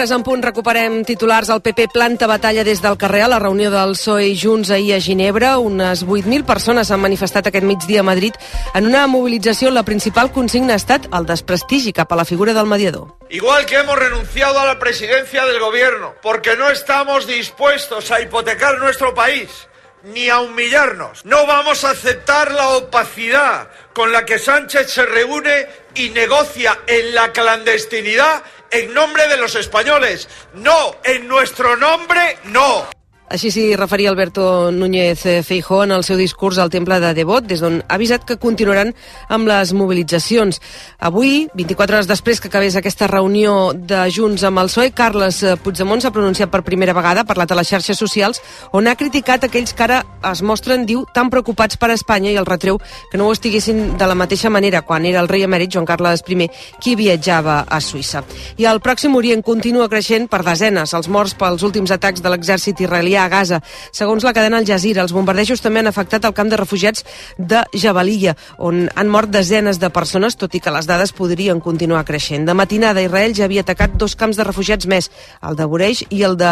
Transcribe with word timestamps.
3 0.00 0.14
en 0.16 0.22
punt 0.24 0.40
recuperem 0.40 1.02
titulars. 1.04 1.50
El 1.52 1.60
PP 1.60 1.90
planta 1.92 2.24
batalla 2.24 2.62
des 2.64 2.80
del 2.80 2.96
carrer 2.96 3.26
a 3.26 3.28
la 3.28 3.38
reunió 3.38 3.68
del 3.70 3.92
PSOE 3.92 4.30
Junts 4.32 4.70
ahir 4.72 4.94
a 4.94 5.00
Ginebra. 5.00 5.58
Unes 5.60 6.06
8.000 6.06 6.46
persones 6.48 6.88
s'han 6.88 7.02
manifestat 7.04 7.50
aquest 7.50 7.66
migdia 7.68 8.00
a 8.00 8.06
Madrid 8.08 8.32
en 8.72 8.86
una 8.88 9.04
mobilització. 9.12 9.68
La 9.70 9.84
principal 9.84 10.32
consigna 10.32 10.72
ha 10.72 10.80
estat 10.80 11.10
el 11.12 11.28
desprestigi 11.28 11.92
cap 11.92 12.14
a 12.14 12.16
la 12.16 12.24
figura 12.24 12.54
del 12.56 12.64
mediador. 12.64 13.12
Igual 13.28 13.66
que 13.66 13.76
hemos 13.76 13.98
renunciado 13.98 14.58
a 14.58 14.64
la 14.64 14.78
presidencia 14.78 15.44
del 15.44 15.60
gobierno, 15.60 16.14
porque 16.22 16.56
no 16.56 16.70
estamos 16.70 17.26
dispuestos 17.26 18.10
a 18.10 18.22
hipotecar 18.22 18.78
nuestro 18.78 19.12
país 19.12 19.68
ni 20.02 20.30
a 20.30 20.40
humillarnos. 20.40 21.26
No 21.26 21.46
vamos 21.46 21.84
a 21.84 21.90
aceptar 21.90 22.52
la 22.52 22.70
opacidad 22.70 23.68
con 23.92 24.12
la 24.12 24.24
que 24.24 24.38
Sánchez 24.38 24.90
se 24.90 25.04
reúne 25.04 25.66
y 25.94 26.08
negocia 26.08 26.78
en 26.86 27.14
la 27.14 27.32
clandestinidad 27.32 28.42
en 28.70 28.94
nombre 28.94 29.28
de 29.28 29.36
los 29.36 29.54
españoles. 29.54 30.28
No, 30.54 30.96
en 31.04 31.26
nuestro 31.28 31.76
nombre, 31.76 32.38
no. 32.44 32.86
Així 33.30 33.52
s'hi 33.54 33.76
referia 33.78 34.10
Alberto 34.10 34.72
Núñez 34.74 35.20
Feijó 35.46 35.84
en 35.84 35.92
el 35.94 36.02
seu 36.02 36.16
discurs 36.18 36.58
al 36.58 36.70
Temple 36.70 36.96
de 36.98 37.12
Devot, 37.14 37.44
des 37.46 37.60
d'on 37.62 37.76
ha 37.78 37.94
avisat 37.94 38.24
que 38.26 38.34
continuaran 38.42 38.88
amb 39.30 39.46
les 39.46 39.70
mobilitzacions. 39.70 40.58
Avui, 40.98 41.44
24 41.54 41.94
hores 41.94 42.08
després 42.10 42.40
que 42.42 42.50
acabés 42.50 42.74
aquesta 42.74 43.06
reunió 43.06 43.70
de 43.72 44.00
Junts 44.10 44.42
amb 44.42 44.58
el 44.58 44.66
PSOE, 44.66 44.90
Carles 44.98 45.38
Puigdemont 45.62 46.02
s'ha 46.02 46.10
pronunciat 46.10 46.50
per 46.50 46.64
primera 46.66 46.90
vegada, 46.96 47.22
ha 47.22 47.28
parlat 47.28 47.54
a 47.54 47.60
les 47.60 47.70
xarxes 47.70 48.02
socials, 48.02 48.42
on 48.74 48.90
ha 48.90 48.96
criticat 48.98 49.46
aquells 49.46 49.76
que 49.78 49.86
ara 49.86 50.00
es 50.32 50.42
mostren, 50.42 50.82
diu, 50.82 51.06
tan 51.14 51.30
preocupats 51.30 51.78
per 51.78 51.92
Espanya 51.94 52.34
i 52.34 52.40
el 52.42 52.50
retreu 52.50 52.82
que 53.12 53.22
no 53.22 53.30
ho 53.30 53.38
estiguessin 53.38 53.94
de 53.94 54.10
la 54.10 54.18
mateixa 54.18 54.50
manera 54.50 54.82
quan 54.82 55.06
era 55.06 55.22
el 55.22 55.30
rei 55.30 55.46
emèrit 55.46 55.70
Joan 55.70 55.86
Carles 55.86 56.26
I 56.26 56.50
qui 56.82 56.96
viatjava 56.98 57.60
a 57.62 57.78
Suïssa. 57.78 58.24
I 58.58 58.66
el 58.66 58.82
Pròxim 58.82 59.14
Orient 59.14 59.46
continua 59.46 59.88
creixent 59.88 60.26
per 60.26 60.42
desenes 60.42 60.98
els 60.98 61.06
morts 61.06 61.38
pels 61.38 61.62
últims 61.62 61.94
atacs 61.94 62.26
de 62.26 62.34
l'exèrcit 62.34 62.82
israelià 62.82 63.19
a 63.24 63.28
Gaza. 63.32 63.60
Segons 63.92 64.24
la 64.24 64.32
cadena 64.36 64.58
Al 64.60 64.66
Jazeera, 64.68 65.02
els 65.02 65.14
bombardejos 65.16 65.62
també 65.62 65.80
han 65.80 65.90
afectat 65.90 66.24
el 66.24 66.34
camp 66.36 66.50
de 66.50 66.58
refugiats 66.60 67.04
de 67.38 67.62
Jabalia, 67.72 68.36
on 68.58 68.88
han 68.94 69.08
mort 69.08 69.30
desenes 69.30 69.80
de 69.80 69.90
persones, 69.90 70.36
tot 70.36 70.54
i 70.54 70.60
que 70.60 70.72
les 70.74 70.88
dades 70.88 71.12
podrien 71.16 71.60
continuar 71.60 72.04
creixent. 72.08 72.46
De 72.46 72.54
matinada, 72.54 73.02
Israel 73.02 73.34
ja 73.36 73.46
havia 73.46 73.64
atacat 73.64 73.96
dos 74.00 74.16
camps 74.16 74.38
de 74.38 74.46
refugiats 74.46 74.86
més, 74.90 75.10
el 75.46 75.56
de 75.56 75.66
Boreix 75.66 76.04
i 76.10 76.22
el 76.26 76.36
de 76.40 76.50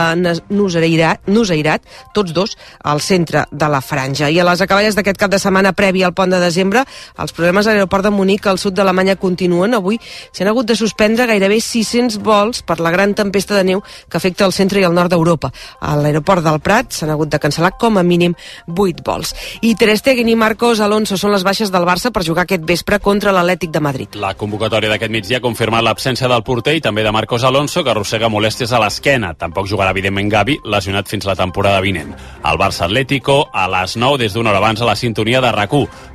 Nuseirat, 0.48 1.88
tots 2.14 2.32
dos 2.32 2.56
al 2.84 3.00
centre 3.00 3.44
de 3.50 3.68
la 3.68 3.80
franja. 3.80 4.30
I 4.30 4.40
a 4.40 4.46
les 4.48 4.62
acaballes 4.64 4.96
d'aquest 4.96 5.18
cap 5.20 5.32
de 5.32 5.40
setmana 5.42 5.72
previ 5.76 6.04
al 6.04 6.14
pont 6.16 6.30
de 6.30 6.40
desembre, 6.42 6.84
els 7.18 7.34
problemes 7.34 7.66
a 7.66 7.74
l'aeroport 7.74 8.06
de 8.06 8.12
Munic 8.14 8.46
al 8.46 8.58
sud 8.58 8.76
d'Alemanya 8.76 9.16
continuen. 9.16 9.74
Avui 9.74 9.98
s'han 10.32 10.50
hagut 10.50 10.68
de 10.68 10.76
suspendre 10.78 11.26
gairebé 11.28 11.60
600 11.60 12.18
vols 12.24 12.62
per 12.62 12.78
la 12.80 12.92
gran 12.94 13.14
tempesta 13.14 13.56
de 13.56 13.64
neu 13.64 13.82
que 14.08 14.18
afecta 14.18 14.46
el 14.46 14.54
centre 14.56 14.80
i 14.80 14.86
el 14.88 14.94
nord 14.96 15.12
d'Europa. 15.12 15.52
A 15.80 15.96
l'aeroport 15.96 16.44
del 16.44 16.57
Prat 16.60 16.92
s'han 16.92 17.12
hagut 17.14 17.30
de 17.32 17.40
cancel·lar 17.40 17.72
com 17.80 17.98
a 17.98 18.04
mínim 18.06 18.34
8 18.68 19.04
vols. 19.06 19.34
I 19.62 19.74
Ter 19.78 19.96
Stegen 19.98 20.28
i 20.28 20.36
Marcos 20.38 20.80
Alonso 20.84 21.16
són 21.16 21.32
les 21.34 21.44
baixes 21.46 21.72
del 21.74 21.86
Barça 21.88 22.12
per 22.14 22.24
jugar 22.26 22.44
aquest 22.46 22.64
vespre 22.68 22.98
contra 23.00 23.32
l'Atlètic 23.32 23.72
de 23.74 23.82
Madrid. 23.84 24.18
La 24.20 24.34
convocatòria 24.38 24.90
d'aquest 24.92 25.12
migdia 25.12 25.38
ha 25.38 25.44
confirmat 25.44 25.84
l'absència 25.84 26.28
del 26.30 26.44
porter 26.46 26.76
i 26.78 26.84
també 26.84 27.04
de 27.06 27.12
Marcos 27.14 27.44
Alonso, 27.44 27.84
que 27.84 27.92
arrossega 27.94 28.30
molèsties 28.32 28.72
a 28.72 28.82
l'esquena. 28.82 29.34
Tampoc 29.38 29.68
jugarà, 29.70 29.92
evidentment, 29.94 30.30
Gavi, 30.32 30.58
lesionat 30.64 31.08
fins 31.08 31.26
la 31.28 31.36
temporada 31.38 31.80
vinent. 31.84 32.14
El 32.44 32.60
Barça 32.60 32.86
Atlético 32.86 33.48
a 33.52 33.68
les 33.68 33.96
9 33.96 34.18
des 34.18 34.34
d'una 34.34 34.50
hora 34.50 34.62
abans 34.62 34.82
a 34.82 34.88
la 34.88 34.96
sintonia 34.96 35.40
de 35.40 35.52
rac 35.52 35.68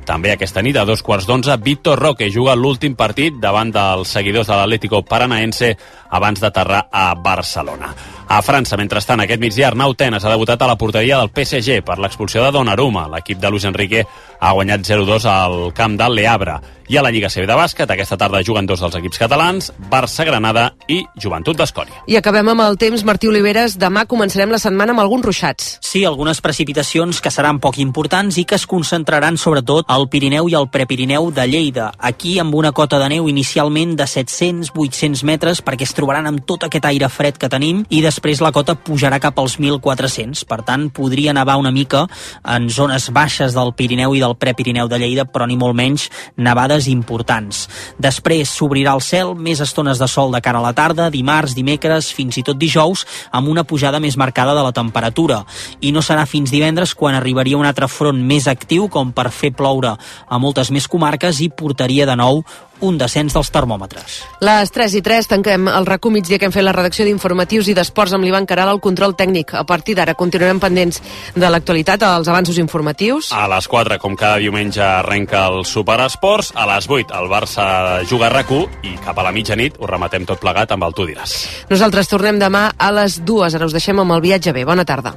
També 0.04 0.32
aquesta 0.32 0.62
nit, 0.62 0.76
a 0.76 0.84
dos 0.84 1.02
quarts 1.02 1.26
d'onze, 1.26 1.56
Víctor 1.62 1.98
Roque 1.98 2.30
juga 2.30 2.56
l'últim 2.56 2.94
partit 2.94 3.34
davant 3.40 3.70
dels 3.70 4.08
seguidors 4.08 4.46
de 4.46 4.56
l'Atlético 4.56 5.02
Paranaense 5.02 5.76
abans 6.14 6.40
d'aterrar 6.40 6.86
a 6.92 7.08
Barcelona. 7.18 7.90
A 8.28 8.40
França, 8.42 8.78
mentrestant, 8.80 9.20
aquest 9.20 9.42
migdia 9.42 9.66
Arnau 9.68 9.92
Tenes 9.98 10.24
ha 10.24 10.30
debutat 10.32 10.62
a 10.62 10.68
la 10.70 10.78
porteria 10.80 11.18
del 11.20 11.32
PSG 11.34 11.82
per 11.84 11.98
l'expulsió 12.00 12.44
de 12.44 12.52
Donnarumma. 12.54 13.08
L'equip 13.12 13.40
de 13.42 13.50
Luis 13.50 13.66
Enrique 13.68 14.06
ha 14.44 14.52
guanyat 14.52 14.84
0-2 14.84 15.24
al 15.24 15.72
camp 15.72 15.96
del 15.96 16.14
Le 16.14 16.28
Havre. 16.28 16.60
I 16.84 16.98
a 16.98 17.02
la 17.02 17.08
Lliga 17.08 17.30
CB 17.32 17.46
de 17.48 17.54
bàsquet, 17.56 17.88
aquesta 17.88 18.18
tarda 18.20 18.42
juguen 18.44 18.66
dos 18.68 18.82
dels 18.82 18.92
equips 18.98 19.16
catalans, 19.16 19.70
Barça-Granada 19.88 20.66
i 20.92 20.98
Joventut 21.16 21.56
d'Escòria. 21.56 22.02
I 22.12 22.18
acabem 22.18 22.50
amb 22.52 22.60
el 22.60 22.76
temps. 22.76 23.06
Martí 23.08 23.28
Oliveres, 23.30 23.78
demà 23.80 24.02
començarem 24.04 24.52
la 24.52 24.60
setmana 24.60 24.92
amb 24.92 25.00
alguns 25.00 25.24
ruixats. 25.24 25.70
Sí, 25.80 26.02
algunes 26.04 26.42
precipitacions 26.44 27.22
que 27.24 27.32
seran 27.32 27.56
poc 27.62 27.78
importants 27.80 28.36
i 28.36 28.44
que 28.44 28.58
es 28.58 28.66
concentraran 28.68 29.38
sobretot 29.40 29.88
al 29.88 30.10
Pirineu 30.12 30.50
i 30.52 30.56
al 30.58 30.68
Prepirineu 30.68 31.30
de 31.32 31.46
Lleida. 31.48 31.86
Aquí 31.98 32.36
amb 32.38 32.54
una 32.54 32.74
cota 32.76 33.00
de 33.00 33.08
neu 33.14 33.30
inicialment 33.32 33.96
de 33.96 34.04
700-800 34.04 35.24
metres 35.24 35.64
perquè 35.64 35.88
es 35.88 35.96
trobaran 35.96 36.28
amb 36.28 36.44
tot 36.44 36.68
aquest 36.68 36.84
aire 36.90 37.08
fred 37.08 37.40
que 37.40 37.48
tenim 37.48 37.86
i 37.88 38.02
després 38.04 38.44
la 38.44 38.52
cota 38.52 38.76
pujarà 38.76 39.22
cap 39.24 39.40
als 39.40 39.56
1.400. 39.56 40.44
Per 40.44 40.60
tant, 40.68 40.90
podria 40.92 41.32
nevar 41.32 41.56
una 41.56 41.72
mica 41.72 42.04
en 42.44 42.68
zones 42.68 43.08
baixes 43.08 43.56
del 43.56 43.72
Pirineu 43.72 44.12
i 44.12 44.20
del 44.20 44.33
Prepirineu 44.38 44.88
de 44.90 44.98
Lleida, 45.00 45.24
però 45.24 45.46
ni 45.46 45.56
molt 45.60 45.76
menys 45.78 46.08
nevades 46.36 46.88
importants. 46.90 47.64
Després 47.98 48.52
s'obrirà 48.52 48.94
el 48.94 49.02
cel, 49.04 49.34
més 49.34 49.62
estones 49.64 50.00
de 50.00 50.08
sol 50.10 50.32
de 50.34 50.42
cara 50.44 50.60
a 50.60 50.66
la 50.66 50.74
tarda, 50.76 51.10
dimarts, 51.10 51.54
dimecres, 51.56 52.10
fins 52.14 52.38
i 52.38 52.44
tot 52.46 52.58
dijous, 52.60 53.06
amb 53.32 53.48
una 53.48 53.64
pujada 53.64 54.00
més 54.00 54.18
marcada 54.20 54.54
de 54.54 54.66
la 54.66 54.74
temperatura. 54.76 55.42
I 55.80 55.92
no 55.92 56.02
serà 56.02 56.26
fins 56.26 56.52
divendres 56.54 56.94
quan 56.94 57.14
arribaria 57.14 57.58
un 57.58 57.66
altre 57.66 57.88
front 57.88 58.20
més 58.20 58.48
actiu 58.50 58.88
com 58.88 59.12
per 59.14 59.30
fer 59.30 59.54
ploure 59.54 59.94
a 59.94 60.38
moltes 60.38 60.70
més 60.74 60.88
comarques 60.90 61.40
i 61.40 61.50
portaria 61.50 62.06
de 62.06 62.16
nou 62.18 62.44
un 62.80 62.98
descens 62.98 63.34
dels 63.34 63.50
termòmetres. 63.54 64.20
Les 64.44 64.72
3 64.74 64.96
i 64.98 65.02
3 65.04 65.28
tanquem 65.30 65.68
el 65.68 65.86
racó 65.86 66.10
migdia 66.10 66.38
que 66.38 66.48
hem 66.48 66.54
fet 66.54 66.64
la 66.66 66.74
redacció 66.74 67.06
d'informatius 67.06 67.68
i 67.68 67.76
d'esports 67.76 68.14
amb 68.16 68.24
l'Ivan 68.26 68.46
Caral 68.46 68.72
al 68.72 68.80
control 68.80 69.16
tècnic. 69.16 69.54
A 69.54 69.64
partir 69.64 69.94
d'ara 69.94 70.14
continuarem 70.14 70.60
pendents 70.60 71.00
de 71.34 71.50
l'actualitat, 71.50 72.02
als 72.02 72.28
avanços 72.28 72.58
informatius. 72.58 73.32
A 73.32 73.46
les 73.48 73.68
4, 73.68 73.98
com 73.98 74.16
cada 74.16 74.38
diumenge, 74.42 74.82
arrenca 74.82 75.46
el 75.48 75.64
Superesports. 75.64 76.52
A 76.54 76.66
les 76.74 76.88
8, 76.88 77.14
el 77.14 77.30
Barça 77.30 78.04
juga 78.08 78.26
a 78.26 78.34
rac 78.34 78.44
i 78.84 78.92
cap 79.00 79.18
a 79.18 79.24
la 79.24 79.32
mitjanit 79.32 79.78
ho 79.80 79.88
rematem 79.88 80.26
tot 80.28 80.40
plegat 80.40 80.74
amb 80.74 80.84
el 80.84 80.94
Tu 80.94 81.08
diràs. 81.08 81.34
Nosaltres 81.70 82.10
tornem 82.10 82.38
demà 82.38 82.66
a 82.76 82.92
les 82.92 83.22
2. 83.24 83.56
Ara 83.56 83.66
us 83.66 83.72
deixem 83.72 83.98
amb 83.98 84.12
el 84.12 84.24
viatge 84.24 84.52
bé. 84.52 84.66
Bona 84.68 84.84
tarda. 84.84 85.16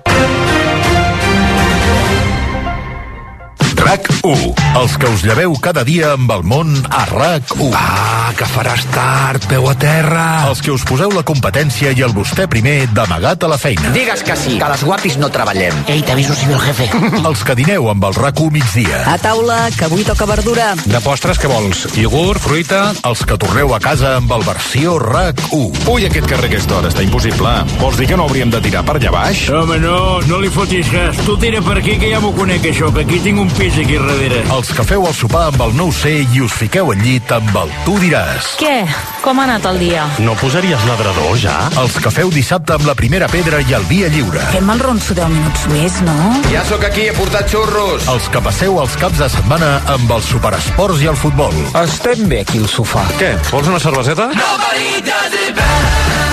RAC1. 3.88 4.52
Els 4.76 4.96
que 5.00 5.08
us 5.08 5.22
lleveu 5.24 5.54
cada 5.64 5.86
dia 5.88 6.10
amb 6.18 6.32
el 6.36 6.42
món 6.44 6.74
a 6.92 7.06
RAC1. 7.08 7.70
Ah, 7.72 8.34
que 8.36 8.44
faràs 8.52 8.84
tard, 8.92 9.46
peu 9.48 9.64
a 9.72 9.76
terra. 9.80 10.24
Els 10.50 10.60
que 10.66 10.74
us 10.74 10.84
poseu 10.88 11.14
la 11.16 11.24
competència 11.24 11.94
i 11.96 12.04
el 12.04 12.12
vostè 12.12 12.50
primer 12.52 12.90
d'amagat 12.92 13.46
a 13.48 13.50
la 13.54 13.58
feina. 13.62 13.94
Digues 13.96 14.26
que 14.28 14.36
sí, 14.36 14.58
que 14.60 14.68
les 14.74 14.84
guapis 14.84 15.16
no 15.22 15.30
treballem. 15.32 15.78
Ei, 15.88 16.02
t'aviso 16.04 16.36
si 16.36 16.50
ve 16.50 16.58
el 16.58 16.66
jefe. 16.66 16.90
Els 17.30 17.44
que 17.48 17.56
dineu 17.60 17.88
amb 17.94 18.10
el 18.10 18.18
RAC1 18.18 18.52
migdia. 18.58 19.00
A 19.08 19.16
taula, 19.24 19.70
que 19.78 19.88
avui 19.88 20.04
toca 20.08 20.28
verdura. 20.28 20.74
De 20.84 21.02
postres, 21.06 21.40
què 21.40 21.48
vols? 21.48 21.86
Iogurt, 21.96 22.44
fruita? 22.44 22.82
Els 23.08 23.24
que 23.24 23.40
torneu 23.40 23.72
a 23.76 23.80
casa 23.84 24.18
amb 24.18 24.36
el 24.36 24.44
versió 24.48 24.98
RAC1. 25.00 25.88
Ui, 25.94 26.10
aquest 26.10 26.28
carrer 26.28 26.52
aquesta 26.52 26.82
hora 26.82 26.92
està 26.92 27.08
impossible. 27.08 27.56
Vols 27.80 28.02
dir 28.02 28.12
que 28.12 28.20
no 28.20 28.28
hauríem 28.28 28.52
de 28.52 28.62
tirar 28.68 28.84
per 28.84 29.00
allà 29.00 29.16
baix? 29.16 29.48
Home, 29.48 29.80
no, 29.80 30.20
no 30.28 30.44
li 30.44 30.52
fotis 30.52 30.92
gas. 30.92 31.24
Tu 31.24 31.40
tira 31.40 31.64
per 31.64 31.80
aquí 31.80 31.96
que 32.04 32.12
ja 32.12 32.20
m'ho 32.24 32.36
conec, 32.36 32.68
això, 32.74 32.92
que 32.92 33.08
aquí 33.08 33.24
tinc 33.24 33.46
un 33.48 33.52
pis 33.56 33.77
aquí 33.84 33.98
darrere. 33.98 34.42
Els 34.54 34.70
que 34.74 34.84
feu 34.88 35.06
el 35.06 35.14
sopar 35.14 35.48
amb 35.52 35.62
el 35.68 35.74
nou 35.78 35.92
c 35.94 36.14
i 36.34 36.42
us 36.42 36.54
fiqueu 36.56 36.90
al 36.94 37.02
llit 37.04 37.32
amb 37.36 37.56
el 37.62 37.74
Tu 37.86 37.98
diràs. 38.02 38.56
Què? 38.62 38.76
Com 39.22 39.40
ha 39.40 39.46
anat 39.48 39.68
el 39.70 39.80
dia? 39.82 40.06
No 40.24 40.34
posaries 40.40 40.86
ladrador, 40.88 41.38
ja? 41.42 41.56
Els 41.82 41.98
que 42.02 42.12
feu 42.14 42.32
dissabte 42.34 42.74
amb 42.78 42.88
la 42.88 42.96
primera 42.98 43.30
pedra 43.30 43.62
i 43.62 43.76
el 43.78 43.86
via 43.90 44.10
lliure. 44.14 44.42
Fem 44.54 44.72
el 44.74 44.82
ronso 44.82 45.18
10 45.18 45.30
minuts 45.34 45.68
més, 45.74 46.00
no? 46.08 46.18
Ja 46.52 46.64
sóc 46.70 46.86
aquí, 46.88 47.08
he 47.12 47.16
portat 47.18 47.50
xurros. 47.52 48.08
Els 48.14 48.30
que 48.34 48.42
passeu 48.50 48.80
els 48.82 48.98
caps 49.02 49.22
de 49.22 49.30
setmana 49.36 49.78
amb 49.94 50.12
els 50.18 50.32
superesports 50.32 51.04
i 51.04 51.12
el 51.12 51.20
futbol. 51.20 51.54
Estem 51.84 52.28
bé 52.32 52.42
aquí 52.46 52.64
al 52.64 52.70
sofà. 52.72 53.06
Què? 53.22 53.36
Vols 53.52 53.70
una 53.74 53.82
cerveseta? 53.84 54.32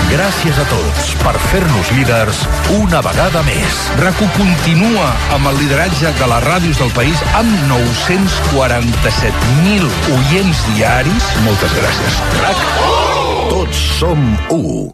Gràcies 0.05 0.57
a 0.61 0.63
tots 0.69 1.07
per 1.23 1.33
fer-nos 1.49 1.89
líders 1.97 2.43
una 2.77 3.01
vegada 3.03 3.41
més. 3.47 3.79
RAC1 3.99 4.29
continua 4.37 5.07
amb 5.35 5.49
el 5.49 5.57
lideratge 5.63 6.11
de 6.19 6.27
les 6.29 6.45
ràdios 6.45 6.79
del 6.79 6.93
país 6.95 7.23
amb 7.33 7.49
947.000 7.71 9.89
oients 10.17 10.59
diaris. 10.75 11.23
Moltes 11.47 11.71
gràcies. 11.79 12.13
RAC1. 12.43 13.49
Tots 13.49 13.77
som 13.97 14.19
u. 14.53 14.93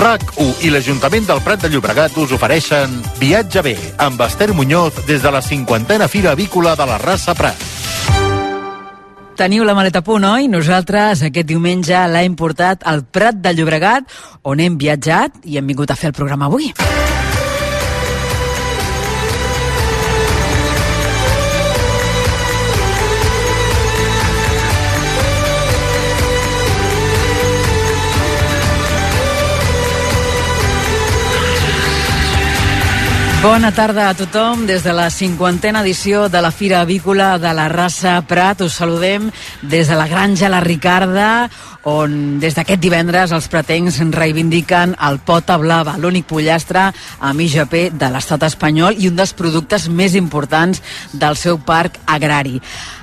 RAC1 0.00 0.64
i 0.64 0.68
l'Ajuntament 0.72 1.26
del 1.28 1.40
Prat 1.44 1.60
de 1.60 1.68
Llobregat 1.72 2.12
us 2.22 2.30
ofereixen 2.32 2.88
Viatge 3.20 3.60
bé 3.66 3.74
amb 4.00 4.20
Esther 4.24 4.54
Muñoz 4.56 4.94
des 5.06 5.20
de 5.20 5.30
la 5.30 5.42
cinquantena 5.44 6.08
Fira 6.08 6.30
Avícola 6.32 6.72
de 6.76 6.86
la 6.88 6.98
raça 6.98 7.34
Prat. 7.34 7.70
Teniu 9.40 9.64
la 9.64 9.72
maleta 9.72 10.00
a 10.00 10.04
punt, 10.04 10.24
oi? 10.28 10.50
Nosaltres 10.52 11.22
aquest 11.24 11.48
diumenge 11.48 11.96
l'hem 12.12 12.34
portat 12.36 12.84
al 12.84 13.06
Prat 13.08 13.40
de 13.40 13.54
Llobregat, 13.56 14.04
on 14.44 14.60
hem 14.60 14.76
viatjat 14.76 15.40
i 15.48 15.56
hem 15.56 15.72
vingut 15.72 15.88
a 15.88 15.96
fer 15.96 16.12
el 16.12 16.16
programa 16.16 16.52
avui. 16.52 16.68
Bona 33.40 33.70
tarda 33.72 34.10
a 34.10 34.14
tothom. 34.14 34.66
Des 34.68 34.82
de 34.84 34.92
la 34.92 35.06
cinquantena 35.08 35.80
edició 35.80 36.26
de 36.28 36.42
la 36.44 36.50
Fira 36.52 36.82
Avícola 36.82 37.38
de 37.40 37.54
la 37.56 37.70
raça 37.72 38.18
Prat 38.28 38.60
us 38.60 38.74
saludem 38.76 39.30
des 39.62 39.88
de 39.88 39.96
la 39.96 40.04
granja 40.08 40.50
La 40.52 40.60
Ricarda, 40.60 41.48
on 41.88 42.36
des 42.38 42.52
d'aquest 42.52 42.82
divendres 42.84 43.32
els 43.32 43.48
pretencs 43.48 43.96
reivindiquen 44.12 44.92
el 45.08 45.22
pota 45.24 45.56
blava, 45.56 45.96
l'únic 45.96 46.28
pollastre 46.28 46.90
amb 47.18 47.40
IGP 47.40 47.96
de 47.96 48.12
l'estat 48.12 48.44
espanyol 48.44 49.00
i 49.00 49.08
un 49.08 49.16
dels 49.16 49.32
productes 49.32 49.88
més 49.88 50.14
importants 50.20 50.84
del 51.16 51.40
seu 51.40 51.56
parc 51.64 51.96
agrari. 52.04 52.60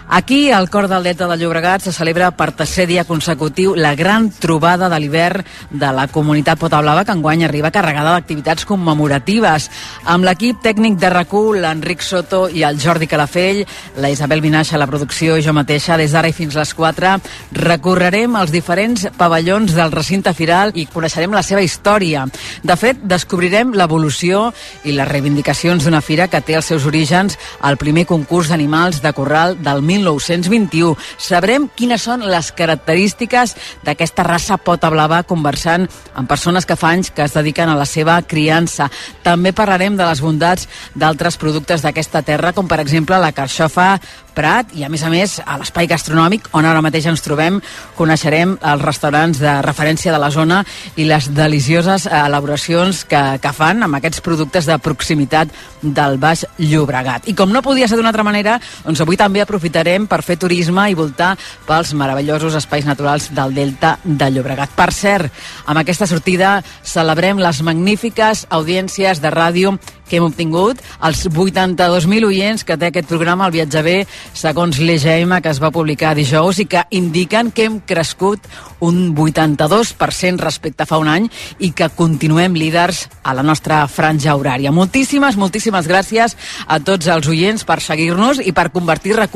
Aquí, 0.09 0.51
al 0.51 0.69
cor 0.69 0.88
del 0.88 1.04
Delta 1.04 1.27
de 1.27 1.36
Llobregat, 1.36 1.81
se 1.81 1.92
celebra 1.92 2.30
per 2.31 2.54
tercer 2.56 2.86
dia 2.88 3.04
consecutiu 3.04 3.74
la 3.75 3.94
gran 3.94 4.30
trobada 4.31 4.88
de 4.88 5.00
l'hivern 5.04 5.44
de 5.69 5.89
la 5.92 6.06
comunitat 6.07 6.57
Pota 6.57 6.80
Blava, 6.80 7.04
que 7.04 7.12
enguany 7.12 7.44
arriba 7.44 7.74
carregada 7.75 8.13
d'activitats 8.15 8.63
commemoratives. 8.65 9.68
Amb 10.07 10.24
l'equip 10.24 10.62
tècnic 10.63 10.95
de 10.95 11.09
rac 11.12 11.36
l'Enric 11.36 12.01
Soto 12.01 12.48
i 12.48 12.63
el 12.63 12.80
Jordi 12.80 13.06
Calafell, 13.06 13.65
la 13.98 14.09
Isabel 14.09 14.39
Vinaixa 14.39 14.77
la 14.77 14.88
producció 14.88 15.36
i 15.36 15.44
jo 15.44 15.51
mateixa, 15.51 15.98
des 15.98 16.15
d'ara 16.15 16.30
i 16.31 16.33
fins 16.33 16.56
les 16.56 16.74
4, 16.74 17.18
recorrerem 17.51 18.39
els 18.39 18.51
diferents 18.51 19.10
pavellons 19.18 19.75
del 19.75 19.92
recinte 19.92 20.31
firal 20.33 20.71
i 20.74 20.88
coneixerem 20.88 21.36
la 21.36 21.44
seva 21.44 21.62
història. 21.62 22.24
De 22.63 22.80
fet, 22.80 23.03
descobrirem 23.03 23.75
l'evolució 23.75 24.53
i 24.86 24.95
les 24.95 25.12
reivindicacions 25.12 25.83
d'una 25.83 26.01
fira 26.01 26.30
que 26.31 26.39
té 26.39 26.56
els 26.56 26.71
seus 26.71 26.88
orígens 26.88 27.36
al 27.60 27.75
primer 27.75 28.07
concurs 28.07 28.48
d'animals 28.48 29.03
de 29.03 29.12
corral 29.12 29.60
del 29.60 29.83
1921. 29.97 30.95
Sabrem 31.17 31.67
quines 31.75 32.05
són 32.07 32.25
les 32.29 32.51
característiques 32.55 33.55
d'aquesta 33.85 34.25
raça 34.27 34.57
pota 34.57 34.91
blava 34.94 35.23
conversant 35.27 35.88
amb 36.15 36.29
persones 36.29 36.65
que 36.65 36.77
fa 36.79 36.94
anys 36.95 37.11
que 37.11 37.25
es 37.25 37.35
dediquen 37.35 37.69
a 37.69 37.77
la 37.79 37.85
seva 37.89 38.19
criança. 38.21 38.89
També 39.25 39.53
parlarem 39.53 39.97
de 39.97 40.05
les 40.07 40.21
bondats 40.23 40.69
d'altres 40.95 41.38
productes 41.41 41.83
d'aquesta 41.83 42.23
terra, 42.23 42.53
com 42.53 42.69
per 42.69 42.81
exemple 42.83 43.19
la 43.19 43.33
carxofa 43.35 43.97
Prat 44.38 44.69
i 44.77 44.83
a 44.85 44.89
més 44.94 45.01
a 45.01 45.09
més 45.09 45.39
a 45.41 45.55
l'espai 45.57 45.88
gastronòmic 45.89 46.51
on 46.57 46.65
ara 46.69 46.83
mateix 46.85 47.07
ens 47.09 47.23
trobem 47.25 47.57
coneixerem 47.97 48.53
els 48.71 48.83
restaurants 48.85 49.39
de 49.41 49.53
referència 49.65 50.13
de 50.13 50.19
la 50.21 50.29
zona 50.29 50.59
i 50.95 51.07
les 51.09 51.31
delicioses 51.33 52.05
elaboracions 52.05 53.01
que, 53.09 53.21
que 53.41 53.53
fan 53.57 53.81
amb 53.88 53.97
aquests 53.97 54.21
productes 54.21 54.69
de 54.69 54.77
proximitat 54.77 55.50
del 55.81 56.19
Baix 56.21 56.45
Llobregat. 56.61 57.25
I 57.25 57.33
com 57.38 57.50
no 57.50 57.63
podia 57.65 57.88
ser 57.89 57.97
d'una 57.97 58.11
altra 58.13 58.25
manera, 58.27 58.59
doncs 58.85 59.01
avui 59.01 59.17
també 59.17 59.41
aprofitarem 59.41 59.87
per 60.07 60.19
fer 60.25 60.36
turisme 60.36 60.89
i 60.92 60.98
voltar 60.98 61.36
pels 61.68 61.94
meravellosos 61.95 62.57
espais 62.60 62.86
naturals 62.86 63.30
del 63.36 63.56
Delta 63.56 63.95
de 64.04 64.28
Llobregat. 64.31 64.74
Per 64.75 64.92
cert, 64.92 65.31
amb 65.66 65.80
aquesta 65.80 66.07
sortida 66.10 66.57
celebrem 66.84 67.39
les 67.39 67.62
magnífiques 67.63 68.45
audiències 68.51 69.24
de 69.24 69.31
ràdio 69.31 69.78
que 70.07 70.18
hem 70.18 70.24
obtingut, 70.24 70.80
els 71.04 71.25
82.000 71.28 72.28
oients 72.28 72.63
que 72.63 72.78
té 72.80 72.89
aquest 72.89 73.10
programa, 73.10 73.48
el 73.48 73.56
Viatge 73.57 73.84
B, 73.84 73.95
segons 74.34 74.80
l'EGM, 74.80 75.36
que 75.44 75.51
es 75.51 75.60
va 75.60 75.74
publicar 75.75 76.13
dijous, 76.16 76.62
i 76.63 76.68
que 76.69 76.86
indiquen 76.95 77.51
que 77.51 77.68
hem 77.68 77.81
crescut 77.84 78.48
un 78.80 79.16
82% 79.16 80.39
respecte 80.39 80.86
a 80.86 80.89
fa 80.89 81.00
un 81.01 81.10
any 81.12 81.28
i 81.60 81.74
que 81.75 81.89
continuem 81.89 82.56
líders 82.56 83.07
a 83.24 83.34
la 83.36 83.44
nostra 83.44 83.81
franja 83.92 84.38
horària. 84.38 84.72
Moltíssimes, 84.72 85.36
moltíssimes 85.36 85.89
gràcies 85.89 86.38
a 86.68 86.80
tots 86.80 87.10
els 87.12 87.28
oients 87.28 87.68
per 87.68 87.81
seguir-nos 87.84 88.39
i 88.39 88.54
per 88.56 88.69
convertir 88.72 89.18
rac 89.18 89.36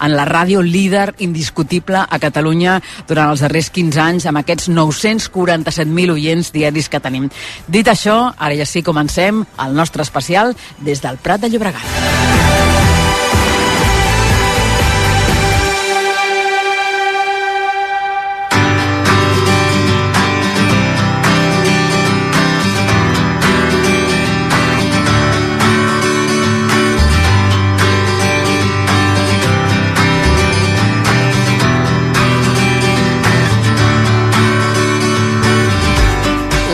en 0.00 0.16
la 0.16 0.26
ràdio 0.28 0.62
líder 0.62 1.14
indiscutible 1.18 2.04
a 2.08 2.20
Catalunya 2.22 2.78
durant 3.08 3.32
els 3.32 3.44
darrers 3.44 3.70
15 3.70 4.02
anys 4.02 4.28
amb 4.30 4.42
aquests 4.42 4.70
947.000 4.70 6.16
oients 6.16 6.52
diaris 6.54 6.88
que 6.88 7.02
tenim. 7.02 7.28
Dit 7.66 7.88
això, 7.88 8.32
ara 8.38 8.56
ja 8.58 8.66
sí, 8.68 8.82
comencem 8.82 9.44
el 9.64 9.76
nostre 9.76 10.02
especial 10.02 10.56
des 10.80 11.02
del 11.02 11.20
Prat 11.22 11.40
de 11.40 11.52
Llobregat. 11.52 12.91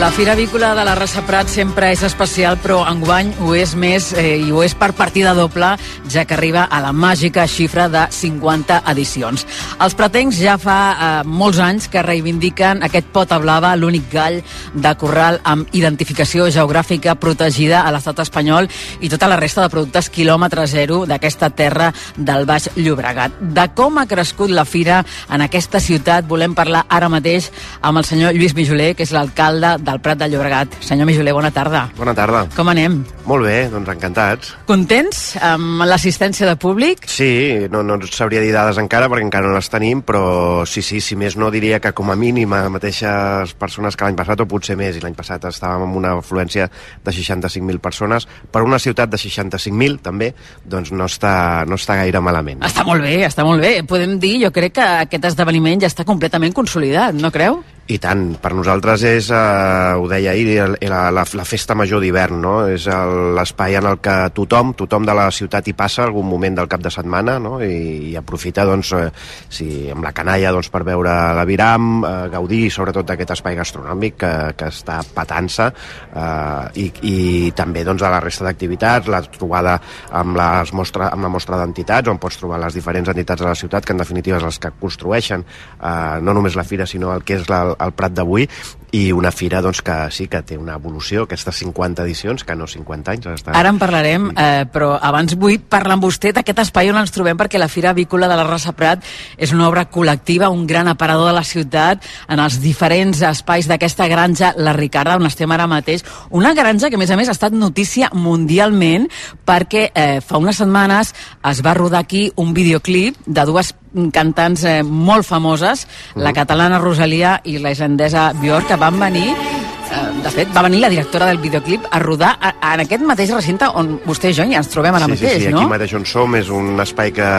La 0.09 0.15
Fira 0.15 0.31
Avícola 0.31 0.73
de 0.73 0.83
la 0.83 0.95
Raça 0.97 1.21
Prat 1.21 1.51
sempre 1.53 1.91
és 1.93 2.01
especial, 2.01 2.55
però 2.57 2.79
enguany 2.89 3.27
ho 3.45 3.51
és 3.53 3.75
més 3.77 4.07
eh, 4.17 4.39
i 4.41 4.47
ho 4.49 4.63
és 4.65 4.73
per 4.73 4.87
partida 4.97 5.35
doble, 5.37 5.67
ja 6.09 6.23
que 6.25 6.33
arriba 6.33 6.63
a 6.65 6.79
la 6.81 6.89
màgica 6.89 7.43
xifra 7.45 7.85
de 7.93 8.07
50 8.09 8.79
edicions. 8.89 9.45
Els 9.77 9.93
pratencs 9.93 10.39
ja 10.41 10.55
fa 10.57 10.77
eh, 10.89 11.09
molts 11.29 11.59
anys 11.61 11.85
que 11.93 12.01
reivindiquen 12.01 12.81
aquest 12.87 13.11
pota 13.13 13.37
blava, 13.37 13.75
l'únic 13.77 14.07
gall 14.09 14.39
de 14.73 14.95
corral 14.97 15.37
amb 15.43 15.69
identificació 15.77 16.49
geogràfica 16.49 17.13
protegida 17.21 17.83
a 17.85 17.93
l'estat 17.93 18.23
espanyol 18.25 18.65
i 19.05 19.13
tota 19.13 19.29
la 19.29 19.37
resta 19.37 19.61
de 19.61 19.69
productes 19.69 20.09
quilòmetre 20.09 20.65
zero 20.73 21.03
d'aquesta 21.05 21.51
terra 21.53 21.91
del 22.17 22.49
Baix 22.49 22.71
Llobregat. 22.81 23.37
De 23.37 23.67
com 23.77 24.01
ha 24.01 24.07
crescut 24.09 24.49
la 24.49 24.65
fira 24.65 25.03
en 25.29 25.45
aquesta 25.45 25.77
ciutat 25.77 26.25
volem 26.25 26.57
parlar 26.57 26.87
ara 26.89 27.13
mateix 27.13 27.53
amb 27.85 28.01
el 28.01 28.09
senyor 28.09 28.33
Lluís 28.33 28.57
Mijoler, 28.57 28.95
que 28.97 29.05
és 29.05 29.13
l'alcalde 29.13 29.77
del 29.77 29.99
Prat 29.99 30.08
de 30.17 30.29
Llobregat. 30.31 30.79
Senyor 30.81 31.05
Mijoler, 31.05 31.33
bona 31.35 31.51
tarda. 31.51 31.89
Bona 31.97 32.15
tarda. 32.17 32.45
Com 32.55 32.71
anem? 32.71 33.01
Molt 33.29 33.45
bé, 33.45 33.57
doncs 33.69 33.91
encantats. 33.93 34.53
Contents 34.65 35.35
amb 35.45 35.83
l'assistència 35.85 36.47
de 36.49 36.55
públic? 36.57 37.05
Sí, 37.05 37.67
no, 37.69 37.83
no 37.85 37.99
sabria 38.09 38.41
dir 38.41 38.53
dades 38.55 38.79
encara 38.81 39.09
perquè 39.11 39.27
encara 39.27 39.49
no 39.49 39.57
les 39.57 39.69
tenim, 39.69 40.01
però 40.05 40.65
sí, 40.65 40.81
sí, 40.81 41.01
si 41.03 41.17
més 41.19 41.37
no 41.37 41.51
diria 41.53 41.81
que 41.83 41.93
com 41.93 42.09
a 42.09 42.17
mínim 42.17 42.53
a 42.57 42.63
mateixes 42.73 43.53
persones 43.59 43.97
que 43.97 44.07
l'any 44.07 44.17
passat 44.17 44.41
o 44.41 44.47
potser 44.49 44.77
més, 44.79 44.97
i 44.97 45.03
l'any 45.03 45.17
passat 45.17 45.45
estàvem 45.49 45.85
amb 45.85 45.99
una 45.99 46.15
afluència 46.19 46.69
de 47.05 47.13
65.000 47.13 47.83
persones, 47.83 48.27
per 48.51 48.63
una 48.65 48.79
ciutat 48.79 49.11
de 49.11 49.19
65.000 49.21 50.01
també, 50.05 50.31
doncs 50.65 50.93
no 50.95 51.09
està, 51.09 51.65
no 51.69 51.77
està 51.77 51.99
gaire 52.01 52.21
malament. 52.23 52.63
Està 52.65 52.85
molt 52.87 53.05
bé, 53.05 53.19
està 53.27 53.45
molt 53.45 53.61
bé. 53.61 53.79
Podem 53.89 54.17
dir, 54.21 54.37
jo 54.45 54.53
crec 54.55 54.79
que 54.79 54.87
aquest 55.05 55.29
esdeveniment 55.33 55.83
ja 55.83 55.91
està 55.91 56.07
completament 56.07 56.55
consolidat, 56.55 57.17
no 57.17 57.33
creu? 57.35 57.61
I 57.89 57.97
tant, 57.97 58.35
per 58.37 58.51
nosaltres 58.53 59.01
és, 59.09 59.31
eh, 59.33 59.93
ho 59.97 60.03
deia 60.11 60.35
ahir, 60.35 60.59
la, 60.91 60.99
la, 61.09 61.23
la 61.25 61.45
festa 61.47 61.73
major 61.73 62.03
d'hivern, 62.03 62.37
no? 62.37 62.51
És 62.69 62.83
l'espai 62.85 63.79
en 63.79 63.87
el 63.89 63.97
que 63.97 64.13
tothom, 64.37 64.75
tothom 64.77 65.07
de 65.07 65.15
la 65.17 65.23
ciutat 65.33 65.65
hi 65.65 65.73
passa 65.73 66.03
algun 66.05 66.27
moment 66.29 66.59
del 66.59 66.69
cap 66.69 66.83
de 66.85 66.91
setmana, 66.93 67.39
no? 67.41 67.55
I, 67.65 68.11
i 68.11 68.13
aprofita, 68.19 68.61
doncs, 68.69 68.91
eh, 68.93 69.07
si, 69.49 69.89
amb 69.89 70.05
la 70.05 70.11
canalla, 70.13 70.51
doncs, 70.53 70.69
per 70.69 70.83
veure 70.85 71.15
l'aviram, 71.39 71.87
eh, 72.05 72.11
gaudir 72.35 72.67
sobretot 72.69 73.09
d'aquest 73.09 73.33
espai 73.39 73.57
gastronòmic 73.57 74.19
que, 74.21 74.31
que 74.59 74.69
està 74.69 74.99
patant-se, 75.15 75.71
eh, 76.13 76.69
i, 76.85 76.87
i 77.09 77.17
també, 77.57 77.81
doncs, 77.87 78.05
de 78.05 78.13
la 78.13 78.21
resta 78.21 78.45
d'activitats, 78.45 79.09
la 79.09 79.23
trobada 79.25 79.79
amb, 80.21 80.37
les 80.37 80.75
mostra, 80.77 81.09
amb 81.09 81.25
la 81.25 81.33
mostra 81.33 81.57
d'entitats, 81.63 82.13
on 82.13 82.21
pots 82.21 82.37
trobar 82.37 82.61
les 82.67 82.77
diferents 82.77 83.09
entitats 83.09 83.41
de 83.41 83.49
la 83.49 83.57
ciutat, 83.57 83.81
que 83.81 83.97
en 83.97 84.05
definitiva 84.05 84.37
és 84.37 84.45
les 84.45 84.61
que 84.61 84.75
construeixen 84.77 85.41
eh, 85.41 86.21
no 86.21 86.37
només 86.37 86.53
la 86.53 86.69
fira, 86.69 86.85
sinó 86.85 87.15
el 87.17 87.25
que 87.25 87.41
és 87.41 87.49
la, 87.49 87.63
al 87.79 87.95
Prat 87.97 88.13
d'avui 88.15 88.47
i 88.91 89.11
una 89.13 89.31
fira 89.31 89.61
doncs, 89.61 89.81
que 89.85 89.95
sí 90.13 90.25
que 90.29 90.41
té 90.45 90.57
una 90.57 90.75
evolució, 90.79 91.23
aquestes 91.27 91.59
50 91.61 92.03
edicions, 92.07 92.43
que 92.43 92.55
no 92.57 92.65
50 92.67 93.13
anys. 93.13 93.27
Està... 93.37 93.53
Ara 93.57 93.69
en 93.69 93.79
parlarem, 93.81 94.29
eh, 94.33 94.65
però 94.71 94.95
abans 94.97 95.35
vull 95.39 95.59
parlar 95.61 95.97
amb 95.97 96.07
vostè 96.07 96.31
d'aquest 96.33 96.63
espai 96.65 96.89
on 96.89 96.97
ens 97.01 97.13
trobem, 97.13 97.37
perquè 97.37 97.61
la 97.61 97.69
Fira 97.69 97.91
Avícola 97.93 98.29
de 98.31 98.39
la 98.39 98.47
Rasa 98.47 98.73
Prat 98.77 99.05
és 99.37 99.53
una 99.53 99.67
obra 99.69 99.85
col·lectiva, 99.93 100.49
un 100.49 100.65
gran 100.69 100.89
aparador 100.89 101.29
de 101.29 101.35
la 101.37 101.45
ciutat, 101.45 102.05
en 102.29 102.41
els 102.41 102.59
diferents 102.63 103.21
espais 103.29 103.69
d'aquesta 103.69 104.09
granja, 104.09 104.53
la 104.57 104.73
Ricarda, 104.73 105.19
on 105.21 105.29
estem 105.29 105.51
ara 105.53 105.69
mateix. 105.69 106.05
Una 106.33 106.55
granja 106.57 106.89
que, 106.89 106.97
a 106.97 107.01
més 107.01 107.13
a 107.13 107.19
més, 107.19 107.29
ha 107.29 107.37
estat 107.37 107.53
notícia 107.53 108.09
mundialment, 108.13 109.05
perquè 109.45 109.89
eh, 109.93 110.19
fa 110.25 110.41
unes 110.41 110.57
setmanes 110.63 111.13
es 111.49 111.61
va 111.65 111.77
rodar 111.77 112.01
aquí 112.01 112.29
un 112.41 112.55
videoclip 112.57 113.21
de 113.25 113.45
dues 113.45 113.73
cantants 114.13 114.65
eh, 114.69 114.81
molt 114.83 115.25
famoses, 115.27 115.87
mm. 116.15 116.21
la 116.25 116.33
catalana 116.35 116.81
Rosalia 116.81 117.39
i 117.45 117.57
la 117.59 117.73
islandesa 117.73 118.31
Björk, 118.39 118.69
que 118.69 118.77
van 118.79 118.99
venir 118.99 119.27
eh, 119.33 120.21
de 120.23 120.31
fet, 120.33 120.49
va 120.55 120.63
venir 120.65 120.81
la 120.81 120.89
directora 120.89 121.27
del 121.29 121.39
videoclip 121.41 121.87
a 121.91 121.99
rodar 121.99 122.31
a, 122.39 122.53
a, 122.59 122.73
en 122.75 122.83
aquest 122.85 123.05
mateix 123.07 123.31
recinte 123.33 123.69
on 123.79 123.95
vostè 124.05 124.31
i 124.31 124.37
jo 124.37 124.45
ja 124.49 124.59
ens 124.61 124.69
trobem 124.71 124.95
ara 124.95 125.07
sí, 125.07 125.15
mateix, 125.15 125.33
sí, 125.33 125.45
sí, 125.47 125.53
no? 125.53 125.63
aquí 125.63 125.71
mateix 125.71 125.95
on 125.97 126.05
som 126.09 126.35
és 126.37 126.51
un 126.53 126.79
espai 126.83 127.13
que 127.15 127.29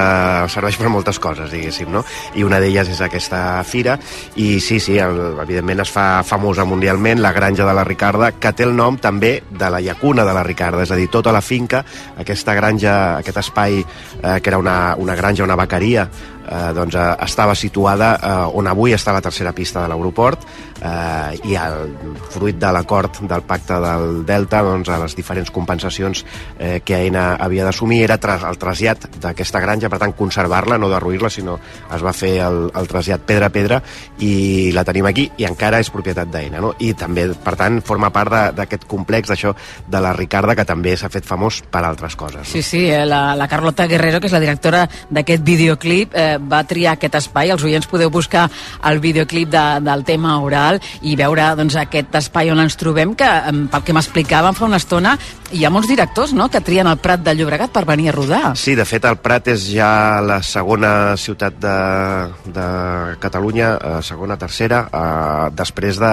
serveix 0.53 0.79
per 0.81 0.91
moltes 0.93 1.21
coses, 1.23 1.51
diguéssim, 1.53 1.91
no? 1.93 2.03
I 2.35 2.45
una 2.47 2.61
d'elles 2.63 2.91
és 2.91 3.03
aquesta 3.05 3.63
fira, 3.67 3.97
i 4.41 4.59
sí, 4.65 4.81
sí, 4.83 4.99
el, 4.99 5.21
evidentment 5.45 5.85
es 5.85 5.93
fa 5.93 6.09
famosa 6.27 6.67
mundialment 6.69 7.23
la 7.23 7.33
granja 7.37 7.69
de 7.69 7.77
la 7.77 7.87
Ricarda, 7.87 8.33
que 8.41 8.55
té 8.57 8.67
el 8.67 8.75
nom 8.77 8.99
també 8.99 9.37
de 9.51 9.71
la 9.71 9.83
llacuna 9.85 10.27
de 10.27 10.35
la 10.37 10.45
Ricarda, 10.47 10.83
és 10.85 10.91
a 10.91 10.99
dir, 10.99 11.09
tota 11.13 11.35
la 11.35 11.45
finca, 11.45 11.85
aquesta 12.19 12.57
granja, 12.59 12.97
aquest 13.21 13.43
espai 13.45 13.81
eh, 13.81 14.39
que 14.41 14.51
era 14.51 14.59
una, 14.59 14.97
una 14.99 15.17
granja, 15.19 15.45
una 15.45 15.59
vaqueria, 15.59 16.09
eh, 16.51 16.73
doncs, 16.75 16.95
eh, 16.99 17.15
estava 17.25 17.55
situada 17.55 18.11
eh, 18.17 18.59
on 18.59 18.69
avui 18.71 18.95
està 18.97 19.15
la 19.15 19.23
tercera 19.25 19.55
pista 19.57 19.83
de 19.83 19.89
l'aeroport 19.93 20.47
eh, 20.81 21.39
i 21.51 21.57
el 21.61 21.95
fruit 22.31 22.59
de 22.61 22.73
l'acord 22.73 23.21
del 23.29 23.43
pacte 23.47 23.79
del 23.83 24.25
Delta, 24.27 24.63
doncs, 24.65 24.89
a 24.89 24.99
les 25.03 25.17
diferents 25.17 25.51
compensacions 25.51 26.25
eh, 26.59 26.81
que 26.85 26.97
AENA 26.97 27.35
havia 27.41 27.67
d'assumir 27.67 28.03
era 28.05 28.19
tra 28.21 28.39
el 28.49 28.59
trasllat 28.61 29.07
d'aquesta 29.21 29.61
granja, 29.61 29.91
per 29.93 30.01
tant, 30.03 30.15
conservar-la, 30.17 30.79
no 30.79 30.91
derruir-la, 30.93 31.31
sinó 31.31 31.59
es 31.95 32.05
va 32.05 32.15
fer 32.17 32.37
el, 32.45 32.63
el 32.77 32.91
trasllat 32.91 33.25
pedra 33.27 33.51
a 33.51 33.55
pedra 33.55 33.81
i 34.25 34.71
la 34.75 34.85
tenim 34.87 35.09
aquí 35.11 35.29
i 35.41 35.47
encara 35.49 35.81
és 35.81 35.91
propietat 35.93 36.31
d'AENA, 36.31 36.63
no? 36.63 36.75
I 36.79 36.93
també, 36.99 37.29
per 37.45 37.57
tant, 37.61 37.81
forma 37.85 38.13
part 38.15 38.55
d'aquest 38.57 38.87
complex, 38.91 39.31
d'això, 39.31 39.55
de 39.91 40.01
la 40.03 40.13
Ricarda, 40.17 40.55
que 40.57 40.67
també 40.69 40.97
s'ha 40.97 41.11
fet 41.13 41.27
famós 41.27 41.61
per 41.71 41.83
altres 41.85 42.17
coses. 42.17 42.43
No? 42.45 42.51
Sí, 42.53 42.63
sí, 42.63 42.85
eh, 42.91 43.05
la, 43.07 43.35
la 43.37 43.49
Carlota 43.51 43.87
Guerrero, 43.91 44.21
que 44.21 44.31
és 44.31 44.35
la 44.35 44.43
directora 44.43 44.85
d'aquest 45.11 45.45
videoclip, 45.47 46.15
eh, 46.15 46.39
va 46.39 46.63
triar 46.69 46.95
aquest 46.95 47.19
espai. 47.21 47.51
Els 47.51 47.65
oients 47.67 47.89
podeu 47.91 48.11
buscar 48.13 48.47
el 48.91 49.01
videoclip 49.03 49.51
de, 49.51 49.65
del 49.85 50.05
tema 50.07 50.37
oral 50.45 50.70
i 51.03 51.17
veure 51.19 51.49
doncs, 51.59 51.79
aquest 51.81 52.15
espai 52.21 52.53
on 52.53 52.63
ens 52.63 52.79
trobem, 52.81 53.17
que 53.19 53.29
pel 53.73 53.87
que 53.87 53.97
m'explicàvem 53.97 54.57
fa 54.59 54.69
una 54.69 54.81
estona, 54.81 55.17
hi 55.53 55.65
ha 55.65 55.71
molts 55.73 55.89
directors 55.91 56.33
no?, 56.37 56.49
que 56.51 56.61
trien 56.65 56.87
el 56.87 56.99
Prat 57.03 57.23
de 57.27 57.35
Llobregat 57.35 57.73
per 57.75 57.85
venir 57.89 58.11
a 58.11 58.15
rodar. 58.15 58.43
Sí, 58.59 58.77
de 58.79 58.87
fet, 58.87 59.07
el 59.09 59.19
Prat 59.23 59.51
és 59.53 59.67
ja 59.73 60.21
la 60.25 60.41
segona 60.47 61.17
ciutat 61.21 61.57
de, 61.61 61.77
de 62.55 62.67
Catalunya, 63.23 63.73
eh, 63.77 63.95
segona, 64.07 64.39
tercera, 64.39 64.85
eh, 64.87 65.49
després 65.57 65.99
de 66.01 66.13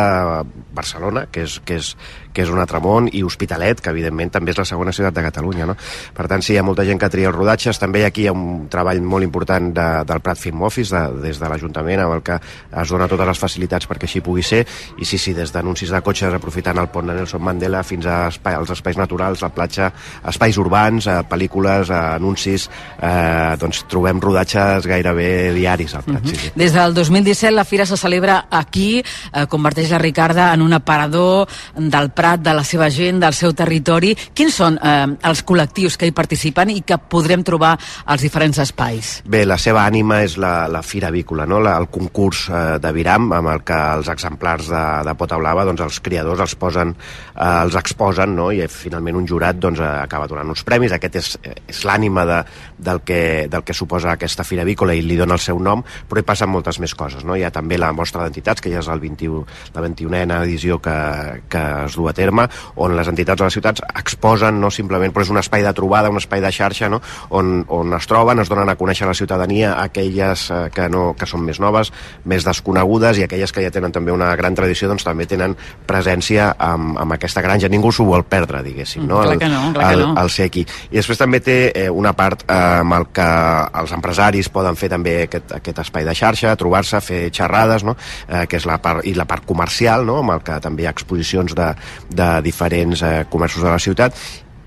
Barcelona, 0.77 1.27
que 1.31 1.45
és, 1.45 1.59
que 1.65 1.77
és, 1.81 1.93
que 2.33 2.43
és 2.45 2.51
un 2.53 2.61
altre 2.61 2.77
món, 2.83 3.09
i 3.09 3.23
Hospitalet, 3.25 3.81
que 3.81 3.89
evidentment 3.93 4.29
també 4.33 4.53
és 4.53 4.59
la 4.61 4.67
segona 4.69 4.93
ciutat 4.93 5.15
de 5.17 5.25
Catalunya. 5.25 5.65
No? 5.69 5.77
Per 6.13 6.27
tant, 6.29 6.43
sí, 6.45 6.53
hi 6.53 6.59
ha 6.61 6.65
molta 6.65 6.85
gent 6.85 7.01
que 7.01 7.09
tria 7.09 7.31
els 7.31 7.37
rodatges. 7.37 7.79
També 7.81 8.03
aquí 8.05 8.25
hi 8.25 8.29
ha 8.29 8.35
un 8.37 8.67
treball 8.73 9.01
molt 9.01 9.25
important 9.25 9.71
de, 9.73 9.87
del 10.05 10.21
Prat 10.21 10.37
Film 10.41 10.61
Office, 10.67 10.93
de, 10.93 11.23
des 11.23 11.41
de 11.41 11.49
l'Ajuntament, 11.49 12.03
amb 12.03 12.17
el 12.17 12.21
que 12.25 12.37
es 12.37 12.93
dona 12.93 13.09
totes 13.09 13.31
les 13.31 13.41
facilitats 13.41 13.89
perquè 13.89 14.05
així 14.09 14.21
pugui 14.21 14.45
ser. 14.45 14.63
I 15.01 15.09
sí, 15.09 15.17
sí, 15.21 15.33
des 15.37 15.53
d'anuncis 15.53 15.93
de 15.93 16.01
cotxes, 16.05 16.33
aprofitant 16.37 16.77
el 16.77 16.91
pont 16.93 17.09
de 17.09 17.17
Nelson 17.17 17.41
Mandela, 17.41 17.81
fins 17.81 18.05
a 18.05 18.27
espai, 18.29 18.57
als 18.59 18.73
espais 18.75 19.01
naturals, 19.27 19.41
la 19.41 19.49
platja, 19.49 19.91
espais 20.27 20.57
urbans, 20.57 21.07
eh, 21.07 21.23
pel·lícules, 21.27 21.89
eh, 21.89 22.15
anuncis, 22.15 22.69
eh, 23.01 23.55
doncs 23.59 23.85
trobem 23.87 24.19
rodatges 24.19 24.85
gairebé 24.85 25.53
diaris 25.53 25.95
al 25.95 26.03
Prat. 26.03 26.23
Uh 26.23 26.27
-huh. 26.27 26.29
sí, 26.29 26.35
sí. 26.35 26.51
Des 26.55 26.73
del 26.73 26.93
2017 26.93 27.51
la 27.51 27.65
fira 27.65 27.85
se 27.85 27.97
celebra 27.97 28.47
aquí, 28.49 29.03
eh, 29.33 29.45
converteix 29.47 29.89
la 29.91 29.97
Ricarda 29.97 30.53
en 30.53 30.61
un 30.61 30.73
aparador 30.73 31.47
del 31.75 32.11
Prat, 32.11 32.39
de 32.41 32.53
la 32.53 32.63
seva 32.63 32.89
gent, 32.89 33.19
del 33.19 33.33
seu 33.33 33.53
territori. 33.53 34.15
Quins 34.33 34.53
són 34.53 34.79
eh, 34.81 35.17
els 35.23 35.43
col·lectius 35.45 35.97
que 35.97 36.05
hi 36.05 36.11
participen 36.11 36.69
i 36.69 36.81
que 36.81 36.97
podrem 36.97 37.43
trobar 37.43 37.77
als 38.05 38.21
diferents 38.21 38.57
espais? 38.59 39.23
Bé, 39.25 39.45
la 39.45 39.57
seva 39.57 39.85
ànima 39.85 40.21
és 40.23 40.37
la, 40.37 40.67
la 40.67 40.81
Fira 40.81 41.07
Avícola, 41.07 41.45
no? 41.45 41.59
la, 41.59 41.77
el 41.77 41.87
concurs 41.87 42.49
eh, 42.49 42.79
de 42.79 42.91
Viram, 42.91 43.31
amb 43.33 43.47
el 43.47 43.63
que 43.63 43.77
els 43.97 44.07
exemplars 44.07 44.67
de, 44.67 45.03
de 45.03 45.15
Pota 45.15 45.37
Blava, 45.37 45.65
doncs 45.65 45.81
els 45.81 45.99
criadors 45.99 46.39
els 46.39 46.55
posen, 46.55 46.95
eh, 47.35 47.63
els 47.63 47.75
exposen, 47.75 48.35
no? 48.35 48.51
i 48.51 48.67
finalment 48.67 49.16
un 49.17 49.27
jurat 49.27 49.57
doncs, 49.59 49.81
eh, 49.81 49.89
acaba 50.03 50.27
donant 50.29 50.53
uns 50.53 50.63
premis. 50.67 50.93
Aquest 50.95 51.19
és, 51.19 51.31
és 51.67 51.83
l'ànima 51.87 52.25
de, 52.29 52.41
del, 52.77 53.01
que, 53.05 53.21
del 53.51 53.65
que 53.67 53.75
suposa 53.77 54.13
aquesta 54.13 54.45
Fira 54.47 54.65
Avícola 54.65 54.95
i 54.95 55.03
li 55.05 55.17
dona 55.19 55.37
el 55.37 55.43
seu 55.43 55.59
nom, 55.63 55.83
però 56.07 56.21
hi 56.21 56.27
passen 56.27 56.51
moltes 56.53 56.79
més 56.83 56.95
coses. 56.97 57.25
No? 57.25 57.35
Hi 57.35 57.45
ha 57.47 57.51
també 57.53 57.79
la 57.79 57.91
mostra 57.95 58.23
d'entitats, 58.23 58.63
que 58.63 58.71
ja 58.73 58.81
és 58.83 58.91
el 58.91 59.01
21, 59.03 59.43
la 59.75 59.83
21a 59.85 60.41
edició 60.43 60.79
que, 60.83 60.97
que 61.49 61.63
es 61.85 61.97
du 61.97 62.07
a 62.09 62.13
terme, 62.15 62.47
on 62.75 62.95
les 62.97 63.09
entitats 63.09 63.41
de 63.41 63.47
les 63.47 63.57
ciutats 63.57 63.83
exposen 63.95 64.61
no 64.61 64.71
simplement, 64.73 65.13
però 65.13 65.25
és 65.25 65.33
un 65.33 65.41
espai 65.41 65.65
de 65.65 65.73
trobada, 65.77 66.11
un 66.13 66.21
espai 66.21 66.41
de 66.43 66.51
xarxa, 66.53 66.89
no? 66.91 67.01
on, 67.29 67.63
on 67.73 67.95
es 67.97 68.07
troben, 68.09 68.39
es 68.41 68.51
donen 68.51 68.69
a 68.69 68.77
conèixer 68.79 69.07
la 69.07 69.15
ciutadania 69.17 69.75
aquelles 69.81 70.47
eh, 70.51 70.61
que, 70.73 70.87
no, 70.91 71.11
que 71.17 71.27
són 71.29 71.43
més 71.47 71.61
noves, 71.63 71.91
més 72.25 72.45
desconegudes 72.47 73.21
i 73.21 73.25
aquelles 73.27 73.53
que 73.53 73.63
ja 73.65 73.73
tenen 73.73 73.95
també 73.95 74.13
una 74.13 74.33
gran 74.39 74.55
tradició 74.57 74.89
doncs 74.91 75.05
també 75.07 75.27
tenen 75.29 75.55
presència 75.87 76.51
amb, 76.57 76.97
amb 77.01 77.17
aquesta 77.17 77.43
granja. 77.45 77.71
Ningú 77.71 77.91
s'ho 77.93 78.05
vol 78.07 78.25
perdre, 78.27 78.61
diguéssim, 78.65 79.06
no? 79.07 79.21
Clar 79.23 79.37
que 79.41 79.49
no, 79.51 79.61
clar 79.73 79.91
el, 79.93 79.99
que 79.99 80.05
no. 80.05 80.13
el 80.21 80.31
ser 80.33 80.47
aquí. 80.51 80.65
I 80.91 80.99
després 80.99 81.21
també 81.21 81.41
té 81.43 81.57
eh, 81.71 81.87
una 81.89 82.13
part 82.17 82.45
eh, 82.45 82.57
amb 82.83 82.97
el 82.99 83.09
que 83.15 83.27
els 83.81 83.93
empresaris 83.97 84.51
poden 84.53 84.79
fer 84.79 84.91
també 84.93 85.17
aquest, 85.25 85.55
aquest 85.59 85.83
espai 85.85 86.07
de 86.07 86.15
xarxa, 86.17 86.55
trobar-se, 86.59 87.01
fer 87.03 87.21
xerrades, 87.33 87.85
no? 87.87 87.97
eh, 88.27 88.45
que 88.49 88.59
és 88.59 88.67
la 88.69 88.79
part, 88.83 89.05
i 89.07 89.15
la 89.17 89.27
part 89.29 89.45
comercial, 89.47 90.05
no? 90.07 90.21
amb 90.23 90.37
el 90.37 90.45
que 90.45 90.59
també 90.63 90.85
hi 90.85 90.89
ha 90.89 90.95
exposicions 90.95 91.55
de, 91.57 91.71
de 92.09 92.31
diferents 92.45 93.03
eh, 93.03 93.15
comerços 93.31 93.63
de 93.63 93.71
la 93.71 93.81
ciutat, 93.81 94.17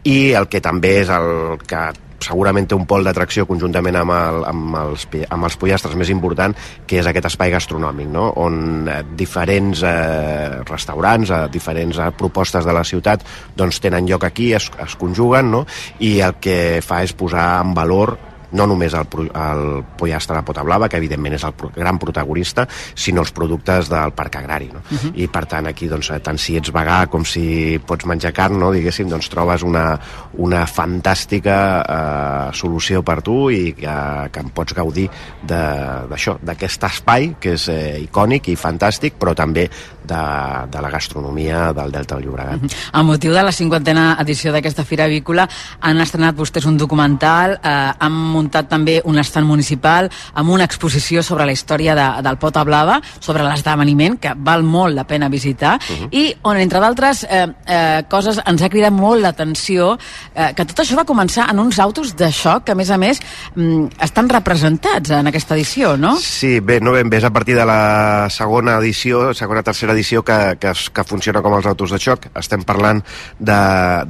i 0.08 0.32
el 0.36 0.48
que 0.48 0.62
també 0.64 1.00
és 1.02 1.10
el 1.12 1.60
que 1.68 1.88
segurament 2.24 2.68
té 2.68 2.76
un 2.76 2.86
pol 2.88 3.04
d'atracció 3.06 3.46
conjuntament 3.48 4.00
amb, 4.00 4.14
el, 4.14 4.44
amb, 4.50 4.78
els, 4.82 5.06
amb 5.28 5.48
els 5.48 5.58
pollastres 5.60 5.96
més 5.98 6.12
important, 6.12 6.54
que 6.86 7.00
és 7.00 7.08
aquest 7.08 7.30
espai 7.30 7.52
gastronòmic, 7.54 8.10
no? 8.12 8.28
on 8.40 8.88
eh, 8.88 9.00
diferents 9.18 9.84
eh, 9.86 10.60
restaurants, 10.68 11.32
eh, 11.34 11.42
diferents 11.52 11.98
eh, 11.98 12.10
propostes 12.16 12.66
de 12.66 12.76
la 12.76 12.84
ciutat 12.84 13.24
doncs, 13.56 13.80
tenen 13.82 14.08
lloc 14.08 14.26
aquí, 14.28 14.52
es, 14.56 14.70
es 14.80 14.96
conjuguen, 15.00 15.50
no? 15.50 15.64
i 16.00 16.18
el 16.24 16.38
que 16.42 16.80
fa 16.84 17.02
és 17.06 17.16
posar 17.16 17.52
en 17.64 17.74
valor 17.76 18.16
no 18.52 18.66
només 18.66 18.94
el, 18.94 19.06
el 19.28 19.64
pollastre 19.98 20.36
de 20.36 20.44
pota 20.46 20.64
blava, 20.66 20.88
que 20.88 21.00
evidentment 21.00 21.36
és 21.36 21.44
el 21.46 21.54
gran 21.76 21.98
protagonista, 21.98 22.66
sinó 22.94 23.24
els 23.24 23.32
productes 23.36 23.90
del 23.90 24.14
parc 24.16 24.40
agrari. 24.40 24.70
No? 24.72 24.82
Uh 24.90 24.98
-huh. 24.98 25.12
I 25.14 25.28
per 25.28 25.46
tant 25.46 25.66
aquí, 25.66 25.88
doncs, 25.88 26.12
tant 26.22 26.38
si 26.38 26.56
ets 26.56 26.72
vegà 26.72 27.06
com 27.08 27.24
si 27.24 27.80
pots 27.86 28.06
menjar 28.06 28.32
carn, 28.32 28.58
no? 28.58 28.72
diguéssim, 28.72 29.08
doncs 29.08 29.28
trobes 29.28 29.62
una, 29.62 29.98
una 30.34 30.66
fantàstica 30.66 31.56
eh, 31.82 32.52
solució 32.52 33.02
per 33.02 33.22
tu 33.22 33.50
i 33.50 33.72
que, 33.72 34.30
que 34.32 34.40
en 34.40 34.50
pots 34.50 34.74
gaudir 34.74 35.08
d'això, 35.42 36.38
d'aquest 36.42 36.84
espai 36.84 37.34
que 37.40 37.52
és 37.52 37.68
eh, 37.68 38.00
icònic 38.02 38.48
i 38.48 38.56
fantàstic, 38.56 39.14
però 39.18 39.34
també 39.34 39.68
de, 40.04 40.22
de 40.70 40.80
la 40.80 40.90
gastronomia 40.90 41.72
del 41.72 41.92
Delta 41.92 42.16
del 42.16 42.24
Llobregat. 42.24 42.62
Uh 42.62 42.68
-huh. 42.68 42.88
A 42.92 43.02
motiu 43.02 43.32
de 43.32 43.42
la 43.42 43.52
cinquantena 43.52 44.16
edició 44.20 44.52
d'aquesta 44.52 44.84
Fira 44.84 45.04
Avícola 45.04 45.48
han 45.80 46.00
estrenat 46.00 46.36
vostès 46.36 46.66
un 46.66 46.76
documental, 46.76 47.60
eh, 47.62 47.92
han 47.98 48.12
muntat 48.40 48.70
també 48.70 48.98
un 49.04 49.20
estant 49.20 49.46
municipal 49.46 50.10
amb 50.34 50.50
una 50.50 50.66
exposició 50.68 51.22
sobre 51.26 51.46
la 51.46 51.54
història 51.54 51.94
de, 51.98 52.08
del 52.24 52.40
Pota 52.40 52.64
Blava, 52.64 53.00
sobre 53.20 53.44
l'esdeveniment, 53.46 54.18
que 54.20 54.34
val 54.36 54.64
molt 54.64 54.96
la 54.96 55.06
pena 55.06 55.28
visitar, 55.28 55.76
uh 55.76 55.96
-huh. 55.96 56.08
i 56.10 56.34
on, 56.42 56.56
entre 56.56 56.80
d'altres 56.80 57.24
eh, 57.24 57.46
eh, 57.66 58.02
coses, 58.08 58.40
ens 58.46 58.62
ha 58.62 58.68
cridat 58.68 58.92
molt 58.92 59.20
l'atenció 59.22 59.98
eh, 60.34 60.52
que 60.54 60.64
tot 60.64 60.80
això 60.80 60.96
va 60.96 61.04
començar 61.04 61.50
en 61.50 61.58
uns 61.58 61.78
autos 61.78 62.14
de 62.16 62.30
xoc 62.32 62.64
que, 62.64 62.72
a 62.72 62.74
més 62.74 62.90
a 62.90 62.98
més, 62.98 63.20
mm, 63.54 64.00
estan 64.00 64.28
representats 64.28 65.10
en 65.10 65.26
aquesta 65.26 65.54
edició, 65.54 65.96
no? 65.96 66.16
Sí, 66.16 66.60
bé, 66.60 66.80
no 66.80 66.92
ben 66.92 67.08
bé, 67.10 67.18
és 67.18 67.24
a 67.24 67.30
partir 67.30 67.54
de 67.54 67.64
la 67.66 68.28
segona 68.30 68.78
edició, 68.78 69.34
segona, 69.34 69.62
tercera 69.62 69.92
edició 69.92 70.22
que, 70.22 70.56
que, 70.60 70.72
que 70.92 71.04
funciona 71.04 71.42
com 71.42 71.54
els 71.54 71.66
autos 71.66 71.90
de 71.90 71.98
xoc. 71.98 72.26
Estem 72.34 72.64
parlant 72.64 73.02
de, 73.38 73.60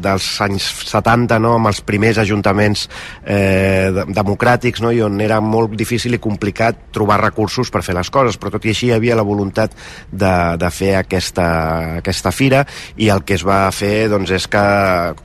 dels 0.01 0.29
anys 0.41 0.69
70, 0.91 1.39
no?, 1.43 1.57
amb 1.59 1.71
els 1.71 1.81
primers 1.87 2.21
ajuntaments 2.23 2.87
eh, 3.25 3.91
de, 3.95 4.07
democràtics 4.21 4.83
no? 4.85 4.93
i 4.95 5.03
on 5.05 5.21
era 5.25 5.41
molt 5.45 5.75
difícil 5.79 6.15
i 6.17 6.23
complicat 6.23 6.91
trobar 6.95 7.21
recursos 7.23 7.73
per 7.73 7.83
fer 7.87 7.97
les 7.97 8.11
coses, 8.13 8.39
però 8.39 8.55
tot 8.55 8.69
i 8.69 8.75
així 8.75 8.91
hi 8.91 8.95
havia 8.97 9.19
la 9.19 9.27
voluntat 9.27 9.75
de, 10.11 10.35
de 10.61 10.71
fer 10.75 10.95
aquesta, 11.01 11.49
aquesta 12.01 12.33
fira 12.35 12.65
i 12.97 13.11
el 13.13 13.25
que 13.25 13.37
es 13.39 13.47
va 13.47 13.65
fer 13.75 14.09
doncs, 14.13 14.33
és 14.37 14.49
que 14.51 14.65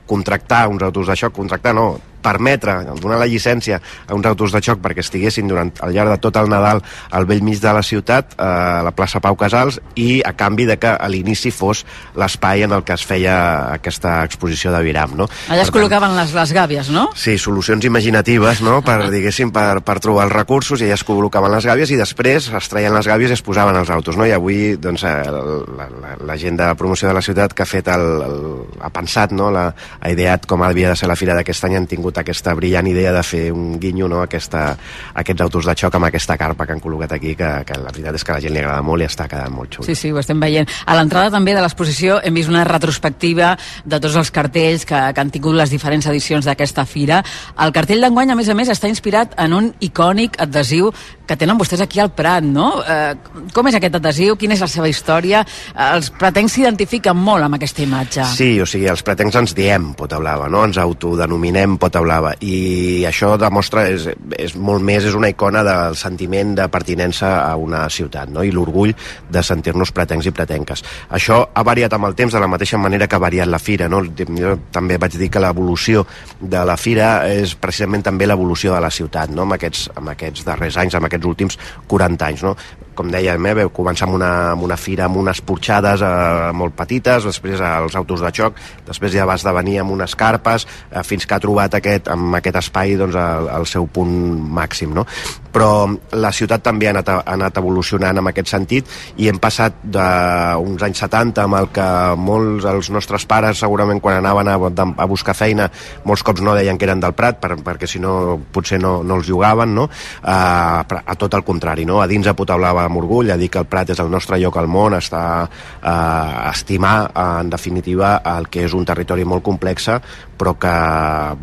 contractar 0.06 0.66
uns 0.72 0.84
autos 0.86 1.12
xoc, 1.16 1.34
contractar 1.36 1.74
no, 1.76 1.88
permetre, 2.26 2.76
donar 3.00 3.20
la 3.22 3.30
llicència 3.30 3.78
a 3.78 4.14
uns 4.16 4.26
autos 4.26 4.54
de 4.54 4.62
xoc 4.64 4.82
perquè 4.82 5.04
estiguessin 5.04 5.48
durant 5.50 5.70
al 5.84 5.94
llarg 5.94 6.16
de 6.16 6.20
tot 6.22 6.36
el 6.40 6.50
Nadal 6.50 6.82
al 7.14 7.26
vell 7.28 7.44
mig 7.46 7.60
de 7.62 7.72
la 7.72 7.84
ciutat, 7.86 8.34
a 8.42 8.82
la 8.84 8.92
plaça 8.96 9.22
Pau 9.22 9.38
Casals, 9.38 9.78
i 9.94 10.20
a 10.26 10.32
canvi 10.36 10.66
de 10.68 10.78
que 10.80 10.90
a 10.90 11.08
l'inici 11.10 11.52
fos 11.54 11.84
l'espai 12.18 12.64
en 12.66 12.74
el 12.76 12.84
que 12.86 12.96
es 12.96 13.04
feia 13.06 13.36
aquesta 13.74 14.18
exposició 14.26 14.72
de 14.74 14.82
Viram. 14.84 15.16
No? 15.18 15.28
Allà 15.52 15.66
es 15.66 15.72
col·locaven 15.74 16.16
les, 16.18 16.34
les 16.36 16.54
gàbies, 16.56 16.90
no? 16.94 17.08
Sí, 17.18 17.36
solucions 17.38 17.84
imaginatives, 17.86 18.62
no?, 18.66 18.80
per, 18.86 18.98
diguéssim, 19.14 19.52
per, 19.54 19.82
per 19.86 19.98
trobar 20.04 20.26
els 20.28 20.34
recursos, 20.34 20.80
i 20.80 20.88
allà 20.88 20.98
es 20.98 21.06
col·locaven 21.06 21.54
les 21.54 21.68
gàbies 21.68 21.92
i 21.94 22.00
després 22.00 22.50
es 22.56 22.70
traien 22.72 22.94
les 22.96 23.08
gàbies 23.08 23.32
i 23.32 23.38
es 23.38 23.44
posaven 23.46 23.78
els 23.78 23.92
autos, 23.92 24.18
no? 24.18 24.26
I 24.26 24.34
avui, 24.36 24.76
doncs, 24.80 25.06
la, 25.06 25.88
la, 25.88 26.16
la 26.26 26.38
gent 26.40 26.58
de 26.60 26.72
promoció 26.78 27.10
de 27.10 27.16
la 27.16 27.24
ciutat 27.24 27.54
que 27.56 27.64
ha 27.64 27.70
fet 27.70 27.90
el, 27.92 28.06
el 28.26 28.40
ha 28.82 28.92
pensat, 28.94 29.34
no?, 29.36 29.50
la, 29.54 29.68
ha 30.00 30.12
ideat 30.12 30.46
com 30.48 30.64
havia 30.66 30.92
de 30.92 30.98
ser 30.98 31.10
la 31.10 31.18
fira 31.18 31.36
d'aquest 31.36 31.68
any, 31.68 31.76
han 31.78 31.88
tingut 31.90 32.15
aquesta 32.22 32.54
brillant 32.58 32.86
idea 32.90 33.12
de 33.12 33.22
fer 33.26 33.44
un 33.52 33.78
guinyo, 33.80 34.08
no?, 34.08 34.22
aquesta, 34.24 34.68
aquests 35.14 35.44
autos 35.46 35.68
de 35.68 35.74
xoc 35.78 35.98
amb 35.98 36.08
aquesta 36.08 36.36
carpa 36.40 36.66
que 36.66 36.76
han 36.76 36.82
col·locat 36.82 37.16
aquí, 37.16 37.34
que, 37.38 37.50
que 37.66 37.78
la 37.80 37.92
veritat 37.92 38.18
és 38.18 38.24
que 38.24 38.34
a 38.34 38.38
la 38.38 38.44
gent 38.44 38.54
li 38.54 38.62
agrada 38.62 38.84
molt 38.86 39.04
i 39.04 39.08
està 39.08 39.28
quedant 39.30 39.54
molt 39.54 39.76
xulo. 39.76 39.88
Sí, 39.88 39.96
sí, 39.98 40.12
ho 40.12 40.20
estem 40.22 40.40
veient. 40.40 40.70
A 40.86 40.96
l'entrada 40.98 41.32
també 41.34 41.54
de 41.56 41.64
l'exposició 41.64 42.20
hem 42.22 42.38
vist 42.38 42.52
una 42.52 42.64
retrospectiva 42.68 43.54
de 43.84 44.00
tots 44.00 44.16
els 44.16 44.32
cartells 44.34 44.86
que, 44.88 45.02
que 45.12 45.22
han 45.22 45.32
tingut 45.34 45.56
les 45.58 45.72
diferents 45.72 46.06
edicions 46.12 46.46
d'aquesta 46.46 46.86
fira. 46.88 47.22
El 47.62 47.74
cartell 47.76 48.02
d'enguany, 48.04 48.32
a 48.32 48.38
més 48.38 48.50
a 48.50 48.56
més, 48.58 48.72
està 48.72 48.90
inspirat 48.90 49.36
en 49.42 49.56
un 49.56 49.70
icònic 49.84 50.40
adhesiu 50.42 50.92
que 51.26 51.36
tenen 51.36 51.58
vostès 51.58 51.82
aquí 51.82 52.00
al 52.00 52.12
Prat, 52.14 52.44
no? 52.46 52.68
Eh, 52.86 53.16
com 53.52 53.66
és 53.66 53.76
aquest 53.76 53.98
adhesiu? 53.98 54.36
Quina 54.38 54.54
és 54.54 54.62
la 54.62 54.70
seva 54.70 54.88
història? 54.88 55.42
Eh, 55.74 55.88
els 55.96 56.12
pratencs 56.14 56.54
s'identifiquen 56.54 57.18
molt 57.18 57.44
amb 57.44 57.58
aquesta 57.58 57.82
imatge. 57.82 58.28
Sí, 58.36 58.52
o 58.62 58.66
sigui, 58.68 58.86
els 58.90 59.02
pretencs 59.06 59.40
ens 59.42 59.56
diem 59.58 59.90
Pota 59.98 60.20
Blava, 60.22 60.46
no? 60.52 60.62
Ens 60.68 60.78
autodenominem 60.78 61.76
Pota 61.82 62.02
Blava 62.06 62.32
i 62.46 63.04
això 63.08 63.34
demostra, 63.40 63.86
és, 63.90 64.06
és 64.38 64.54
molt 64.56 64.84
més, 64.86 65.04
és 65.08 65.16
una 65.18 65.30
icona 65.32 65.64
del 65.66 65.96
sentiment 65.98 66.54
de 66.58 66.68
pertinença 66.72 67.32
a 67.42 67.56
una 67.60 67.84
ciutat 67.92 68.30
no? 68.32 68.44
i 68.46 68.52
l'orgull 68.54 68.94
de 69.30 69.42
sentir-nos 69.44 69.92
pretencs 69.96 70.30
i 70.30 70.34
pretenques. 70.36 70.84
Això 71.18 71.42
ha 71.52 71.66
variat 71.66 71.96
amb 71.96 72.08
el 72.08 72.16
temps 72.18 72.34
de 72.34 72.42
la 72.42 72.50
mateixa 72.50 72.80
manera 72.80 73.08
que 73.08 73.18
ha 73.18 73.22
variat 73.22 73.50
la 73.50 73.60
fira. 73.62 73.90
No? 73.92 74.02
Jo 74.06 74.56
també 74.72 75.00
vaig 75.02 75.18
dir 75.18 75.30
que 75.32 75.42
l'evolució 75.42 76.06
de 76.40 76.64
la 76.66 76.78
fira 76.80 77.10
és 77.28 77.56
precisament 77.58 78.06
també 78.06 78.28
l'evolució 78.28 78.74
de 78.74 78.82
la 78.82 78.92
ciutat 78.94 79.32
no? 79.34 79.46
amb, 79.46 79.58
aquests, 79.58 79.90
amb 79.96 80.14
aquests 80.14 80.46
darrers 80.46 80.78
anys, 80.82 80.96
amb 80.98 81.10
aquests 81.10 81.32
últims 81.34 81.60
40 81.90 82.30
anys. 82.30 82.46
No? 82.46 82.56
Com 82.96 83.10
dèiem, 83.12 83.46
eh, 83.46 83.54
veu 83.60 83.70
començar 83.74 84.08
amb 84.08 84.16
una, 84.18 84.32
amb 84.54 84.64
una 84.66 84.78
fira 84.80 85.06
amb 85.06 85.20
unes 85.20 85.42
porxades 85.46 86.02
eh, 86.02 86.52
molt 86.56 86.74
petites, 86.78 87.28
després 87.28 87.62
els 87.62 87.96
autos 87.98 88.24
de 88.24 88.32
xoc, 88.34 88.58
després 88.86 89.14
ja 89.14 89.26
va 89.28 89.36
esdevenir 89.38 89.78
amb 89.82 89.94
unes 89.94 90.16
carpes, 90.18 90.66
eh, 90.90 91.04
fins 91.06 91.26
que 91.26 91.36
ha 91.36 91.42
trobat 91.42 91.78
aquest, 91.78 92.10
amb 92.12 92.40
aquest 92.40 92.60
espai 92.62 92.96
doncs, 92.98 93.18
el, 93.20 93.50
el 93.60 93.68
seu 93.70 93.86
punt 93.86 94.16
màxim. 94.56 94.94
No? 94.96 95.06
Però 95.52 95.86
la 96.16 96.32
ciutat 96.34 96.64
també 96.64 96.88
ha 96.88 96.94
anat, 96.96 97.12
ha 97.14 97.22
anat 97.36 97.60
evolucionant 97.60 98.20
en 98.20 98.30
aquest 98.32 98.50
sentit 98.52 98.90
i 99.20 99.30
hem 99.30 99.38
passat 99.42 99.78
d'uns 99.82 100.82
anys 100.84 101.04
70 101.04 101.44
amb 101.44 101.60
el 101.60 101.70
que 101.74 101.86
molts 102.20 102.66
els 102.68 102.90
nostres 102.92 103.26
pares 103.28 103.60
segurament 103.62 104.00
quan 104.04 104.18
anaven 104.20 104.50
a, 104.52 104.56
a 104.56 105.08
buscar 105.08 105.36
feina 105.36 105.68
molts 106.04 106.24
cops 106.26 106.44
no 106.44 106.54
deien 106.56 106.78
que 106.78 106.88
eren 106.88 107.00
del 107.02 107.16
Prat 107.16 107.40
per, 107.40 107.54
perquè 107.64 107.88
si 107.88 108.00
no 108.02 108.36
potser 108.52 108.80
no, 108.82 108.98
no 109.06 109.18
els 109.20 109.28
jugaven 109.28 109.74
no? 109.76 109.88
a, 110.22 110.38
a 110.84 111.16
tot 111.18 111.34
el 111.38 111.44
contrari 111.46 111.86
no? 111.88 112.00
a 112.02 112.08
dins 112.10 112.28
a 112.28 112.36
Potablava 112.36 112.85
amb 112.86 113.00
orgull, 113.02 113.30
a 113.30 113.38
dir 113.40 113.50
que 113.52 113.62
el 113.62 113.68
Prat 113.70 113.92
és 113.94 114.02
el 114.02 114.10
nostre 114.12 114.38
lloc 114.42 114.56
al 114.56 114.70
món, 114.70 114.96
està 114.98 115.24
eh, 115.46 115.88
a 115.88 116.50
estimar, 116.52 116.96
eh, 117.10 117.26
en 117.42 117.50
definitiva, 117.50 118.16
el 118.36 118.48
que 118.48 118.64
és 118.66 118.74
un 118.76 118.86
territori 118.88 119.24
molt 119.24 119.44
complex, 119.46 119.90
però 120.36 120.54
que 120.60 120.72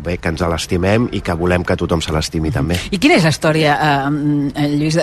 bé, 0.06 0.18
que 0.22 0.30
ens 0.30 0.42
l'estimem 0.44 1.08
i 1.16 1.20
que 1.24 1.34
volem 1.34 1.64
que 1.66 1.76
tothom 1.78 2.02
se 2.04 2.12
l'estimi 2.14 2.52
també. 2.54 2.76
I 2.94 3.00
quina 3.02 3.18
és 3.18 3.26
la 3.26 3.32
història, 3.34 3.74
eh, 3.74 4.68
Lluís, 4.74 4.96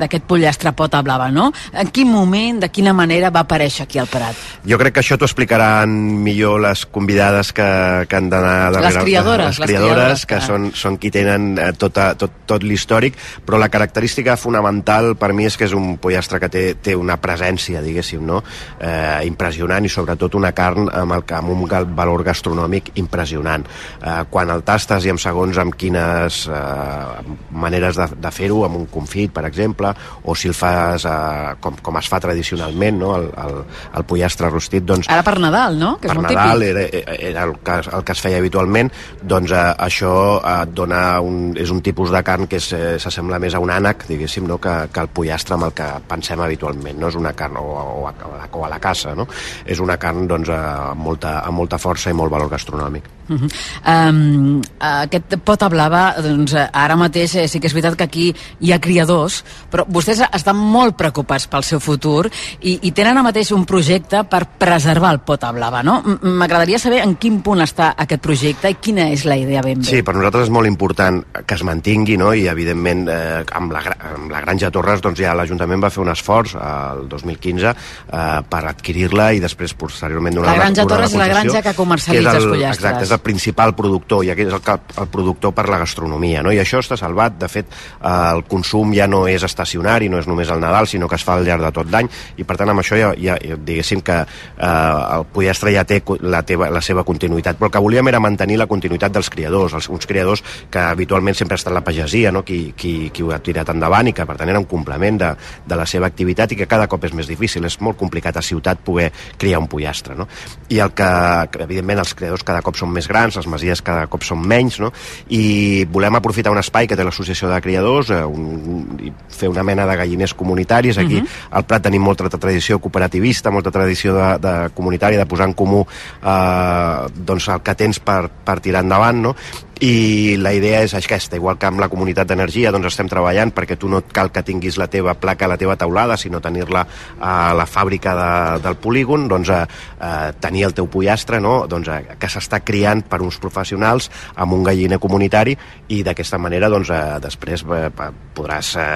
d'aquest 0.00 0.26
pollastre 0.26 0.72
pota 0.76 1.02
blava, 1.06 1.28
no? 1.30 1.50
En 1.72 1.92
quin 1.94 2.10
moment, 2.10 2.60
de 2.64 2.70
quina 2.74 2.92
manera 2.96 3.30
va 3.30 3.44
aparèixer 3.46 3.86
aquí 3.86 4.00
al 4.02 4.10
Prat? 4.10 4.38
Jo 4.66 4.78
crec 4.80 4.96
que 4.96 5.04
això 5.04 5.18
t'ho 5.18 5.28
explicaran 5.28 5.92
millor 6.24 6.60
les 6.64 6.86
convidades 6.86 7.52
que, 7.52 7.68
que 8.08 8.18
han 8.18 8.30
d'anar 8.32 8.72
darrere. 8.74 8.94
Les 8.94 9.04
criadores. 9.04 9.60
Les 9.60 9.70
criadores, 9.70 10.26
que 10.26 10.40
són, 10.42 10.70
són 10.74 10.98
qui 10.98 11.12
tenen 11.14 11.54
eh, 11.58 11.70
tot, 11.78 12.00
tot, 12.18 12.42
tot 12.48 12.66
l'històric, 12.66 13.18
però 13.46 13.60
la 13.62 13.70
característica 13.70 14.36
fonamental 14.40 15.14
per 15.20 15.32
mi 15.36 15.46
és 15.46 15.56
que 15.56 15.68
és 15.68 15.76
un 15.76 15.85
un 15.86 15.96
pollastre 16.02 16.40
que 16.42 16.50
té, 16.52 16.64
té 16.82 16.96
una 16.96 17.18
presència, 17.22 17.82
diguéssim, 17.84 18.24
no? 18.26 18.42
eh, 18.80 19.22
impressionant 19.28 19.84
i 19.84 19.92
sobretot 19.92 20.36
una 20.38 20.52
carn 20.56 20.90
amb, 20.90 21.16
el, 21.16 21.24
amb 21.36 21.54
un 21.54 21.64
valor 21.96 22.24
gastronòmic 22.26 22.92
impressionant. 23.02 23.66
Eh, 24.00 24.18
quan 24.30 24.50
el 24.52 24.64
tastes 24.66 25.06
i 25.06 25.12
en 25.12 25.20
segons 25.22 25.58
amb 25.62 25.76
quines 25.78 26.42
eh, 26.50 27.34
maneres 27.50 27.98
de, 28.00 28.08
de 28.22 28.32
fer-ho, 28.34 28.62
amb 28.66 28.80
un 28.80 28.86
confit, 28.92 29.32
per 29.34 29.46
exemple, 29.48 29.92
o 30.24 30.34
si 30.34 30.50
el 30.50 30.56
fas 30.56 31.06
eh, 31.08 31.54
com, 31.62 31.78
com 31.82 32.00
es 32.00 32.10
fa 32.10 32.20
tradicionalment, 32.22 33.00
no? 33.00 33.14
el, 33.20 33.30
el, 33.44 33.60
el 34.00 34.06
pollastre 34.08 34.50
rostit, 34.52 34.86
doncs... 34.86 35.10
Ara 35.12 35.24
per 35.26 35.36
Nadal, 35.42 35.78
no? 35.80 35.94
Que 36.00 36.10
és 36.10 36.14
per 36.14 36.20
molt 36.20 36.32
Nadal 36.32 36.64
típic. 36.64 36.96
era, 37.02 37.16
era 37.30 37.46
el, 37.48 37.56
que, 37.64 37.78
el 37.98 38.06
que 38.06 38.16
es 38.16 38.24
feia 38.24 38.40
habitualment, 38.42 38.92
doncs 39.22 39.54
eh, 39.54 39.64
això 39.86 40.14
eh, 40.40 40.58
dona 40.76 41.02
un, 41.24 41.52
és 41.58 41.72
un 41.72 41.82
tipus 41.84 42.12
de 42.14 42.22
carn 42.26 42.48
que 42.50 42.60
s'assembla 42.62 43.40
més 43.42 43.56
a 43.56 43.62
un 43.62 43.72
ànec, 43.72 44.06
diguéssim, 44.10 44.46
no? 44.48 44.60
que, 44.62 44.74
que 44.92 45.04
el 45.04 45.12
pollastre 45.12 45.56
amb 45.56 45.68
el 45.68 45.75
que 45.76 45.90
pensem 46.08 46.40
habitualment, 46.42 46.98
no 47.00 47.10
és 47.12 47.18
una 47.18 47.34
carn 47.36 47.60
o, 47.60 47.66
o, 47.66 48.06
a, 48.08 48.48
o 48.48 48.64
a 48.66 48.72
la 48.72 48.80
caça, 48.82 49.14
no? 49.18 49.28
és 49.64 49.82
una 49.82 49.98
carn 50.00 50.26
doncs, 50.30 50.52
amb, 50.52 51.02
molta, 51.02 51.38
amb 51.44 51.62
molta 51.62 51.80
força 51.82 52.12
i 52.12 52.16
molt 52.16 52.32
valor 52.32 52.52
gastronòmic. 52.52 53.15
Uh 53.28 53.40
-huh. 53.40 54.10
um, 54.10 54.62
aquest 54.78 55.36
pota 55.44 55.68
blava, 55.68 56.14
doncs, 56.22 56.54
ara 56.54 56.96
mateix 56.96 57.34
eh, 57.34 57.48
sí 57.48 57.60
que 57.60 57.66
és 57.66 57.74
veritat 57.74 57.96
que 57.96 58.04
aquí 58.04 58.34
hi 58.60 58.72
ha 58.72 58.78
criadors, 58.78 59.44
però 59.70 59.84
vostès 59.88 60.22
estan 60.32 60.56
molt 60.56 60.96
preocupats 60.96 61.46
pel 61.46 61.62
seu 61.62 61.80
futur 61.80 62.30
i, 62.60 62.78
i 62.82 62.92
tenen 62.92 63.16
ara 63.16 63.22
mateix 63.22 63.50
un 63.52 63.64
projecte 63.64 64.24
per 64.28 64.44
preservar 64.58 65.12
el 65.14 65.20
pota 65.20 65.50
blava, 65.52 65.82
no? 65.82 66.02
M'agradaria 66.22 66.78
saber 66.78 67.00
en 67.02 67.16
quin 67.16 67.40
punt 67.42 67.62
està 67.64 67.94
aquest 67.96 68.22
projecte 68.22 68.70
i 68.70 68.76
quina 68.80 69.08
és 69.10 69.24
la 69.24 69.36
idea 69.40 69.62
ben 69.64 69.80
bé. 69.80 69.88
Sí, 69.88 70.02
per 70.02 70.14
nosaltres 70.14 70.48
és 70.48 70.52
molt 70.52 70.68
important 70.68 71.22
que 71.46 71.54
es 71.54 71.64
mantingui, 71.66 72.18
no? 72.20 72.32
i 72.36 72.46
evidentment 72.50 73.06
eh, 73.08 73.42
amb, 73.56 73.72
la, 73.72 73.82
amb 74.12 74.30
la 74.32 74.42
Granja 74.44 74.70
Torres 74.74 75.02
doncs, 75.04 75.20
ja 75.22 75.34
l'Ajuntament 75.36 75.82
va 75.82 75.90
fer 75.94 76.02
un 76.04 76.12
esforç 76.12 76.56
el 76.60 77.06
2015 77.08 77.72
eh, 77.72 78.42
per 78.50 78.62
adquirir-la 78.72 79.30
i 79.36 79.42
després 79.42 79.74
posteriorment 79.78 80.36
donar 80.36 80.52
la 80.52 80.60
Granja 80.64 80.86
Torres 80.88 81.14
és 81.14 81.20
la 81.20 81.28
granja 81.30 81.62
que 81.64 81.74
comercialitza 81.78 82.30
que 82.30 82.36
el, 82.36 82.42
els 82.42 82.52
pollastres. 82.52 82.76
Exacte, 82.76 83.06
és 83.08 83.15
el 83.16 83.22
principal 83.24 83.74
productor 83.78 84.24
i 84.26 84.32
aquest 84.32 84.52
és 84.52 84.56
el, 84.56 84.80
el 85.02 85.08
productor 85.12 85.54
per 85.56 85.66
la 85.72 85.80
gastronomia 85.82 86.42
no? 86.44 86.52
i 86.54 86.60
això 86.62 86.80
està 86.82 86.98
salvat, 87.00 87.38
de 87.40 87.48
fet 87.50 87.72
eh, 87.72 88.10
el 88.10 88.44
consum 88.48 88.94
ja 88.96 89.08
no 89.10 89.24
és 89.30 89.44
estacionari, 89.46 90.10
no 90.12 90.20
és 90.20 90.28
només 90.30 90.50
el 90.52 90.62
Nadal 90.62 90.88
sinó 90.90 91.08
que 91.08 91.18
es 91.18 91.24
fa 91.26 91.36
al 91.36 91.46
llarg 91.46 91.64
de 91.66 91.72
tot 91.74 91.90
l'any 91.92 92.10
i 92.36 92.46
per 92.46 92.58
tant 92.60 92.72
amb 92.72 92.82
això 92.82 92.98
ja, 93.00 93.12
ja 93.18 93.36
diguéssim 93.56 94.02
que 94.06 94.18
eh, 94.22 94.66
el 94.66 95.26
pollastre 95.32 95.72
ja 95.74 95.86
té 95.88 96.02
la, 96.20 96.42
teva, 96.46 96.70
la 96.72 96.82
seva 96.84 97.04
continuïtat, 97.06 97.58
però 97.58 97.70
el 97.70 97.74
que 97.74 97.82
volíem 97.82 98.12
era 98.12 98.20
mantenir 98.22 98.58
la 98.60 98.68
continuïtat 98.70 99.14
dels 99.16 99.30
criadors, 99.32 99.76
els, 99.78 99.88
uns 99.92 100.08
criadors 100.08 100.44
que 100.70 100.82
habitualment 100.82 101.36
sempre 101.38 101.56
ha 101.56 101.60
estat 101.62 101.74
la 101.74 101.84
pagesia 101.84 102.32
no? 102.32 102.44
qui, 102.46 102.72
qui, 102.76 103.10
qui 103.14 103.24
ho 103.24 103.32
ha 103.34 103.40
tirat 103.42 103.72
endavant 103.72 104.10
i 104.10 104.14
que 104.16 104.26
per 104.28 104.38
tant 104.38 104.52
era 104.52 104.62
un 104.62 104.68
complement 104.70 105.20
de, 105.22 105.32
de 105.66 105.78
la 105.78 105.86
seva 105.88 106.10
activitat 106.10 106.52
i 106.52 106.60
que 106.60 106.68
cada 106.70 106.88
cop 106.90 107.04
és 107.08 107.14
més 107.16 107.28
difícil, 107.30 107.64
és 107.66 107.78
molt 107.80 107.98
complicat 107.98 108.36
a 108.36 108.44
ciutat 108.44 108.82
poder 108.86 109.10
criar 109.38 109.62
un 109.62 109.68
pollastre 109.70 110.16
no? 110.18 110.28
i 110.68 110.80
el 110.82 110.92
que, 110.96 111.10
que 111.52 111.64
evidentment 111.66 112.02
els 112.04 112.14
creadors 112.18 112.44
cada 112.46 112.62
cop 112.66 112.78
són 112.78 112.92
més 112.94 113.05
grans, 113.08 113.36
les 113.36 113.46
masies 113.46 113.82
cada 113.82 114.06
cop 114.10 114.24
són 114.26 114.42
menys, 114.46 114.80
no? 114.82 114.92
i 115.30 115.84
volem 115.92 116.18
aprofitar 116.18 116.52
un 116.52 116.60
espai 116.60 116.88
que 116.88 116.96
té 116.96 117.04
l'associació 117.04 117.50
de 117.50 117.60
criadors, 117.64 118.10
eh, 118.10 118.22
un, 118.24 118.98
i 119.02 119.12
fer 119.28 119.50
una 119.52 119.64
mena 119.66 119.86
de 119.86 119.96
galliners 119.96 120.34
comunitaris. 120.34 120.98
Aquí 120.98 121.16
uh 121.16 121.22
mhm. 121.22 121.26
-huh. 121.26 121.48
al 121.50 121.64
Prat 121.64 121.82
tenim 121.82 122.02
molta 122.02 122.28
tradició 122.28 122.78
cooperativista, 122.78 123.50
molta 123.50 123.70
tradició 123.70 124.14
de, 124.14 124.38
de 124.38 124.70
comunitària, 124.74 125.18
de 125.18 125.26
posar 125.26 125.46
en 125.48 125.54
comú 125.54 125.86
eh, 126.22 127.06
doncs 127.14 127.48
el 127.48 127.62
que 127.62 127.74
tens 127.74 128.00
per, 128.00 128.30
per 128.44 128.60
tirar 128.60 128.82
endavant, 128.82 129.22
no? 129.22 129.36
I 129.80 130.36
la 130.40 130.54
idea 130.56 130.80
és 130.80 130.94
aquesta, 130.96 131.36
igual 131.36 131.58
que 131.60 131.68
amb 131.68 131.82
la 131.82 131.90
comunitat 131.92 132.30
d'energia 132.30 132.70
doncs 132.72 132.88
estem 132.88 133.10
treballant 133.12 133.50
perquè 133.52 133.76
tu 133.76 133.90
no 133.92 134.00
cal 134.08 134.30
que 134.32 134.40
tinguis 134.46 134.78
la 134.80 134.86
teva 134.88 135.12
placa, 135.20 135.48
la 135.50 135.58
teva 135.60 135.76
taulada 135.76 136.16
sinó 136.16 136.40
tenir-la 136.40 136.86
a 137.20 137.52
la 137.52 137.66
fàbrica 137.68 138.14
de, 138.16 138.30
del 138.64 138.78
polígon, 138.80 139.26
doncs 139.28 139.50
a, 139.52 139.58
a 140.00 140.12
tenir 140.40 140.64
el 140.70 140.74
teu 140.76 140.88
pollastre, 140.88 141.42
no? 141.44 141.66
doncs 141.68 141.90
a, 141.92 141.98
que 142.16 142.30
s'està 142.32 142.62
criant 142.64 143.02
per 143.04 143.20
uns 143.20 143.36
professionals 143.42 144.08
amb 144.34 144.56
un 144.56 144.64
galliner 144.64 144.98
comunitari 145.02 145.58
i 145.92 146.00
d'aquesta 146.06 146.40
manera 146.40 146.72
doncs 146.72 146.94
a, 146.94 147.02
després 147.20 147.66
a, 147.68 147.82
a, 147.92 148.08
podràs, 148.36 148.72
a, 148.80 148.88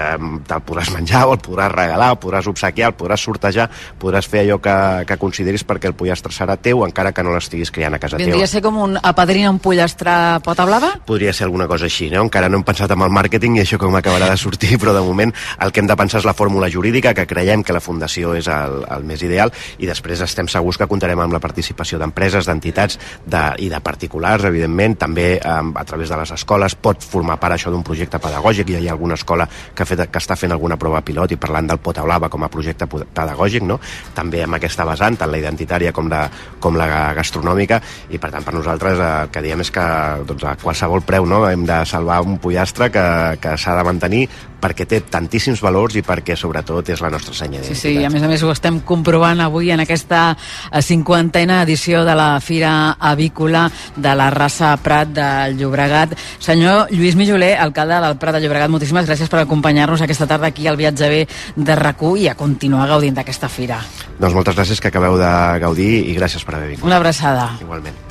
te'l 0.48 0.64
podràs 0.64 0.94
menjar 0.96 1.26
o 1.28 1.36
el 1.36 1.44
podràs 1.44 1.76
regalar, 1.76 2.14
el 2.16 2.20
podràs 2.24 2.48
obsequiar, 2.48 2.94
el 2.94 2.96
podràs 2.96 3.26
sortejar, 3.28 3.68
podràs 4.00 4.30
fer 4.32 4.46
allò 4.46 4.56
que, 4.64 4.78
que 5.04 5.20
consideris 5.20 5.66
perquè 5.68 5.92
el 5.92 5.98
pollastre 5.98 6.32
serà 6.32 6.56
teu 6.56 6.86
encara 6.88 7.12
que 7.12 7.26
no 7.26 7.36
l'estiguis 7.36 7.68
criant 7.68 8.00
a 8.00 8.00
casa 8.00 8.16
Vindria 8.16 8.32
teva. 8.32 8.40
Vindria 8.40 8.52
ser 8.56 8.64
com 8.64 8.80
un 8.80 8.96
apadrina 8.96 9.52
un 9.52 9.60
pollastre 9.60 10.16
pot 10.40 10.69
blava? 10.70 10.90
Podria 11.06 11.32
ser 11.34 11.46
alguna 11.48 11.66
cosa 11.70 11.88
així, 11.88 12.08
no? 12.12 12.22
Encara 12.26 12.48
no 12.48 12.60
hem 12.60 12.64
pensat 12.66 12.92
en 12.94 13.02
el 13.02 13.12
màrqueting 13.14 13.58
i 13.58 13.62
això 13.64 13.78
com 13.80 13.96
acabarà 13.98 14.30
de 14.30 14.38
sortir, 14.40 14.78
però 14.80 14.94
de 14.94 15.02
moment 15.04 15.32
el 15.64 15.72
que 15.72 15.82
hem 15.82 15.88
de 15.90 15.96
pensar 15.98 16.20
és 16.22 16.28
la 16.28 16.34
fòrmula 16.36 16.70
jurídica, 16.70 17.12
que 17.16 17.26
creiem 17.26 17.64
que 17.66 17.74
la 17.74 17.82
Fundació 17.82 18.34
és 18.38 18.48
el, 18.50 18.84
el 18.86 19.06
més 19.08 19.22
ideal, 19.26 19.52
i 19.78 19.88
després 19.88 20.22
estem 20.24 20.48
segurs 20.50 20.78
que 20.78 20.88
comptarem 20.90 21.20
amb 21.20 21.34
la 21.34 21.42
participació 21.42 21.98
d'empreses, 22.00 22.46
d'entitats 22.46 22.98
de, 23.26 23.42
i 23.64 23.70
de 23.72 23.80
particulars, 23.84 24.46
evidentment, 24.46 24.96
també 25.00 25.28
a, 25.42 25.58
a 25.60 25.84
través 25.88 26.12
de 26.12 26.20
les 26.20 26.34
escoles 26.36 26.76
pot 26.78 27.02
formar 27.02 27.38
part 27.42 27.56
això 27.56 27.72
d'un 27.72 27.84
projecte 27.86 28.20
pedagògic, 28.22 28.70
ja 28.76 28.82
hi 28.82 28.88
ha 28.88 28.94
alguna 28.94 29.18
escola 29.18 29.48
que, 29.48 29.86
fet, 29.88 30.06
que 30.10 30.22
està 30.22 30.36
fent 30.38 30.54
alguna 30.54 30.78
prova 30.80 31.02
pilot 31.04 31.34
i 31.34 31.40
parlant 31.40 31.72
del 31.72 31.82
Pota 31.82 32.04
Blava 32.06 32.30
com 32.30 32.44
a 32.46 32.52
projecte 32.52 32.86
pedagògic, 32.86 33.66
no? 33.66 33.80
també 34.14 34.44
amb 34.44 34.60
aquesta 34.60 34.86
vessant, 34.88 35.18
tant 35.20 35.32
la 35.32 35.40
identitària 35.40 35.92
com 35.96 36.08
la, 36.10 36.24
com 36.60 36.78
la 36.78 36.88
gastronòmica, 37.16 37.80
i 38.10 38.20
per 38.22 38.30
tant 38.34 38.46
per 38.46 38.54
nosaltres 38.56 39.00
eh, 39.00 39.10
el 39.24 39.34
que 39.34 39.42
diem 39.44 39.64
és 39.64 39.72
que 39.74 39.84
doncs, 40.28 40.44
qualsevol 40.62 41.02
preu 41.06 41.26
no? 41.26 41.42
hem 41.48 41.64
de 41.68 41.80
salvar 41.86 42.20
un 42.22 42.38
pollastre 42.38 42.90
que, 42.92 43.04
que 43.40 43.56
s'ha 43.58 43.76
de 43.78 43.84
mantenir 43.86 44.24
perquè 44.60 44.84
té 44.84 45.00
tantíssims 45.08 45.62
valors 45.64 45.96
i 45.96 46.02
perquè 46.04 46.36
sobretot 46.36 46.90
és 46.92 47.00
la 47.00 47.10
nostra 47.12 47.34
senya 47.34 47.62
Sí, 47.64 47.74
sí, 47.74 47.94
a 48.04 48.10
més 48.12 48.22
a 48.22 48.28
més 48.28 48.42
ho 48.44 48.50
estem 48.52 48.80
comprovant 48.86 49.40
avui 49.40 49.70
en 49.72 49.80
aquesta 49.82 50.34
eh, 50.34 50.82
cinquantena 50.84 51.62
edició 51.64 52.04
de 52.04 52.16
la 52.18 52.28
Fira 52.44 52.96
Avícola 52.98 53.66
de 53.96 54.14
la 54.16 54.28
raça 54.34 54.74
Prat 54.82 55.12
del 55.14 55.56
Llobregat. 55.58 56.12
Senyor 56.38 56.92
Lluís 56.92 57.16
Mijoler, 57.16 57.54
alcalde 57.60 58.00
del 58.04 58.18
Prat 58.20 58.36
de 58.36 58.44
Llobregat, 58.44 58.72
moltíssimes 58.72 59.08
gràcies 59.08 59.32
per 59.32 59.42
acompanyar-nos 59.44 60.04
aquesta 60.04 60.28
tarda 60.30 60.50
aquí 60.50 60.68
al 60.68 60.78
viatge 60.80 61.08
B 61.10 61.24
de 61.56 61.78
rac 61.78 62.04
i 62.16 62.28
a 62.30 62.36
continuar 62.38 62.86
gaudint 62.88 63.18
d'aquesta 63.18 63.50
fira. 63.52 63.80
Doncs 64.20 64.36
moltes 64.36 64.56
gràcies 64.56 64.80
que 64.80 64.88
acabeu 64.88 65.18
de 65.20 65.32
gaudir 65.60 65.90
i 66.08 66.16
gràcies 66.16 66.44
per 66.44 66.56
haver 66.56 66.72
vingut. 66.74 66.88
Una 66.88 66.96
abraçada. 66.96 67.50
Igualment. 67.60 68.09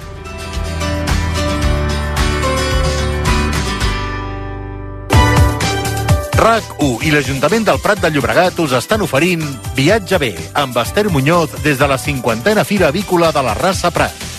RAC1 6.39 7.03
i 7.03 7.09
l'Ajuntament 7.11 7.65
del 7.67 7.81
Prat 7.83 7.99
de 7.99 8.13
Llobregat 8.13 8.61
us 8.63 8.71
estan 8.77 9.03
oferint 9.03 9.43
Viatge 9.75 10.21
bé 10.23 10.31
amb 10.61 10.77
Esther 10.79 11.09
Muñoz 11.11 11.57
des 11.65 11.81
de 11.81 11.87
la 11.91 11.99
cinquantena 11.99 12.63
Fira 12.63 12.87
Avícola 12.93 13.33
de 13.35 13.43
la 13.43 13.57
raça 13.59 13.91
Prat. 13.91 14.38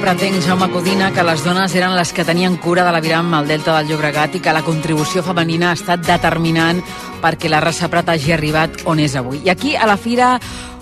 Pretenc 0.00 0.42
Jaume 0.44 0.66
Codina 0.72 1.08
que 1.14 1.22
les 1.24 1.42
dones 1.44 1.74
eren 1.78 1.94
les 1.96 2.10
que 2.12 2.24
tenien 2.26 2.56
cura 2.60 2.84
de 2.84 2.92
la 2.92 3.00
viram 3.00 3.32
al 3.34 3.46
Delta 3.48 3.76
del 3.76 3.90
Llobregat 3.90 4.34
i 4.36 4.40
que 4.44 4.52
la 4.52 4.64
contribució 4.66 5.22
femenina 5.24 5.70
ha 5.70 5.76
estat 5.78 6.02
determinant 6.04 6.82
perquè 7.22 7.48
la 7.48 7.60
raça 7.64 7.88
Prat 7.92 8.10
hagi 8.12 8.34
arribat 8.34 8.82
on 8.90 9.00
és 9.00 9.16
avui. 9.16 9.40
I 9.46 9.50
aquí, 9.52 9.76
a 9.76 9.86
la 9.88 9.96
fira, 9.96 10.34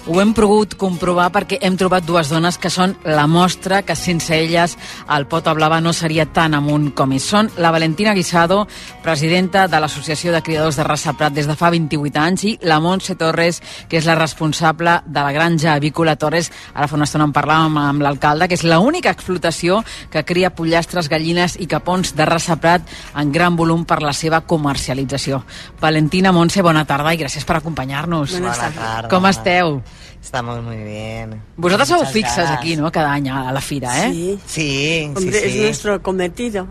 ho 0.07 0.19
hem 0.21 0.35
pogut 0.37 0.75
comprovar 0.77 1.31
perquè 1.33 1.57
hem 1.65 1.79
trobat 1.81 2.05
dues 2.05 2.29
dones 2.29 2.59
que 2.61 2.69
són 2.69 2.93
la 3.09 3.25
mostra 3.31 3.81
que 3.89 3.95
sense 3.97 4.37
elles 4.37 4.75
el 5.17 5.25
Pota 5.31 5.55
Blava 5.57 5.79
no 5.81 5.95
seria 5.97 6.27
tan 6.29 6.53
amunt 6.53 6.91
com 6.97 7.15
és. 7.17 7.25
Són 7.25 7.49
la 7.57 7.71
Valentina 7.73 8.13
Guisado, 8.13 8.67
presidenta 9.03 9.65
de 9.69 9.81
l'Associació 9.81 10.35
de 10.35 10.43
Criadors 10.45 10.77
de 10.77 10.85
Raça 10.85 11.15
Prat 11.17 11.33
des 11.33 11.49
de 11.49 11.57
fa 11.57 11.71
28 11.73 12.21
anys, 12.21 12.45
i 12.45 12.53
la 12.69 12.81
Montse 12.85 13.17
Torres, 13.17 13.63
que 13.89 13.97
és 13.97 14.05
la 14.05 14.19
responsable 14.19 14.99
de 15.07 15.25
la 15.25 15.33
granja 15.33 15.73
avícola 15.73 16.19
Torres. 16.21 16.53
Ara 16.75 16.89
fa 16.91 16.99
una 17.01 17.09
estona 17.09 17.25
en 17.25 17.33
parlàvem 17.33 17.81
amb 17.81 18.05
l'alcalde, 18.05 18.49
que 18.49 18.61
és 18.61 18.67
l'única 18.69 19.15
explotació 19.15 19.81
que 20.13 20.25
cria 20.29 20.53
pollastres, 20.53 21.09
gallines 21.09 21.57
i 21.57 21.71
capons 21.71 22.13
de 22.13 22.29
raça 22.29 22.61
Prat 22.61 22.85
en 23.17 23.33
gran 23.33 23.57
volum 23.57 23.89
per 23.89 24.03
la 24.05 24.13
seva 24.13 24.45
comercialització. 24.45 25.41
Valentina, 25.81 26.33
Montse, 26.33 26.63
bona 26.63 26.85
tarda 26.85 27.17
i 27.17 27.25
gràcies 27.25 27.49
per 27.49 27.63
acompanyar-nos. 27.63 28.37
Bona 28.37 28.57
tarda. 28.61 29.09
Com 29.09 29.33
esteu? 29.33 29.79
Estamos 30.23 30.63
muy 30.63 30.77
bien. 30.77 31.43
Vosotras 31.57 31.89
sou 31.89 32.05
fixes 32.07 32.49
aquí, 32.51 32.77
¿no? 32.77 32.91
Cada 32.91 33.13
año 33.13 33.37
a 33.37 33.53
la 33.53 33.61
fira, 33.61 34.07
¿eh? 34.07 34.11
Sí. 34.13 34.39
Sí, 34.47 35.13
Hombre, 35.15 35.39
sí, 35.41 35.47
es 35.47 35.53
sí. 35.53 35.61
nuestro 35.61 36.03
cometido. 36.03 36.67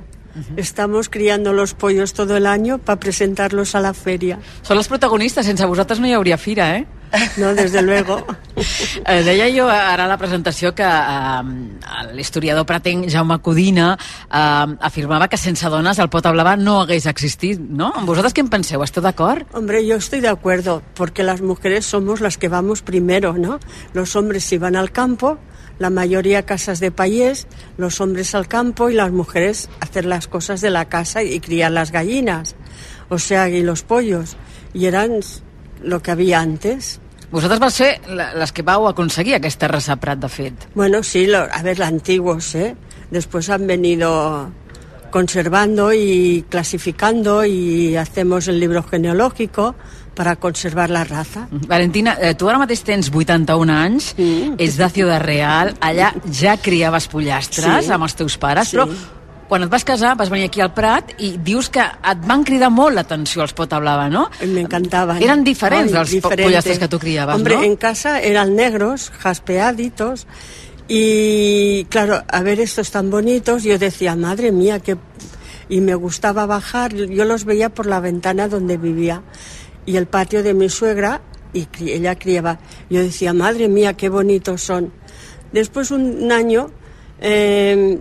Estamos 0.57 1.09
criando 1.09 1.53
los 1.53 1.75
pollos 1.75 2.13
todo 2.13 2.35
el 2.37 2.47
año 2.47 2.79
para 2.79 2.99
presentarlos 2.99 3.75
a 3.75 3.79
la 3.79 3.93
feria. 3.93 4.39
Són 4.65 4.79
les 4.79 4.89
protagonistes, 4.89 5.45
sense 5.45 5.67
vosaltres 5.69 6.01
no 6.01 6.09
hi 6.09 6.15
hauria 6.17 6.39
fira, 6.41 6.71
eh? 6.79 6.87
No, 7.37 7.53
desde 7.53 7.81
luego. 7.81 8.25
Eh, 9.03 9.23
deia 9.25 9.47
jo 9.51 9.65
ara 9.67 10.05
a 10.05 10.07
la 10.07 10.15
presentació 10.21 10.69
que 10.77 10.85
eh, 10.85 12.03
l'historiador 12.13 12.63
pretenc 12.69 13.07
Jaume 13.11 13.39
Codina 13.43 13.87
eh, 13.97 14.75
afirmava 14.87 15.27
que 15.27 15.39
sense 15.41 15.67
dones 15.73 15.99
el 15.99 16.07
Pota 16.13 16.31
Blava 16.31 16.53
no 16.55 16.77
hagués 16.81 17.07
existit, 17.09 17.59
no? 17.59 17.89
Vosaltres 18.05 18.35
què 18.37 18.43
en 18.45 18.51
penseu? 18.53 18.83
Esteu 18.85 19.03
d'acord? 19.03 19.49
Hombre, 19.57 19.81
yo 19.85 19.97
estoy 19.97 20.21
de 20.21 20.29
acuerdo, 20.29 20.81
porque 20.93 21.23
las 21.23 21.41
mujeres 21.41 21.85
somos 21.85 22.21
las 22.21 22.37
que 22.37 22.47
vamos 22.47 22.83
primero, 22.83 23.33
¿no? 23.33 23.59
Los 23.93 24.15
hombres 24.15 24.45
si 24.45 24.57
van 24.57 24.77
al 24.77 24.91
campo, 24.91 25.39
la 25.79 25.89
mayoría 25.89 26.45
casas 26.45 26.79
de 26.79 26.91
payés, 26.91 27.47
los 27.77 27.99
hombres 27.99 28.35
al 28.35 28.47
campo 28.47 28.89
y 28.89 28.93
las 28.93 29.11
mujeres 29.11 29.69
hacer 29.81 30.05
las 30.05 30.27
cosas 30.27 30.61
de 30.61 30.69
la 30.69 30.85
casa 30.85 31.23
y 31.23 31.39
criar 31.39 31.71
las 31.71 31.91
gallinas, 31.91 32.55
o 33.09 33.19
sea, 33.19 33.49
y 33.49 33.63
los 33.63 33.83
pollos. 33.83 34.37
Y 34.73 34.85
eran 34.85 35.19
lo 35.81 36.01
que 36.01 36.11
había 36.11 36.39
antes. 36.39 36.99
Vosaltres 37.33 37.59
vau 37.59 37.71
ser 37.73 37.95
les 38.37 38.51
que 38.53 38.61
vau 38.61 38.85
aconseguir 38.87 39.33
aquesta 39.39 39.67
raça 39.67 39.95
Prat, 39.97 40.19
de 40.21 40.29
fet. 40.29 40.67
Bueno, 40.75 41.01
sí, 41.03 41.25
lo- 41.25 41.47
a 41.51 41.61
ver, 41.63 41.81
antiguos, 41.81 42.53
¿eh? 42.55 42.75
Después 43.09 43.49
han 43.49 43.65
venido 43.67 44.51
conservando 45.09 45.93
y 45.93 46.43
clasificando 46.49 47.45
y 47.45 47.95
hacemos 47.95 48.47
el 48.47 48.59
libro 48.59 48.81
genealógico 48.83 49.75
para 50.15 50.35
conservar 50.35 50.89
la 50.89 51.03
raza. 51.03 51.47
Valentina, 51.51 52.17
eh, 52.21 52.33
tu 52.35 52.49
ara 52.49 52.59
mateix 52.61 52.83
tens 52.85 53.09
81 53.13 53.69
anys, 53.73 54.13
mm. 54.17 54.55
ets 54.61 54.77
de 54.77 54.89
Ciudad 54.89 55.21
Real, 55.21 55.73
allà 55.81 56.11
ja 56.31 56.57
criaves 56.57 57.07
pollastres 57.09 57.85
Sí. 57.85 57.91
amb 57.91 58.03
els 58.05 58.15
teus 58.15 58.37
pares, 58.37 58.69
Sí. 58.69 58.77
però 58.77 58.87
quan 59.53 59.61
et 59.61 59.69
vas 59.69 59.83
casar 59.85 60.15
vas 60.17 60.31
venir 60.33 60.47
aquí 60.49 60.63
al 60.65 60.71
Prat 60.73 61.11
i 61.21 61.35
dius 61.37 61.67
que 61.69 61.83
et 61.85 62.21
van 62.25 62.41
cridar 62.41 62.71
molt 62.73 62.95
l'atenció 62.97 63.43
els 63.43 63.51
Pota 63.53 63.77
Blava, 63.77 64.07
no? 64.09 64.23
Me 64.49 64.63
encantaban. 64.63 65.19
Eren 65.21 65.43
diferents 65.45 65.91
Ay, 65.91 65.97
dels 65.99 66.13
diferente. 66.15 66.47
pollastres 66.47 66.79
que 66.81 66.87
tu 66.89 66.97
criaves, 66.97 67.35
Hombre, 67.35 67.59
no? 67.59 67.63
en 67.67 67.75
casa 67.75 68.15
eran 68.19 68.55
negros, 68.55 69.11
jaspeaditos, 69.11 70.25
y 70.87 71.85
claro, 71.85 72.23
a 72.27 72.41
ver 72.41 72.61
estos 72.61 72.89
tan 72.89 73.11
bonitos, 73.11 73.61
yo 73.61 73.77
decía, 73.77 74.15
madre 74.15 74.51
mía, 74.51 74.79
que... 74.79 74.97
Y 75.69 75.81
me 75.81 75.93
gustaba 75.93 76.47
bajar, 76.47 76.95
yo 76.95 77.23
los 77.23 77.45
veía 77.45 77.69
por 77.69 77.85
la 77.85 77.99
ventana 77.99 78.47
donde 78.47 78.77
vivía, 78.77 79.21
y 79.85 79.97
el 79.97 80.07
patio 80.07 80.41
de 80.41 80.55
mi 80.55 80.67
suegra, 80.67 81.21
y 81.53 81.67
ella 81.91 82.17
criaba. 82.17 82.57
Yo 82.89 83.01
decía, 83.01 83.33
madre 83.33 83.69
mía, 83.69 83.93
qué 83.93 84.09
bonitos 84.09 84.63
son. 84.63 84.91
Después 85.51 85.91
un 85.91 86.31
año... 86.31 86.71
eh, 87.21 87.99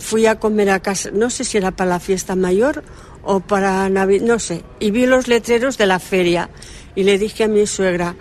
fui 0.00 0.26
a 0.26 0.38
comer 0.38 0.70
a 0.70 0.80
casa, 0.80 1.10
no 1.12 1.30
sé 1.30 1.44
si 1.44 1.58
era 1.58 1.70
para 1.70 1.90
la 1.90 2.00
fiesta 2.00 2.36
mayor 2.36 2.84
o 3.22 3.40
para 3.40 3.88
Navidad, 3.88 4.26
no 4.26 4.38
sé, 4.38 4.62
y 4.78 4.90
vi 4.90 5.06
los 5.06 5.28
letreros 5.28 5.78
de 5.78 5.86
la 5.86 5.98
feria 5.98 6.50
y 6.94 7.02
le 7.02 7.18
dije 7.18 7.44
a 7.44 7.48
mi 7.48 7.66
suegra, 7.66 8.14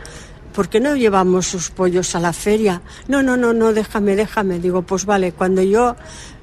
¿por 0.56 0.70
qué 0.70 0.80
no 0.80 0.96
llevamos 0.96 1.48
sus 1.48 1.70
pollos 1.70 2.16
a 2.16 2.20
la 2.20 2.34
feria? 2.34 2.82
No, 3.08 3.22
no, 3.22 3.36
no, 3.36 3.54
no, 3.54 3.74
déjame, 3.74 4.16
déjame. 4.16 4.60
Digo, 4.60 4.84
pues 4.84 5.06
vale, 5.06 5.34
cuando 5.34 5.62
yo 5.62 5.96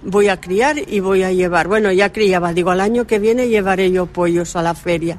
voy 0.03 0.29
a 0.29 0.41
criar 0.41 0.77
y 0.79 1.01
voy 1.01 1.23
a 1.23 1.33
llevar, 1.33 1.67
bueno, 1.67 1.91
ya 1.93 2.13
criaba, 2.13 2.53
digo, 2.53 2.71
al 2.71 2.81
año 2.81 3.07
que 3.07 3.19
viene 3.19 3.49
llevaré 3.49 3.91
yo 3.91 4.07
pollos 4.07 4.55
a 4.55 4.63
la 4.63 4.75
feria. 4.75 5.19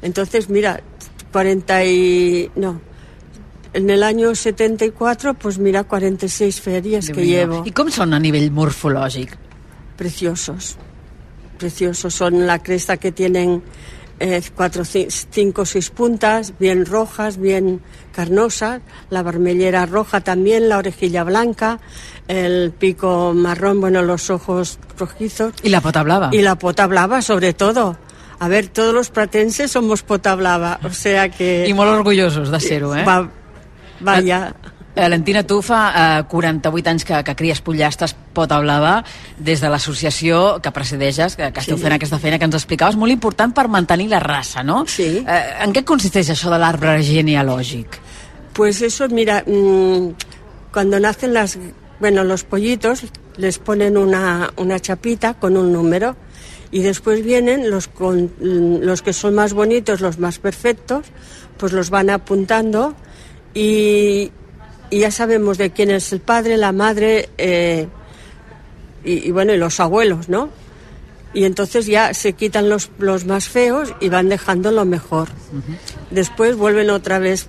Entonces, 0.00 0.48
mira, 0.48 0.82
40 1.32 1.84
y... 1.84 2.50
no, 2.56 2.80
en 3.74 3.90
el 3.90 4.02
año 4.02 4.34
74, 4.34 5.34
pues 5.34 5.58
mira, 5.58 5.84
46 5.84 6.60
ferias 6.60 7.10
que 7.10 7.26
llevo. 7.26 7.62
I 7.66 7.72
com 7.74 7.90
són 7.90 8.14
a 8.14 8.18
nivell 8.22 8.50
morfològic? 8.54 9.36
preciosos, 9.96 10.76
preciosos. 11.58 12.14
Son 12.14 12.46
la 12.46 12.58
cresta 12.62 12.96
que 12.96 13.12
tienen 13.12 13.62
eh, 14.18 14.42
cuatro, 14.54 14.82
ci- 14.84 15.06
cinco 15.30 15.62
o 15.62 15.66
seis 15.66 15.90
puntas, 15.90 16.52
bien 16.58 16.84
rojas, 16.86 17.36
bien 17.38 17.80
carnosas, 18.12 18.80
la 19.10 19.22
vermellera 19.22 19.86
roja 19.86 20.20
también, 20.20 20.68
la 20.68 20.78
orejilla 20.78 21.22
blanca, 21.24 21.78
el 22.28 22.72
pico 22.72 23.32
marrón, 23.34 23.80
bueno, 23.80 24.02
los 24.02 24.30
ojos 24.30 24.78
rojizos. 24.98 25.52
I 25.62 25.68
la 25.68 25.80
Pota 25.80 26.02
Blava? 26.02 26.30
Y 26.32 26.42
la 26.42 26.56
pota 26.58 26.86
blava, 26.86 27.22
sobre 27.22 27.52
todo. 27.54 27.96
A 28.40 28.48
ver, 28.48 28.66
todos 28.68 28.92
los 28.92 29.10
pratenses 29.10 29.70
somos 29.70 30.02
pota 30.02 30.34
blava, 30.34 30.80
o 30.82 30.90
sea 30.90 31.28
que... 31.30 31.66
I 31.68 31.72
molt 31.74 31.90
orgullosos 31.94 32.50
de 32.50 32.58
ser-ho, 32.60 32.94
eh? 32.96 33.04
Va, 33.06 33.30
vaya... 34.04 34.54
Valentina, 34.94 35.40
tu 35.42 35.56
fa 35.58 35.78
eh, 36.20 36.24
48 36.30 36.90
anys 36.92 37.02
que, 37.02 37.16
que 37.26 37.32
cries 37.34 37.58
pollastres 37.66 38.12
Pota 38.32 38.60
Blava 38.62 39.00
des 39.42 39.58
de 39.58 39.66
l'associació 39.72 40.60
que 40.62 40.70
precedeixes, 40.70 41.34
que, 41.34 41.48
que 41.50 41.62
esteu 41.64 41.74
Sí. 41.74 41.82
fent 41.82 41.96
aquesta 41.96 42.20
feina 42.22 42.38
que 42.38 42.46
ens 42.46 42.54
explicaves, 42.54 42.94
molt 42.94 43.10
important 43.10 43.50
per 43.56 43.64
mantenir 43.66 44.06
la 44.12 44.20
raça, 44.22 44.62
no? 44.62 44.84
Sí. 44.86 45.24
Eh, 45.26 45.40
en 45.66 45.74
què 45.74 45.82
consisteix 45.82 46.30
això 46.30 46.52
de 46.52 46.60
l'arbre 46.62 46.94
genealògic? 47.02 47.98
Pues 48.54 48.82
eso, 48.86 49.08
mira, 49.08 49.42
mm, 49.44 50.14
cuando 50.72 51.00
nacen 51.00 51.34
las, 51.34 51.58
bueno, 51.98 52.22
los 52.22 52.44
pollitos 52.44 53.02
les 53.36 53.58
ponen 53.58 53.96
una, 53.98 54.52
una 54.56 54.78
chapita 54.78 55.34
con 55.34 55.56
un 55.56 55.72
número 55.72 56.14
y 56.70 56.82
después 56.82 57.24
vienen 57.24 57.68
los, 57.68 57.88
con, 57.88 58.30
mm, 58.38 58.84
los 58.86 59.02
que 59.02 59.12
son 59.12 59.34
más 59.34 59.54
bonitos, 59.54 60.00
los 60.00 60.20
más 60.20 60.38
perfectos, 60.38 61.06
pues 61.58 61.72
los 61.72 61.90
van 61.90 62.10
apuntando 62.10 62.94
y, 63.54 64.32
y 64.90 64.98
ya 64.98 65.10
sabemos 65.10 65.56
de 65.58 65.70
quién 65.70 65.90
es 65.90 66.12
el 66.12 66.20
padre, 66.20 66.56
la 66.56 66.72
madre 66.72 67.30
eh, 67.38 67.88
y, 69.04 69.28
y 69.28 69.30
bueno, 69.30 69.54
y 69.54 69.56
los 69.56 69.80
abuelos, 69.80 70.28
¿no? 70.28 70.50
Y 71.32 71.44
entonces 71.44 71.86
ya 71.86 72.14
se 72.14 72.34
quitan 72.34 72.68
los, 72.68 72.90
los 72.98 73.24
más 73.26 73.48
feos 73.48 73.92
y 74.00 74.08
van 74.08 74.28
dejando 74.28 74.70
lo 74.70 74.84
mejor. 74.84 75.28
Después 76.10 76.56
vuelven 76.56 76.90
otra 76.90 77.18
vez, 77.18 77.48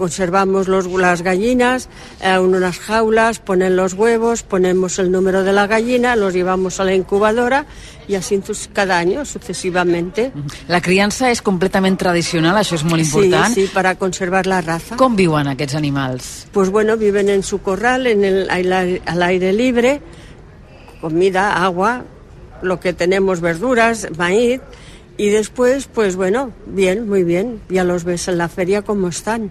conservamos 0.00 0.66
los, 0.66 0.86
las 0.86 1.20
gallinas 1.22 1.88
eh, 2.22 2.32
en 2.34 2.54
unas 2.56 2.78
jaulas, 2.80 3.38
ponen 3.38 3.76
los 3.76 3.92
huevos, 3.92 4.42
ponemos 4.42 4.98
el 4.98 5.12
número 5.12 5.44
de 5.44 5.52
la 5.52 5.66
gallina, 5.68 6.16
los 6.16 6.32
llevamos 6.32 6.80
a 6.80 6.84
la 6.84 6.94
incubadora 6.94 7.66
y 8.08 8.14
así 8.16 8.40
cada 8.72 8.96
año 8.98 9.24
sucesivamente. 9.24 10.32
La 10.72 10.80
criança 10.80 11.28
és 11.30 11.42
completament 11.44 11.98
tradicional, 12.00 12.56
això 12.58 12.74
és 12.80 12.84
molt 12.88 13.04
important. 13.04 13.52
Sí, 13.54 13.66
sí, 13.66 13.70
para 13.74 13.92
conservar 14.00 14.46
la 14.48 14.62
raza. 14.64 14.96
Com 14.96 15.14
viuen 15.14 15.46
aquests 15.52 15.76
animals? 15.76 16.30
Pues 16.50 16.70
bueno, 16.70 16.96
viven 16.96 17.28
en 17.28 17.42
su 17.44 17.60
corral, 17.60 18.06
en 18.08 18.24
el, 18.24 18.48
al 18.50 18.72
aire- 18.72 19.02
al 19.04 19.22
aire 19.22 19.52
libre, 19.52 20.00
comida, 21.00 21.62
agua, 21.62 22.04
lo 22.62 22.80
que 22.80 22.92
tenemos, 22.92 23.40
verduras, 23.40 24.08
maíz, 24.18 24.60
y 25.16 25.28
después, 25.28 25.86
pues 25.92 26.16
bueno, 26.16 26.50
bien, 26.66 27.06
muy 27.08 27.24
bien, 27.24 27.60
ya 27.68 27.84
los 27.84 28.04
ves 28.04 28.26
en 28.28 28.38
la 28.38 28.48
feria 28.48 28.82
como 28.82 29.08
están. 29.08 29.50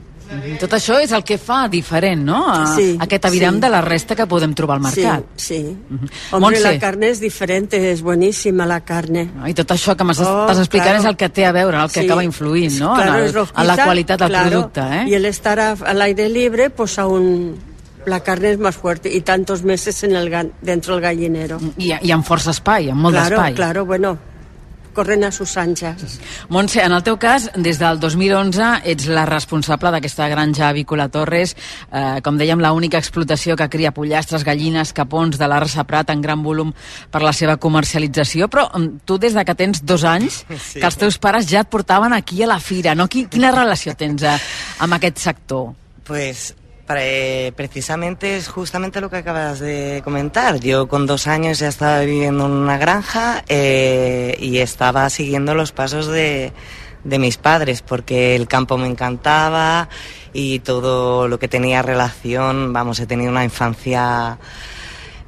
Tot 0.59 0.73
això 0.77 0.99
és 1.01 1.11
el 1.11 1.23
que 1.25 1.37
fa 1.41 1.67
diferent, 1.67 2.21
no? 2.23 2.43
A, 2.53 2.75
Sí, 2.75 2.97
aquest 3.01 3.25
aviram 3.25 3.55
sí. 3.55 3.61
de 3.61 3.69
la 3.69 3.81
resta 3.81 4.15
que 4.15 4.27
podem 4.27 4.53
trobar 4.53 4.75
al 4.77 4.83
mercat. 4.83 5.23
Sí, 5.35 5.55
sí. 5.57 5.77
Montse. 5.89 6.35
Hombre, 6.35 6.59
la 6.59 6.77
carne 6.79 7.09
es 7.09 7.19
diferente, 7.19 7.91
es 7.91 8.01
buenísima 8.01 8.65
la 8.65 8.81
carne. 8.81 9.29
I 9.47 9.53
tot 9.53 9.71
això 9.71 9.95
que 9.97 10.03
m'estàs 10.03 10.27
Oh, 10.27 10.49
explicant 10.59 10.89
claro. 10.91 10.99
és 11.03 11.05
el 11.09 11.17
que 11.17 11.29
té 11.29 11.45
a 11.45 11.51
veure, 11.51 11.77
el 11.81 11.89
que 11.89 12.01
Sí. 12.01 12.05
acaba 12.05 12.23
influint, 12.23 12.79
no? 12.79 12.93
Claro, 12.93 13.17
en, 13.25 13.35
el, 13.35 13.47
en 13.57 13.67
la 13.67 13.77
qualitat 13.85 14.19
del 14.19 14.29
claro, 14.29 14.49
producte, 14.49 14.81
eh? 14.81 15.03
Y 15.07 15.13
el 15.15 15.25
estar 15.25 15.59
a- 15.59 15.71
al 15.85 16.01
aire 16.01 16.29
libre, 16.29 16.69
pues 16.69 16.99
aún 16.99 17.57
la 18.05 18.21
carne 18.21 18.51
es 18.51 18.59
más 18.59 18.75
fuerte 18.75 19.11
y 19.13 19.21
tantos 19.21 19.63
meses 19.63 20.03
en 20.03 20.15
el 20.15 20.51
dentro 20.61 20.93
del 20.95 21.01
gallinero. 21.03 21.59
I, 21.77 21.93
I 22.01 22.11
amb 22.11 22.23
força 22.25 22.51
espai, 22.51 22.89
amb 22.89 23.01
molt 23.01 23.15
claro, 23.15 23.35
d'espai. 23.37 23.53
claro, 23.55 23.85
bueno, 23.85 24.17
corren 24.99 25.23
a 25.23 25.31
sus 25.31 25.55
anchas. 25.57 26.17
Montse, 26.51 26.81
en 26.83 26.91
el 26.91 27.03
teu 27.07 27.15
cas, 27.21 27.47
des 27.55 27.79
del 27.79 27.99
2011 28.03 28.81
ets 28.91 29.07
la 29.07 29.23
responsable 29.29 29.93
d'aquesta 29.95 30.27
granja 30.27 30.67
avícola 30.73 31.07
Torres, 31.13 31.55
eh, 31.91 32.19
com 32.25 32.35
dèiem, 32.39 32.59
l'única 32.59 32.99
explotació 32.99 33.55
que 33.55 33.69
cria 33.71 33.93
pollastres, 33.95 34.43
gallines, 34.43 34.91
capons 34.93 35.39
de 35.39 35.47
l'Arsa 35.47 35.85
Prat 35.87 36.11
en 36.11 36.21
gran 36.21 36.43
volum 36.43 36.73
per 37.09 37.21
la 37.23 37.31
seva 37.33 37.55
comercialització, 37.57 38.49
però 38.51 38.67
mm, 38.75 39.05
tu 39.07 39.17
des 39.17 39.33
de 39.37 39.45
que 39.47 39.55
tens 39.55 39.83
dos 39.85 40.03
anys, 40.03 40.43
Sí. 40.69 40.79
que 40.81 40.85
els 40.89 40.97
teus 40.99 41.17
pares 41.17 41.47
ja 41.47 41.61
et 41.63 41.69
portaven 41.71 42.11
aquí 42.13 42.43
a 42.43 42.47
la 42.51 42.59
fira, 42.59 42.93
no? 42.95 43.07
Qui- 43.07 43.27
Quina 43.31 43.51
relació 43.55 43.95
tens 43.95 44.23
eh, 44.27 44.35
amb 44.83 44.99
aquest 44.99 45.17
sector? 45.23 45.71
Pues 46.03 46.53
pre- 46.89 47.53
precisamente 47.55 48.35
es 48.35 48.47
justamente 48.47 48.99
lo 48.99 49.11
que 49.11 49.17
acabas 49.17 49.59
de 49.59 50.01
comentar. 50.03 50.59
Yo 50.59 50.87
con 50.87 51.05
dos 51.05 51.27
años 51.27 51.59
ya 51.59 51.67
estaba 51.67 51.99
viviendo 51.99 52.47
en 52.47 52.51
una 52.51 52.79
granja 52.79 53.43
eh, 53.47 54.35
y 54.39 54.57
estaba 54.57 55.07
siguiendo 55.11 55.53
los 55.53 55.71
pasos 55.71 56.07
de, 56.07 56.51
de 57.03 57.19
mis 57.19 57.37
padres 57.37 57.83
porque 57.83 58.35
el 58.35 58.47
campo 58.47 58.75
me 58.75 58.87
encantaba 58.87 59.87
y 60.33 60.59
todo 60.59 61.27
lo 61.27 61.37
que 61.37 61.47
tenía 61.47 61.83
relación, 61.83 62.73
vamos, 62.73 62.99
he 62.99 63.05
tenido 63.05 63.29
una 63.29 63.43
infancia 63.43 64.39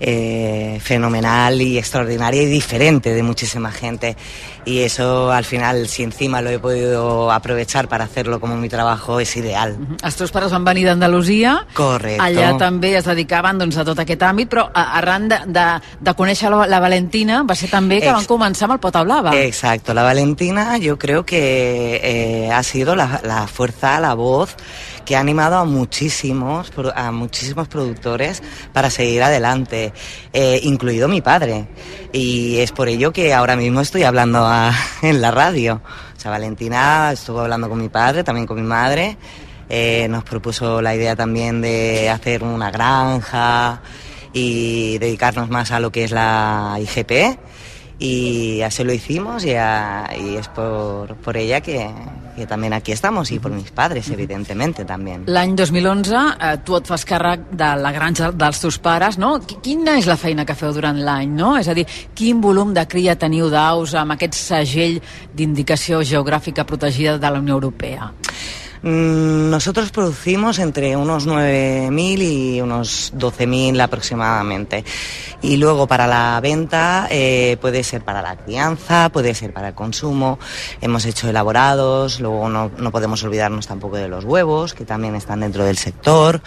eh, 0.03 0.79
fenomenal 0.81 1.61
y 1.61 1.77
extraordinaria 1.77 2.41
y 2.41 2.47
diferente 2.47 3.13
de 3.13 3.21
muchísima 3.23 3.71
gente. 3.71 4.17
Y 4.65 4.79
eso 4.79 5.31
al 5.31 5.45
final, 5.45 5.87
si 5.87 6.03
encima 6.03 6.41
lo 6.41 6.49
he 6.49 6.59
podido 6.59 7.31
aprovechar 7.31 7.87
para 7.87 8.03
hacerlo 8.05 8.39
como 8.39 8.57
mi 8.57 8.69
trabajo, 8.69 9.19
es 9.19 9.35
ideal. 9.37 9.77
Els 10.03 10.15
teus 10.17 10.31
pares 10.33 10.51
van 10.53 10.65
venir 10.65 10.85
d'Andalusia, 10.85 11.55
Correcto. 11.73 12.21
allà 12.23 12.51
també 12.59 12.95
es 12.97 13.05
dedicaven 13.05 13.57
doncs, 13.61 13.77
a 13.77 13.85
tot 13.85 13.97
aquest 14.03 14.21
àmbit, 14.21 14.49
però 14.51 14.67
arran 14.73 15.27
de, 15.29 15.39
de, 15.47 15.65
de 16.01 16.13
conèixer 16.17 16.49
la, 16.53 16.67
la 16.69 16.79
Valentina 16.83 17.41
va 17.47 17.55
ser 17.57 17.69
també 17.71 17.99
que 18.01 18.09
Ex- 18.11 18.19
van 18.19 18.29
començar 18.29 18.67
amb 18.69 18.75
el 18.77 18.83
Pota 18.83 19.01
Blava. 19.03 19.33
Exacto, 19.37 19.93
la 19.97 20.03
Valentina 20.03 20.77
yo 20.77 20.97
creo 20.99 21.25
que 21.25 21.99
eh, 22.03 22.51
ha 22.51 22.61
sido 22.63 22.95
la, 22.95 23.19
la 23.23 23.47
fuerza, 23.47 23.99
la 23.99 24.13
voz 24.13 24.55
que 25.05 25.15
ha 25.15 25.19
animado 25.19 25.57
a 25.57 25.65
muchísimos, 25.65 26.71
a 26.95 27.11
muchísimos 27.11 27.67
productores 27.67 28.41
para 28.73 28.89
seguir 28.89 29.23
adelante, 29.23 29.93
eh, 30.33 30.59
incluido 30.63 31.07
mi 31.07 31.21
padre. 31.21 31.67
Y 32.11 32.57
es 32.57 32.71
por 32.71 32.87
ello 32.87 33.11
que 33.11 33.33
ahora 33.33 33.55
mismo 33.55 33.81
estoy 33.81 34.03
hablando 34.03 34.49
en 35.01 35.21
la 35.21 35.31
radio. 35.31 35.81
O 36.15 36.19
sea, 36.19 36.31
Valentina 36.31 37.11
estuvo 37.11 37.39
hablando 37.39 37.69
con 37.69 37.79
mi 37.79 37.89
padre, 37.89 38.23
también 38.23 38.47
con 38.47 38.57
mi 38.57 38.67
madre. 38.67 39.17
Eh, 39.69 40.07
nos 40.09 40.23
propuso 40.23 40.81
la 40.81 40.93
idea 40.95 41.15
también 41.15 41.61
de 41.61 42.09
hacer 42.09 42.43
una 42.43 42.71
granja 42.71 43.81
y 44.33 44.97
dedicarnos 44.97 45.49
más 45.49 45.71
a 45.71 45.79
lo 45.79 45.91
que 45.91 46.03
es 46.03 46.11
la 46.11 46.77
IGP 46.79 47.39
y 48.01 48.61
así 48.63 48.83
lo 48.83 48.91
hicimos 48.93 49.45
y, 49.45 49.53
a- 49.53 50.09
y 50.19 50.35
es 50.35 50.47
por, 50.47 51.15
por 51.17 51.37
ella 51.37 51.61
que, 51.61 51.87
que 52.35 52.47
también 52.47 52.73
aquí 52.73 52.91
estamos 52.91 53.29
y 53.31 53.37
por 53.37 53.51
mis 53.51 53.69
padres, 53.69 54.09
evidentemente 54.09 54.83
también. 54.85 55.23
L'any 55.27 55.53
2011 55.55 56.15
eh, 56.41 56.57
tu 56.65 56.75
et 56.79 56.87
fas 56.89 57.05
càrrec 57.05 57.43
de 57.53 57.69
la 57.77 57.91
granja 57.93 58.31
dels 58.33 58.59
teus 58.63 58.79
pares, 58.81 59.19
no? 59.21 59.35
Qui- 59.45 59.59
Quina 59.61 59.99
és 60.01 60.07
la 60.09 60.17
feina 60.17 60.45
que 60.49 60.55
feu 60.57 60.73
durant 60.73 60.97
l'any, 60.97 61.29
no? 61.29 61.53
És 61.61 61.69
a 61.69 61.75
dir, 61.77 61.85
quin 62.17 62.41
volum 62.41 62.73
de 62.73 62.87
cria 62.89 63.13
teniu 63.21 63.51
d'aus 63.53 63.93
amb 63.93 64.15
aquest 64.17 64.33
segell 64.39 64.97
d'indicació 65.37 66.01
geogràfica 66.01 66.65
protegida 66.65 67.19
de 67.21 67.29
la 67.29 67.39
Unió 67.39 67.53
Europea? 67.59 68.09
Mm, 68.83 69.49
Nosotros 69.51 69.91
producimos 69.91 70.57
entre 70.57 70.95
unos 70.95 71.27
9.000 71.27 72.21
y 72.21 72.61
unos 72.61 73.13
12.000 73.15 73.79
aproximadamente. 73.81 74.83
Y 75.41 75.57
luego 75.57 75.87
para 75.87 76.07
la 76.07 76.39
venta 76.41 77.07
eh, 77.11 77.57
puede 77.61 77.83
ser 77.83 78.03
para 78.03 78.21
la 78.21 78.37
crianza, 78.37 79.09
puede 79.09 79.35
ser 79.35 79.53
para 79.53 79.69
el 79.69 79.73
consumo. 79.75 80.39
Hemos 80.81 81.05
hecho 81.05 81.29
elaborados, 81.29 82.19
luego 82.19 82.49
no, 82.49 82.71
no 82.77 82.91
podemos 82.91 83.23
olvidarnos 83.23 83.67
tampoco 83.67 83.97
de 83.97 84.07
los 84.07 84.25
huevos, 84.25 84.73
que 84.73 84.85
también 84.85 85.15
están 85.15 85.41
dentro 85.41 85.63
del 85.63 85.77
sector. 85.77 86.41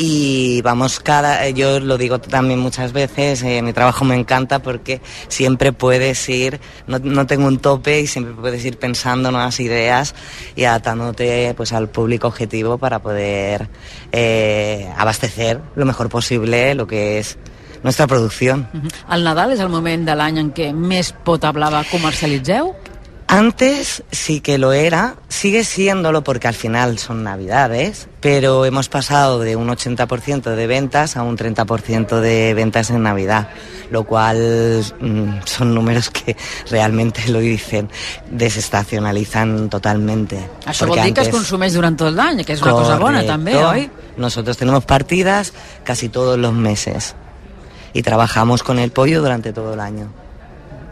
Y 0.00 0.62
vamos, 0.62 1.00
cada, 1.00 1.44
eh, 1.44 1.54
yo 1.54 1.80
lo 1.80 1.98
digo 1.98 2.20
también 2.20 2.60
muchas 2.60 2.92
veces, 2.92 3.42
eh, 3.42 3.60
mi 3.62 3.72
trabajo 3.72 4.04
me 4.04 4.14
encanta 4.14 4.60
porque 4.60 5.00
siempre 5.26 5.72
puedes 5.72 6.28
ir, 6.28 6.60
no, 6.86 7.00
no 7.00 7.26
tengo 7.26 7.48
un 7.48 7.58
tope 7.58 8.02
y 8.02 8.06
siempre 8.06 8.32
puedes 8.32 8.64
ir 8.64 8.78
pensando 8.78 9.32
nuevas 9.32 9.58
ideas 9.58 10.14
y 10.54 10.62
adaptándote 10.62 11.52
pues 11.56 11.72
al 11.72 11.88
público 11.88 12.28
objetivo 12.28 12.78
para 12.78 13.00
poder 13.00 13.70
eh, 14.12 14.88
abastecer 14.96 15.60
lo 15.74 15.84
mejor 15.84 16.08
posible 16.08 16.76
lo 16.76 16.86
que 16.86 17.18
es 17.18 17.36
nuestra 17.82 18.06
producción. 18.06 18.68
El 19.10 19.24
Nadal 19.24 19.52
és 19.54 19.60
el 19.62 19.70
moment 19.70 20.06
de 20.06 20.14
l'any 20.18 20.38
en 20.42 20.52
què 20.54 20.70
més 20.74 21.12
Pota 21.26 21.52
Blava 21.54 21.84
comercialitzeu? 21.90 22.72
Antes 23.30 24.04
sí 24.10 24.40
que 24.40 24.56
lo 24.56 24.72
era, 24.72 25.16
sigue 25.28 25.62
siéndolo 25.62 26.24
porque 26.24 26.48
al 26.48 26.54
final 26.54 26.98
son 26.98 27.22
navidades, 27.22 28.08
pero 28.20 28.64
hemos 28.64 28.88
pasado 28.88 29.40
de 29.40 29.54
un 29.54 29.68
80% 29.68 30.54
de 30.54 30.66
ventas 30.66 31.14
a 31.18 31.22
un 31.22 31.36
30% 31.36 32.20
de 32.20 32.54
ventas 32.54 32.88
en 32.88 33.02
Navidad, 33.02 33.50
lo 33.90 34.04
cual 34.04 34.82
mm, 34.98 35.44
son 35.44 35.74
números 35.74 36.08
que 36.08 36.38
realmente 36.70 37.28
lo 37.28 37.40
dicen, 37.40 37.90
desestacionalizan 38.30 39.68
totalmente. 39.68 40.40
Això 40.64 40.88
vol 40.88 40.96
dir 41.04 41.12
que 41.12 41.26
es 41.28 41.28
consumeix 41.28 41.76
durant 41.76 42.00
tot 42.00 42.16
l'any, 42.16 42.46
que 42.48 42.56
és 42.56 42.64
una 42.64 42.72
cosa 42.80 42.96
bona 42.96 43.26
també, 43.28 43.52
Correcto. 43.52 43.92
oi? 43.92 44.16
Nosotros 44.16 44.56
tenemos 44.56 44.86
partidas 44.86 45.52
casi 45.84 46.08
todos 46.08 46.38
los 46.38 46.54
meses 46.54 47.14
y 47.92 48.00
trabajamos 48.00 48.62
con 48.62 48.78
el 48.78 48.90
pollo 48.90 49.20
durante 49.20 49.52
todo 49.52 49.74
el 49.74 49.80
año. 49.80 50.08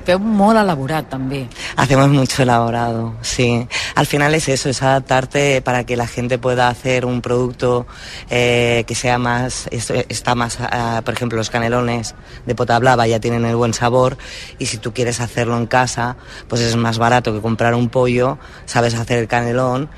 Feu 0.06 0.20
molt 0.22 0.54
elaborat 0.60 1.08
també. 1.10 1.48
Hacemos 1.76 2.08
mucho 2.08 2.42
elaborado, 2.44 3.14
sí. 3.22 3.66
Al 3.96 4.06
final 4.06 4.34
es 4.36 4.48
eso, 4.48 4.68
es 4.68 4.80
adaptarte 4.80 5.60
para 5.62 5.84
que 5.84 5.96
la 5.96 6.06
gente 6.06 6.38
pueda 6.38 6.68
hacer 6.68 7.04
un 7.04 7.20
producto 7.20 7.86
eh, 8.30 8.84
que 8.86 8.94
sea 8.94 9.18
más, 9.18 9.66
es- 9.72 9.90
está 9.90 10.36
más, 10.36 10.58
por 11.04 11.12
ejemplo, 11.12 11.36
los 11.36 11.50
canelones 11.50 12.14
de 12.46 12.54
pota 12.54 12.78
blava 12.78 13.06
ya 13.08 13.18
tienen 13.18 13.44
el 13.44 13.56
buen 13.56 13.74
sabor 13.74 14.16
y 14.60 14.66
si 14.66 14.78
tú 14.78 14.92
quieres 14.94 15.20
hacerlo 15.20 15.56
en 15.58 15.66
casa, 15.66 16.16
pues 16.46 16.60
es 16.62 16.76
más 16.76 16.98
barato 16.98 17.32
que 17.34 17.40
comprar 17.40 17.74
un 17.74 17.88
pollo, 17.88 18.38
sabes 18.64 18.94
hacer 18.94 19.18
el 19.18 19.26
canelón 19.26 19.88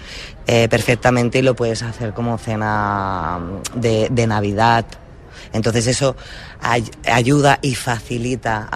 eh, 0.47 0.69
perfectamente 0.71 1.41
y 1.41 1.43
lo 1.43 1.55
puedes 1.55 1.83
hacer 1.83 2.15
como 2.15 2.39
cena 2.39 3.39
mm, 3.75 3.81
de 3.81 4.27
Navidad. 4.27 4.87
Entonces 5.53 5.87
eso 5.87 6.17
ay- 6.61 6.91
ayuda 7.07 7.59
y 7.63 7.75
facilita 7.75 8.69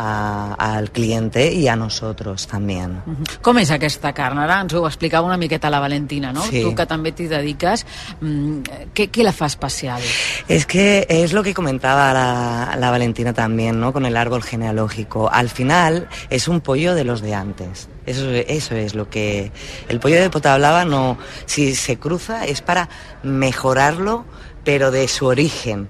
al 0.58 0.90
cliente 0.90 1.52
y 1.52 1.68
a 1.68 1.76
nosotros 1.76 2.46
también. 2.46 3.02
Com 3.42 3.58
és 3.58 3.70
aquesta 3.70 4.12
carn? 4.12 4.38
Ara 4.38 4.60
ens 4.62 4.72
ho 4.74 4.86
explicava 4.86 5.26
una 5.26 5.36
miqueta 5.36 5.70
la 5.70 5.80
Valentina, 5.80 6.32
no? 6.32 6.42
Sí. 6.42 6.62
Tu 6.62 6.74
que 6.74 6.86
també 6.86 7.12
t'hi 7.12 7.26
dediques, 7.28 7.84
mm, 8.20 8.90
què, 8.94 9.10
què 9.10 9.22
la 9.24 9.32
fa 9.32 9.46
especial? 9.46 10.00
Es 10.48 10.66
que 10.66 11.06
es 11.08 11.32
lo 11.32 11.42
que 11.42 11.54
comentaba 11.54 12.12
la, 12.12 12.76
la 12.78 12.90
Valentina 12.90 13.32
también, 13.32 13.80
¿no? 13.80 13.92
Con 13.92 14.06
el 14.06 14.16
árbol 14.16 14.42
genealógico. 14.42 15.30
Al 15.30 15.48
final 15.48 16.08
es 16.30 16.48
un 16.48 16.60
pollo 16.60 16.94
de 16.94 17.04
los 17.04 17.20
de 17.20 17.34
antes. 17.34 17.88
Eso, 18.06 18.28
eso 18.30 18.74
es 18.74 18.94
lo 18.94 19.08
que... 19.08 19.52
El 19.88 20.00
pollo 20.00 20.20
de 20.20 20.28
Potablava 20.30 20.84
no... 20.84 21.18
Si 21.46 21.74
se 21.74 21.98
cruza 21.98 22.44
es 22.46 22.60
para 22.60 22.88
mejorarlo, 23.22 24.24
pero 24.64 24.90
de 24.90 25.06
su 25.08 25.26
origen. 25.26 25.88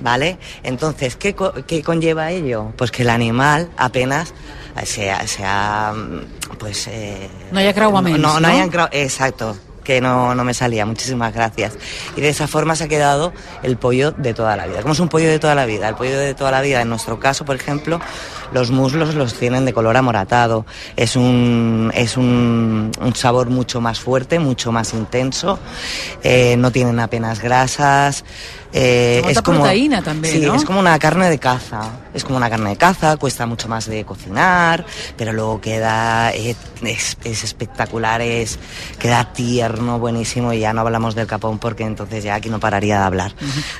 ¿Vale? 0.00 0.38
Entonces, 0.62 1.16
¿qué, 1.16 1.34
co- 1.34 1.52
qué 1.66 1.82
conlleva 1.82 2.30
ello? 2.30 2.72
Pues 2.76 2.90
que 2.90 3.02
el 3.02 3.10
animal 3.10 3.68
apenas 3.76 4.32
sea, 4.84 5.26
sea 5.26 5.92
pues... 6.58 6.86
eh, 6.86 7.28
No 7.52 7.60
hi 7.60 7.66
ha 7.66 7.74
creuaments, 7.74 8.18
no, 8.18 8.34
no, 8.34 8.40
no? 8.40 8.48
hay 8.48 8.60
encrau- 8.60 8.88
Exacto, 8.92 9.56
que 9.84 10.00
no, 10.00 10.34
no 10.34 10.44
me 10.44 10.54
salía. 10.54 10.86
Muchísimas 10.86 11.34
gracias. 11.34 11.74
Y 12.16 12.20
de 12.22 12.28
esa 12.30 12.46
forma 12.46 12.76
se 12.76 12.84
ha 12.84 12.88
quedado 12.88 13.32
el 13.62 13.76
pollo 13.76 14.12
de 14.12 14.32
toda 14.34 14.56
la 14.56 14.66
vida. 14.66 14.80
Como 14.82 14.94
es 14.94 15.00
un 15.00 15.08
pollo 15.08 15.28
de 15.28 15.38
toda 15.38 15.54
la 15.54 15.66
vida? 15.66 15.88
El 15.88 15.96
pollo 15.96 16.18
de 16.18 16.32
toda 16.34 16.50
la 16.50 16.60
vida, 16.62 16.80
en 16.80 16.88
nuestro 16.88 17.18
caso, 17.20 17.44
por 17.44 17.56
ejemplo, 17.56 18.00
los 18.52 18.70
muslos 18.70 19.14
los 19.14 19.34
tienen 19.34 19.64
de 19.64 19.72
color 19.72 19.96
amoratado. 19.96 20.64
Es 20.96 21.16
un, 21.16 21.90
es 21.94 22.16
un, 22.16 22.90
un 23.00 23.14
sabor 23.16 23.48
mucho 23.50 23.80
más 23.80 24.00
fuerte, 24.00 24.38
mucho 24.38 24.70
más 24.72 24.94
intenso. 24.94 25.58
Eh, 26.22 26.56
no 26.56 26.70
tienen 26.72 27.00
apenas 27.00 27.40
grasas. 27.40 28.24
Eh, 28.72 29.20
es 29.28 29.42
como, 29.42 29.64
proteïna, 29.64 30.00
també, 30.00 30.30
sí, 30.30 30.40
no? 30.46 30.54
es 30.54 30.64
como 30.64 30.78
una 30.78 30.96
carne 30.98 31.28
de 31.28 31.38
caza. 31.38 31.80
Es 32.14 32.22
como 32.22 32.36
una 32.36 32.48
carne 32.48 32.70
de 32.70 32.76
caza, 32.76 33.16
cuesta 33.16 33.44
mucho 33.46 33.66
más 33.68 33.86
de 33.86 34.04
cocinar, 34.04 34.84
pero 35.16 35.32
luego 35.32 35.60
queda, 35.60 36.30
eh, 36.32 36.54
es, 36.82 37.16
es 37.24 37.42
espectacular, 37.44 38.20
es, 38.20 38.58
queda 38.98 39.32
tierno, 39.32 39.98
buenísimo, 39.98 40.52
y 40.52 40.60
ya 40.60 40.72
no 40.72 40.82
hablamos 40.82 41.16
del 41.16 41.26
capón 41.26 41.58
porque 41.58 41.82
entonces 41.84 42.22
ya 42.22 42.36
aquí 42.36 42.48
no 42.48 42.60
pararía 42.60 42.98
de 43.00 43.04
hablar. 43.04 43.32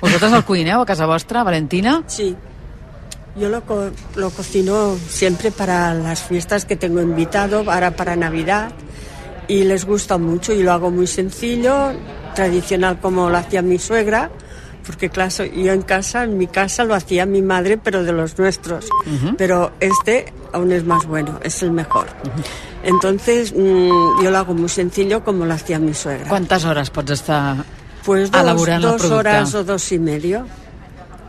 Vosaltres 0.02 0.32
el 0.32 0.44
cuineu 0.44 0.80
a 0.82 0.86
casa 0.86 1.06
vostra, 1.06 1.44
Valentina? 1.44 2.02
Sí. 2.08 2.34
Yo 3.36 3.48
lo, 3.48 3.62
co- 3.64 3.90
lo 4.16 4.30
cocino 4.30 4.96
siempre 5.08 5.52
para 5.52 5.94
las 5.94 6.20
fiestas 6.22 6.64
que 6.64 6.74
tengo 6.74 7.00
invitado, 7.00 7.58
ahora 7.70 7.92
para 7.94 8.16
Navidad, 8.16 8.72
y 9.46 9.62
les 9.62 9.84
gusta 9.84 10.18
mucho 10.18 10.52
y 10.52 10.64
lo 10.64 10.72
hago 10.72 10.90
muy 10.90 11.06
sencillo, 11.06 11.92
tradicional 12.34 12.98
como 12.98 13.30
lo 13.30 13.38
hacía 13.38 13.62
mi 13.62 13.78
suegra, 13.78 14.30
porque 14.90 15.08
claro, 15.08 15.44
yo 15.44 15.72
en 15.72 15.82
casa, 15.82 16.24
en 16.24 16.36
mi 16.36 16.48
casa 16.48 16.82
lo 16.82 16.96
hacía 16.96 17.24
mi 17.24 17.42
madre, 17.42 17.78
pero 17.78 18.02
de 18.02 18.10
los 18.12 18.36
nuestros. 18.40 18.88
Pero 19.38 19.70
este 19.78 20.32
aún 20.52 20.72
es 20.72 20.84
más 20.84 21.06
bueno, 21.06 21.38
es 21.44 21.62
el 21.62 21.70
mejor. 21.70 22.08
Entonces, 22.82 23.54
mm, 23.56 24.22
yo 24.22 24.30
lo 24.32 24.38
hago 24.38 24.52
muy 24.52 24.68
sencillo 24.68 25.22
como 25.22 25.46
lo 25.46 25.54
hacía 25.54 25.78
mi 25.78 25.94
suegra. 25.94 26.28
¿Cuántas 26.28 26.64
horas 26.64 26.90
pots 26.90 27.12
estar 27.12 27.64
Pues 28.04 28.32
dos, 28.32 28.40
elaborant 28.42 28.82
el 28.84 28.90
dos 28.90 29.00
producte? 29.00 29.14
horas 29.16 29.54
o 29.54 29.62
dos 29.62 29.92
y 29.92 29.98
medio. 30.00 30.44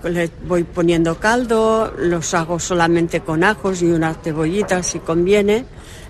Le 0.04 0.32
voy 0.47 0.63
poniendo 0.63 1.19
caldo, 1.19 1.93
los 2.00 2.34
hago 2.34 2.58
solamente 2.60 3.19
con 3.21 3.43
ajos 3.43 3.84
y 3.84 3.91
una 3.91 4.15
cebollita 4.15 4.82
si 4.82 4.97
conviene. 4.97 5.65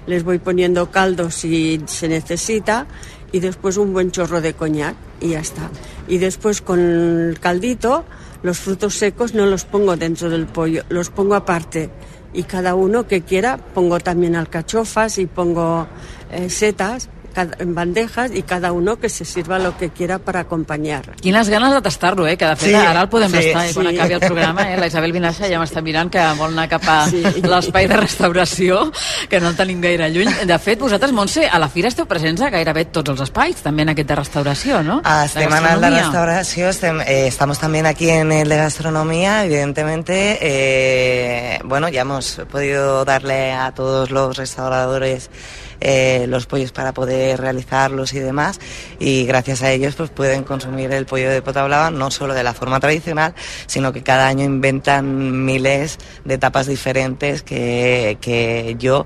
Les 0.08 0.24
voy 0.24 0.40
poniendo 0.40 0.90
caldo 0.90 1.30
si 1.30 1.82
se 1.86 2.08
necesita 2.08 2.86
y 3.34 3.42
después 3.42 3.76
un 3.76 3.92
buen 3.92 4.12
chorro 4.12 4.40
de 4.40 4.54
coñac 4.54 4.96
y 5.22 5.30
ya 5.30 5.40
está. 5.40 5.70
Y 6.08 6.18
después 6.18 6.62
con 6.62 6.80
el 6.80 7.40
caldito, 7.40 8.04
los 8.44 8.60
frutos 8.60 8.96
secos 8.96 9.34
no 9.34 9.46
los 9.46 9.66
pongo 9.66 9.96
dentro 9.96 10.30
del 10.30 10.48
pollo, 10.48 10.84
los 10.90 11.10
pongo 11.10 11.36
aparte. 11.36 11.90
Y 12.34 12.44
cada 12.44 12.76
uno 12.76 13.08
que 13.08 13.22
quiera, 13.22 13.58
pongo 13.58 14.00
también 14.00 14.36
alcachofas 14.36 15.18
y 15.18 15.26
pongo 15.26 15.88
eh, 16.32 16.50
setas 16.50 17.10
cada- 17.32 17.56
en 17.60 17.74
bandejas 17.76 18.32
y 18.34 18.44
cada 18.44 18.72
uno 18.72 18.98
que 19.00 19.10
se 19.10 19.26
sirva 19.26 19.58
lo 19.60 19.78
que 19.78 19.90
quiera 19.90 20.20
para 20.20 20.42
acompañar. 20.42 21.16
Quines 21.22 21.50
ganes 21.50 21.74
de 21.74 21.82
tastar-lo, 21.82 22.28
eh? 22.28 22.38
Que 22.38 22.46
de 22.46 22.56
fet 22.56 22.70
Sí, 22.70 22.76
ara 22.76 23.02
el 23.02 23.10
podem 23.10 23.32
sí, 23.32 23.50
i 23.50 23.52
quan 23.54 23.68
sí. 23.70 23.98
acabi 23.98 24.14
el 24.14 24.20
programa, 24.20 24.74
eh? 24.74 24.78
La 24.78 24.88
Isabel 24.88 25.12
Vinaixa 25.12 25.48
ja 25.50 25.60
m'està 25.60 25.82
mirant 25.82 26.10
que 26.12 26.20
vol 26.38 26.52
anar 26.54 26.68
cap 26.70 26.84
a 26.88 27.08
Sí. 27.10 27.24
l'espai 27.42 27.88
de 27.88 27.98
restauració, 27.98 28.92
que 29.30 29.40
no 29.40 29.50
el 29.50 29.56
tenim 29.56 29.82
gaire 29.82 30.10
lluny. 30.10 30.32
De 30.46 30.60
fet, 30.60 30.80
vosaltres, 30.80 31.12
Montse, 31.12 31.48
a 31.48 31.58
la 31.60 31.70
fira 31.70 31.88
esteu 31.88 32.06
presents 32.06 32.42
a 32.42 32.50
gairebé 32.50 32.86
tots 32.86 33.10
els 33.12 33.22
espais, 33.22 33.56
també 33.62 33.82
en 33.84 33.90
aquest 33.90 34.08
de 34.10 34.16
restauració, 34.16 34.84
no? 34.84 35.02
Ah, 35.04 35.22
De 35.22 35.26
estem 35.28 35.52
en 35.54 35.66
el 35.66 35.82
de 35.82 35.90
restauración, 35.90 36.70
estem- 36.70 37.02
eh, 37.08 37.28
estamos 37.28 37.60
también 37.60 37.86
aquí 37.86 38.10
en 38.10 38.32
el 38.32 38.50
de 38.50 38.58
gastronomía, 38.58 39.46
evidentemente, 39.46 40.38
eh, 40.42 41.60
bueno, 41.64 41.90
ya 41.90 42.02
hemos 42.02 42.42
podido 42.52 43.06
darle 43.06 43.52
a 43.54 43.72
todos 43.74 44.12
los 44.12 44.36
restauradores 44.38 45.30
eh, 45.82 46.26
los 46.30 46.46
pollos 46.46 46.72
para 46.72 46.94
poder 46.94 47.42
realizarlos 47.42 48.14
y 48.14 48.20
demás, 48.20 48.60
y 49.00 49.26
gracias 49.26 49.62
a 49.64 49.72
ellos 49.72 49.96
pues 49.96 50.10
pueden 50.10 50.44
consumir 50.44 50.92
el 50.94 51.06
pollo 51.06 51.30
de 51.30 51.42
pota 51.42 51.66
blava 51.66 51.92
no 51.92 52.12
solo 52.12 52.34
de 52.34 52.44
la 52.44 52.54
forma 52.54 52.80
tradicional, 52.80 53.34
sino 53.66 53.92
que 53.92 54.04
cada 54.04 54.28
año 54.28 54.46
inventan 54.46 55.44
miles 55.44 55.98
de 56.24 56.38
tapas 56.38 56.68
diferentes 56.68 57.42
que, 57.42 58.18
que 58.22 58.76
yo 58.80 59.06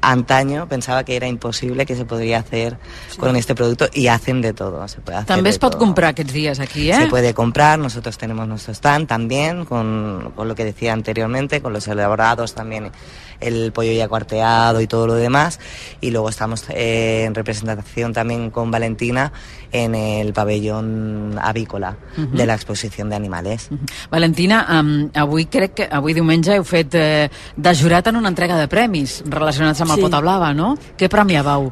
antaño 0.00 0.68
pensaba 0.68 1.04
que 1.04 1.16
era 1.16 1.26
imposible 1.26 1.84
que 1.84 1.96
se 1.96 2.04
podría 2.04 2.38
hacer 2.38 2.78
con 3.18 3.34
este 3.34 3.54
producto 3.56 3.88
y 3.92 4.06
hacen 4.06 4.40
de 4.40 4.52
todo. 4.52 4.86
Se 4.86 5.00
puede 5.00 5.18
hacer 5.18 5.26
També 5.34 5.50
de 5.50 5.50
es 5.50 5.58
pot 5.58 5.72
todo. 5.72 5.80
comprar 5.82 6.14
aquests 6.14 6.32
dies 6.32 6.60
aquí, 6.60 6.90
eh? 6.90 6.94
Se 6.94 7.06
puede 7.08 7.34
comprar, 7.34 7.78
nosotros 7.80 8.16
tenemos 8.16 8.46
nuestro 8.46 8.72
stand 8.72 9.08
también, 9.08 9.64
con, 9.64 10.32
con 10.36 10.46
lo 10.46 10.54
que 10.54 10.64
decía 10.64 10.92
anteriormente, 10.92 11.60
con 11.60 11.72
los 11.72 11.88
elaborados 11.88 12.54
también, 12.54 12.92
el 13.40 13.72
pollo 13.72 13.92
ya 13.92 14.08
cuarteado 14.08 14.80
y 14.80 14.86
todo 14.86 15.06
lo 15.06 15.14
demás. 15.14 15.60
Y 16.00 16.10
luego 16.10 16.28
estamos 16.28 16.64
eh, 16.70 17.24
en 17.26 17.34
representación 17.34 18.12
también 18.12 18.50
con 18.50 18.70
Valentina 18.70 19.32
en 19.72 19.94
el 19.94 20.32
pabellón 20.32 21.38
avícola 21.40 21.96
de 22.16 22.46
la 22.46 22.54
exposición 22.54 23.10
de 23.10 23.16
animales. 23.16 23.68
Valentina, 24.10 24.66
um, 24.80 25.10
avui 25.14 25.46
crec 25.46 25.74
que 25.74 25.88
avui 25.90 26.14
diumenge 26.14 26.56
heu 26.56 26.64
fet 26.64 26.94
eh, 26.94 27.28
de 27.56 27.74
jurat 27.76 28.06
en 28.08 28.16
una 28.16 28.28
entrega 28.32 28.56
de 28.56 28.66
premis 28.68 29.22
relacionats 29.28 29.80
amb 29.82 29.90
el 29.92 29.96
Sí. 29.98 30.02
Pota 30.02 30.20
Blava, 30.20 30.54
no? 30.54 30.76
Què 30.96 31.08
premiàveu? 31.12 31.70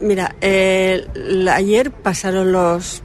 Mira, 0.00 0.34
eh, 0.40 1.04
ayer 1.50 1.90
pasaron 1.90 2.52
los 2.52 3.02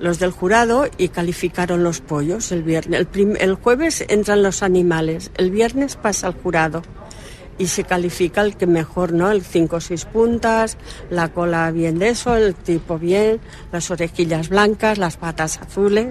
los 0.00 0.18
del 0.18 0.32
jurado 0.32 0.86
y 0.98 1.08
calificaron 1.08 1.82
los 1.84 2.00
pollos 2.00 2.50
el 2.52 2.62
viernes. 2.62 2.98
El, 3.00 3.06
prim- 3.06 3.36
el 3.38 3.54
jueves 3.54 4.04
entran 4.08 4.42
los 4.42 4.62
animales, 4.62 5.30
el 5.36 5.50
viernes 5.50 5.96
pasa 5.96 6.26
el 6.28 6.34
jurado 6.34 6.82
y 7.58 7.66
se 7.66 7.84
califica 7.84 8.42
el 8.42 8.56
que 8.56 8.66
mejor, 8.66 9.12
¿no? 9.12 9.30
El 9.30 9.42
5 9.42 9.76
o 9.76 9.80
6 9.80 10.04
puntas, 10.06 10.76
la 11.10 11.28
cola 11.28 11.70
bien 11.70 11.98
de 11.98 12.08
eso, 12.08 12.36
el 12.36 12.54
tipo 12.54 12.98
bien, 12.98 13.40
las 13.72 13.90
orejillas 13.90 14.48
blancas, 14.48 14.98
las 14.98 15.16
patas 15.16 15.58
azules 15.58 16.08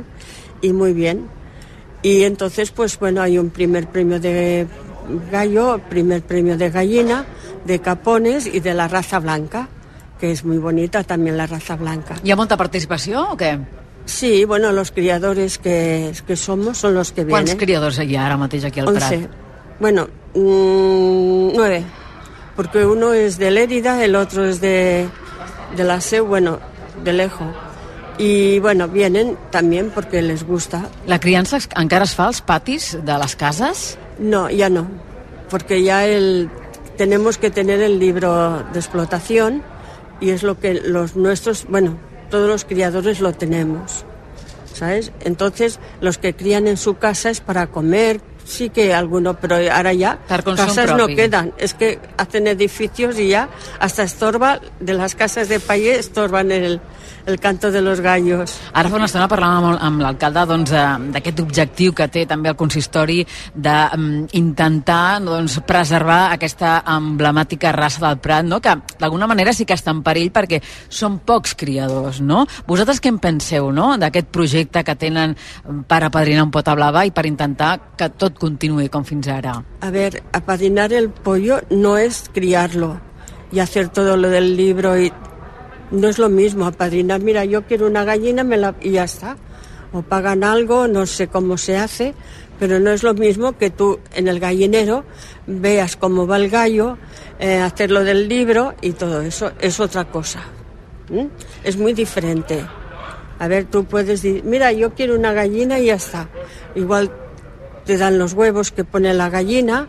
y 0.62 0.74
muy 0.74 0.94
bien. 0.94 1.28
Y 2.02 2.24
entonces, 2.24 2.72
pues 2.72 2.98
bueno, 3.00 3.22
hay 3.22 3.38
un 3.38 3.50
primer 3.50 3.88
premio 3.88 4.20
de 4.20 4.68
gallo, 5.32 5.80
primer 5.90 6.22
premio 6.22 6.58
de 6.58 6.70
gallina, 6.70 7.26
de 7.66 7.80
capones 7.80 8.46
y 8.46 8.60
de 8.60 8.74
la 8.74 8.88
raza 8.88 9.20
blanca, 9.20 9.70
que 10.20 10.32
es 10.32 10.44
muy 10.44 10.58
bonita 10.58 11.04
también 11.04 11.38
la 11.38 11.48
raza 11.48 11.76
blanca. 11.76 12.16
Hi 12.24 12.32
ha 12.32 12.36
molta 12.40 12.58
participació 12.60 13.24
o 13.34 13.38
què? 13.40 13.58
Sí, 14.06 14.44
bueno, 14.44 14.72
los 14.72 14.92
criadores 14.92 15.58
que, 15.58 16.12
que 16.28 16.36
somos 16.36 16.78
son 16.78 16.94
los 16.94 17.12
que 17.12 17.24
vienen. 17.24 17.46
Quants 17.46 17.56
criadors 17.60 18.00
hi 18.04 18.16
ha 18.16 18.26
ara 18.28 18.38
mateix 18.38 18.68
aquí 18.68 18.84
al 18.84 18.92
Prat? 18.92 19.43
Bueno, 19.84 20.08
mm, 20.34 21.58
nueve. 21.58 21.84
Porque 22.56 22.86
uno 22.86 23.12
es 23.12 23.38
de 23.38 23.52
Lérida, 23.52 24.02
el 24.02 24.16
otro 24.16 24.46
es 24.46 24.62
de, 24.62 25.10
de 25.76 25.84
la 25.84 26.00
SEU, 26.00 26.26
bueno, 26.26 26.60
de 27.04 27.12
lejos. 27.12 27.50
Y 28.18 28.60
bueno, 28.60 28.88
vienen 28.88 29.38
también 29.52 29.92
porque 29.94 30.22
les 30.22 30.48
gusta. 30.48 30.88
La 31.06 31.20
criança 31.20 31.60
encara 31.76 32.08
es 32.08 32.16
fa 32.16 32.30
als 32.32 32.40
patis 32.40 32.94
de 33.04 33.18
les 33.20 33.36
cases? 33.36 33.98
No, 34.20 34.50
ya 34.50 34.70
no, 34.70 34.88
porque 35.50 35.84
ya 35.84 36.06
el, 36.08 36.50
tenemos 36.96 37.38
que 37.38 37.52
tener 37.52 37.82
el 37.82 38.00
libro 38.00 38.64
de 38.72 38.80
explotación 38.80 39.64
y 40.22 40.30
es 40.30 40.44
lo 40.44 40.62
que 40.62 40.76
los 40.76 41.18
nuestros, 41.18 41.66
bueno, 41.68 41.98
todos 42.30 42.48
los 42.48 42.64
criadores 42.64 43.20
lo 43.20 43.34
tenemos, 43.34 44.06
¿sabes? 44.74 45.12
Entonces, 45.26 45.82
los 46.00 46.18
que 46.20 46.34
crían 46.34 46.68
en 46.68 46.78
su 46.78 46.96
casa 46.96 47.30
es 47.30 47.42
para 47.42 47.68
comer, 47.68 48.22
sí 48.46 48.70
que 48.70 48.94
alguno, 48.94 49.36
pero 49.36 49.56
ahora 49.72 49.94
ya 49.94 50.20
casas 50.28 50.96
no 50.96 51.08
quedan, 51.08 51.54
es 51.58 51.74
que 51.74 52.00
hacen 52.18 52.48
edificios 52.48 53.18
y 53.20 53.30
ya 53.30 53.50
hasta 53.80 54.04
estorba, 54.04 54.60
de 54.80 54.94
las 54.94 55.16
casas 55.16 55.50
de 55.50 55.60
paller 55.60 56.00
estorban 56.00 56.52
el, 56.52 56.82
el 57.26 57.40
canto 57.40 57.72
de 57.72 57.82
los 57.82 58.02
gallos. 58.02 58.60
Ara 58.74 58.90
fa 58.90 58.98
una 58.98 59.08
estona 59.08 59.28
parlàvem 59.32 59.68
amb, 59.70 59.82
amb 59.88 60.04
l'alcalde 60.04 60.46
doncs, 60.50 60.72
eh, 60.72 60.84
d'aquest 61.16 61.40
objectiu 61.44 61.94
que 61.94 62.08
té 62.08 62.26
també 62.30 62.50
el 62.50 62.58
consistori 62.60 63.22
d'intentar 63.56 65.22
doncs, 65.24 65.60
preservar 65.68 66.34
aquesta 66.34 66.84
emblemàtica 66.96 67.72
raça 67.72 68.04
del 68.06 68.20
Prat, 68.24 68.46
no? 68.46 68.60
que 68.60 68.76
d'alguna 69.00 69.28
manera 69.28 69.54
sí 69.54 69.66
que 69.66 69.78
està 69.78 69.92
en 69.92 70.04
perill 70.04 70.32
perquè 70.32 70.62
són 70.90 71.20
pocs 71.20 71.56
criadors. 71.56 72.22
No? 72.22 72.46
Vosaltres 72.68 73.02
què 73.02 73.14
en 73.14 73.20
penseu 73.24 73.72
no? 73.72 73.94
d'aquest 73.98 74.28
projecte 74.34 74.84
que 74.84 74.96
tenen 74.96 75.36
per 75.88 76.04
apadrinar 76.04 76.44
un 76.48 76.52
pota 76.52 76.76
blava 76.76 77.06
i 77.06 77.12
per 77.12 77.26
intentar 77.30 77.96
que 77.98 78.10
tot 78.10 78.38
continuï 78.40 78.90
com 78.90 79.06
fins 79.08 79.28
ara? 79.28 79.58
A 79.82 79.90
ver, 79.92 80.24
apadrinar 80.34 80.92
el 80.94 81.10
pollo 81.10 81.62
no 81.70 81.98
es 81.98 82.30
criarlo 82.34 83.00
y 83.52 83.60
hacer 83.60 83.90
todo 83.90 84.18
lo 84.18 84.30
del 84.30 84.58
libro 84.58 84.98
y 84.98 85.14
no 85.92 86.08
es 86.10 86.18
lo 86.20 86.30
mismo 86.30 86.66
apadrinar. 86.66 87.22
Mira, 87.22 87.46
yo 87.46 87.64
quiero 87.64 87.88
una 87.88 88.04
gallina 88.04 88.44
me 88.44 88.58
la, 88.58 88.76
y 88.82 88.92
ya 88.92 89.04
está. 89.04 89.38
O 89.92 90.02
pagan 90.02 90.44
algo, 90.44 90.88
no 90.88 91.06
sé 91.06 91.28
cómo 91.28 91.56
se 91.58 91.78
hace, 91.78 92.16
pero 92.60 92.80
no 92.80 92.90
es 92.92 93.04
lo 93.04 93.14
mismo 93.14 93.58
que 93.58 93.70
tú 93.70 94.00
en 94.16 94.28
el 94.28 94.40
gallinero 94.40 95.04
veas 95.46 95.96
cómo 95.98 96.26
va 96.26 96.38
el 96.38 96.50
gallo, 96.50 96.98
eh, 97.40 97.58
hacer 97.58 97.92
lo 97.92 98.04
del 98.04 98.28
libro 98.28 98.74
y 98.82 98.94
todo 98.94 99.22
eso 99.22 99.52
es 99.60 99.80
otra 99.80 100.06
cosa. 100.06 100.42
Es 101.64 101.78
muy 101.78 101.94
diferente. 101.94 102.66
A 103.38 103.48
ver, 103.48 103.66
tú 103.66 103.86
puedes 103.86 104.08
decir, 104.08 104.44
mira, 104.44 104.72
yo 104.72 104.94
quiero 104.96 105.16
una 105.16 105.32
gallina 105.34 105.78
y 105.80 105.86
ya 105.88 105.96
está. 105.96 106.28
Igual 106.76 107.12
te 107.86 107.98
dan 107.98 108.18
los 108.18 108.34
huevos 108.34 108.72
que 108.72 108.84
pone 108.86 109.14
la 109.14 109.30
gallina 109.30 109.88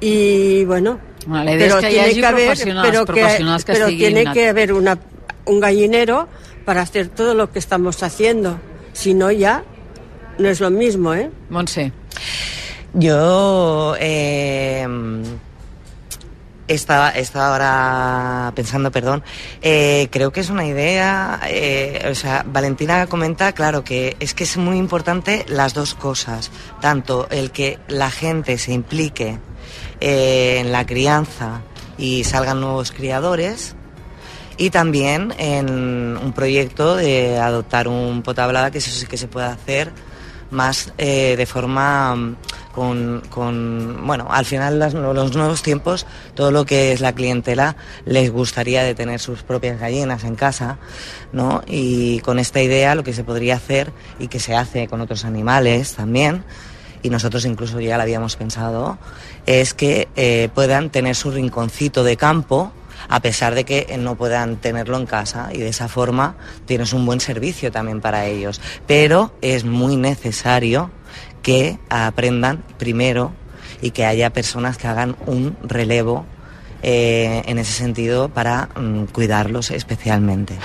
y 0.00 0.64
bueno. 0.64 0.98
Bueno, 1.26 1.44
la 1.44 1.52
idea 1.54 1.66
és 1.66 1.74
que 1.84 1.92
hi 1.92 1.98
hagi 1.98 2.20
professionals- 2.56 2.88
pero 2.90 3.04
que 3.04 3.20
pero 3.66 3.86
tiene 3.98 4.24
que 4.32 4.48
haber 4.48 4.72
una, 4.72 4.98
un 5.44 5.60
gallinero 5.60 6.28
para 6.64 6.82
hacer 6.82 7.08
todo 7.08 7.34
lo 7.34 7.50
que 7.50 7.58
estamos 7.58 8.02
haciendo. 8.02 8.58
Si 8.92 9.14
no, 9.14 9.30
ya 9.30 9.64
no 10.38 10.48
es 10.48 10.60
lo 10.60 10.70
mismo, 10.70 11.14
¿eh? 11.14 11.30
Montse. 11.48 11.92
Yo 12.94 13.94
eh, 14.00 14.86
estaba, 16.74 17.10
estaba 17.10 17.48
ahora 17.48 18.52
pensando, 18.54 18.92
perdón, 18.92 19.24
eh, 19.60 20.08
creo 20.10 20.32
que 20.32 20.40
es 20.40 20.50
una 20.50 20.66
idea, 20.66 21.40
eh, 21.48 22.06
o 22.10 22.14
sea, 22.14 22.44
Valentina 22.46 23.06
comenta, 23.06 23.52
claro, 23.52 23.82
que 23.82 24.16
es 24.20 24.34
que 24.34 24.44
es 24.44 24.56
muy 24.56 24.78
importante 24.78 25.44
las 25.48 25.74
dos 25.74 25.94
cosas, 25.94 26.50
tanto 26.80 27.28
el 27.30 27.50
que 27.50 27.78
la 27.88 28.10
gente 28.10 28.56
se 28.56 28.72
implique 28.72 29.38
eh, 30.00 30.58
en 30.60 30.70
la 30.70 30.86
crianza 30.86 31.62
y 31.98 32.22
salgan 32.24 32.60
nuevos 32.60 32.92
criadores, 32.92 33.74
y 34.60 34.68
también 34.68 35.32
en 35.38 35.70
un 36.18 36.32
proyecto 36.34 36.94
de 36.94 37.38
adoptar 37.38 37.88
un 37.88 38.20
potablada, 38.22 38.70
que 38.70 38.76
eso 38.78 38.90
sí 38.90 39.06
que 39.06 39.16
se 39.16 39.26
puede 39.26 39.46
hacer 39.46 39.90
más 40.50 40.92
eh, 40.98 41.34
de 41.38 41.46
forma 41.46 42.14
mm, 42.14 42.36
con, 42.74 43.22
con 43.30 44.06
bueno, 44.06 44.26
al 44.30 44.44
final 44.44 44.78
las- 44.78 44.92
los 44.92 45.34
nuevos 45.34 45.62
tiempos, 45.62 46.06
todo 46.34 46.50
lo 46.50 46.66
que 46.66 46.92
es 46.92 47.00
la 47.00 47.14
clientela 47.14 47.76
les 48.04 48.30
gustaría 48.30 48.82
de 48.82 48.94
tener 48.94 49.18
sus 49.18 49.42
propias 49.44 49.80
gallinas 49.80 50.24
en 50.24 50.34
casa, 50.34 50.78
¿no? 51.32 51.62
Y 51.66 52.18
con 52.20 52.38
esta 52.38 52.60
idea 52.60 52.94
lo 52.94 53.02
que 53.04 53.12
se 53.14 53.24
podría 53.24 53.54
hacer 53.56 53.92
y 54.18 54.28
que 54.28 54.40
se 54.40 54.54
hace 54.54 54.88
con 54.88 55.00
otros 55.00 55.24
animales 55.24 55.94
también, 55.94 56.44
y 57.02 57.08
nosotros 57.08 57.46
incluso 57.46 57.80
ya 57.80 57.96
lo 57.96 58.02
habíamos 58.02 58.36
pensado, 58.36 58.98
es 59.46 59.72
que 59.72 60.08
eh, 60.16 60.50
puedan 60.54 60.90
tener 60.90 61.14
su 61.16 61.30
rinconcito 61.30 62.04
de 62.04 62.16
campo 62.18 62.72
a 63.10 63.20
pesar 63.20 63.54
de 63.54 63.64
que 63.64 63.94
no 63.98 64.14
puedan 64.14 64.56
tenerlo 64.56 64.96
en 64.96 65.04
casa 65.04 65.50
y 65.52 65.58
de 65.58 65.68
esa 65.68 65.88
forma 65.88 66.36
tienes 66.64 66.92
un 66.92 67.04
buen 67.04 67.20
servicio 67.20 67.70
también 67.70 68.00
para 68.00 68.24
ellos. 68.24 68.60
Pero 68.86 69.34
es 69.42 69.64
muy 69.64 69.96
necesario 69.96 70.90
que 71.42 71.78
aprendan 71.90 72.62
primero 72.78 73.32
y 73.82 73.90
que 73.90 74.06
haya 74.06 74.30
personas 74.30 74.78
que 74.78 74.86
hagan 74.86 75.16
un 75.26 75.56
relevo 75.62 76.24
eh, 76.82 77.42
en 77.46 77.58
ese 77.58 77.72
sentido 77.72 78.28
para 78.28 78.68
mm, 78.74 79.04
cuidarlos 79.12 79.70
especialmente. 79.70 80.56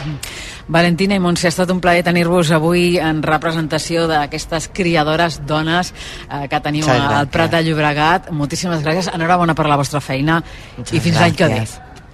Valentina 0.67 1.15
i 1.15 1.19
Montse, 1.19 1.49
ha 1.49 1.51
estat 1.51 1.69
un 1.73 1.81
plaer 1.83 2.05
tenir-vos 2.07 2.53
avui 2.55 2.95
en 3.03 3.19
representació 3.25 4.05
d'aquestes 4.07 4.69
criadores 4.71 5.41
dones 5.45 5.91
eh, 6.29 6.45
que 6.47 6.61
teniu 6.63 6.87
Muchas 6.87 7.17
al. 7.19 7.27
Prat 7.33 7.57
de 7.57 7.65
Llobregat. 7.67 8.31
Moltíssimes 8.31 8.85
gràcies, 8.85 9.11
enhorabona 9.11 9.57
per 9.57 9.67
la 9.67 9.75
vostra 9.81 9.99
feina 9.99 10.39
i 10.87 11.03
fins 11.03 11.19
l'any 11.19 11.35
que 11.35 11.51
ve. 11.51 11.65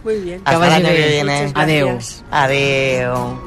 Muy 0.04 0.16
bien. 0.22 0.40
Que 0.42 0.50
Hasta 0.50 0.58
vagi 0.58 0.80
el 0.82 0.86
año 0.86 0.94
bé. 0.96 1.02
que 1.02 1.08
viene. 1.10 1.42
Muchas 1.48 1.64
Adeu. 1.64 1.88
gracias. 1.88 2.24
Adeu. 2.32 3.40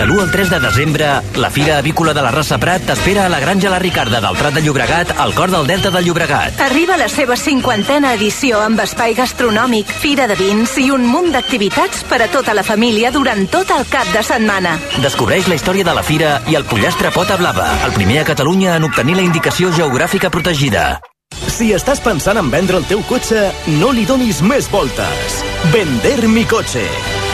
De 0.00 0.06
l'1 0.06 0.18
al 0.18 0.30
3 0.30 0.48
de 0.48 0.58
desembre, 0.60 1.06
la 1.34 1.50
Fira 1.50 1.76
Avícola 1.76 2.14
de 2.14 2.22
la 2.24 2.30
Raça 2.32 2.56
Prat 2.56 2.86
t'espera 2.88 3.26
a 3.26 3.28
la 3.28 3.38
Granja 3.38 3.68
La 3.68 3.78
Ricarda 3.78 4.16
del 4.24 4.38
Prat 4.38 4.54
de 4.56 4.62
Llobregat, 4.64 5.12
al 5.20 5.34
cor 5.36 5.50
del 5.52 5.66
Delta 5.68 5.90
del 5.92 6.06
Llobregat. 6.06 6.56
Arriba 6.64 6.96
la 6.96 7.10
seva 7.12 7.36
cinquantena 7.36 8.14
edició 8.16 8.62
amb 8.64 8.80
espai 8.80 9.12
gastronòmic, 9.18 9.92
fira 9.92 10.24
de 10.24 10.38
vins 10.40 10.72
i 10.80 10.86
un 10.88 11.04
munt 11.04 11.28
d'activitats 11.36 12.06
per 12.08 12.22
a 12.24 12.30
tota 12.32 12.56
la 12.56 12.64
família 12.64 13.12
durant 13.12 13.44
tot 13.52 13.76
el 13.76 13.84
cap 13.92 14.08
de 14.16 14.24
setmana. 14.24 14.78
Descobreix 15.04 15.52
la 15.52 15.60
història 15.60 15.84
de 15.84 15.98
la 16.00 16.08
fira 16.08 16.38
i 16.48 16.56
el 16.56 16.64
pollastre 16.64 17.12
pota 17.12 17.36
blava, 17.36 17.68
el 17.84 17.92
primer 17.92 18.22
a 18.24 18.28
Catalunya 18.32 18.80
en 18.80 18.88
obtenir 18.88 19.20
la 19.20 19.28
indicació 19.28 19.68
geogràfica 19.68 20.32
protegida. 20.32 21.02
Si 21.44 21.74
estàs 21.76 22.00
pensant 22.00 22.40
en 22.40 22.48
vendre 22.48 22.80
el 22.80 22.88
teu 22.88 23.04
cotxe, 23.04 23.50
no 23.76 23.92
li 23.92 24.08
donis 24.08 24.40
més 24.40 24.72
voltes. 24.72 25.42
Vender 25.76 26.22
mi 26.24 26.48
cotxe. 26.48 26.88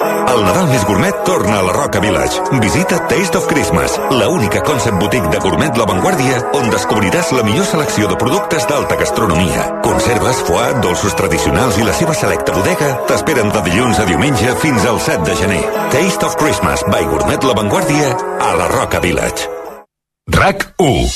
El 0.00 0.44
Nadal 0.46 0.68
més 0.70 0.84
gourmet 0.88 1.16
torna 1.26 1.58
a 1.58 1.64
la 1.66 1.74
Roca 1.76 2.00
Village. 2.00 2.40
Visita 2.62 3.00
Taste 3.10 3.36
of 3.36 3.46
Christmas, 3.50 3.98
la 4.10 4.28
única 4.32 4.62
concept 4.64 4.96
boutique 5.00 5.28
de 5.28 5.38
gourmet 5.42 5.76
La 5.76 5.84
Vanguardia 5.90 6.40
on 6.56 6.70
descobriràs 6.72 7.34
la 7.36 7.44
millor 7.44 7.68
selecció 7.68 8.08
de 8.08 8.16
productes 8.16 8.66
d'alta 8.70 8.96
gastronomia. 8.96 9.68
Conserves, 9.84 10.42
foie, 10.48 10.72
dolços 10.80 11.16
tradicionals 11.20 11.76
i 11.78 11.84
la 11.84 11.94
seva 12.00 12.16
selecta 12.16 12.56
bodega 12.56 12.94
t'esperen 13.10 13.52
de 13.52 13.64
dilluns 13.68 14.00
a 14.00 14.08
diumenge 14.08 14.56
fins 14.64 14.88
al 14.88 15.00
7 15.04 15.24
de 15.28 15.38
gener. 15.44 15.62
Taste 15.92 16.26
of 16.26 16.40
Christmas 16.40 16.84
by 16.88 17.04
Gourmet 17.04 17.44
La 17.44 17.56
Vanguardia 17.60 18.14
a 18.40 18.54
la 18.56 18.72
Roca 18.72 19.04
Village. 19.04 19.59
RAC 20.30 20.74
1. 20.78 21.08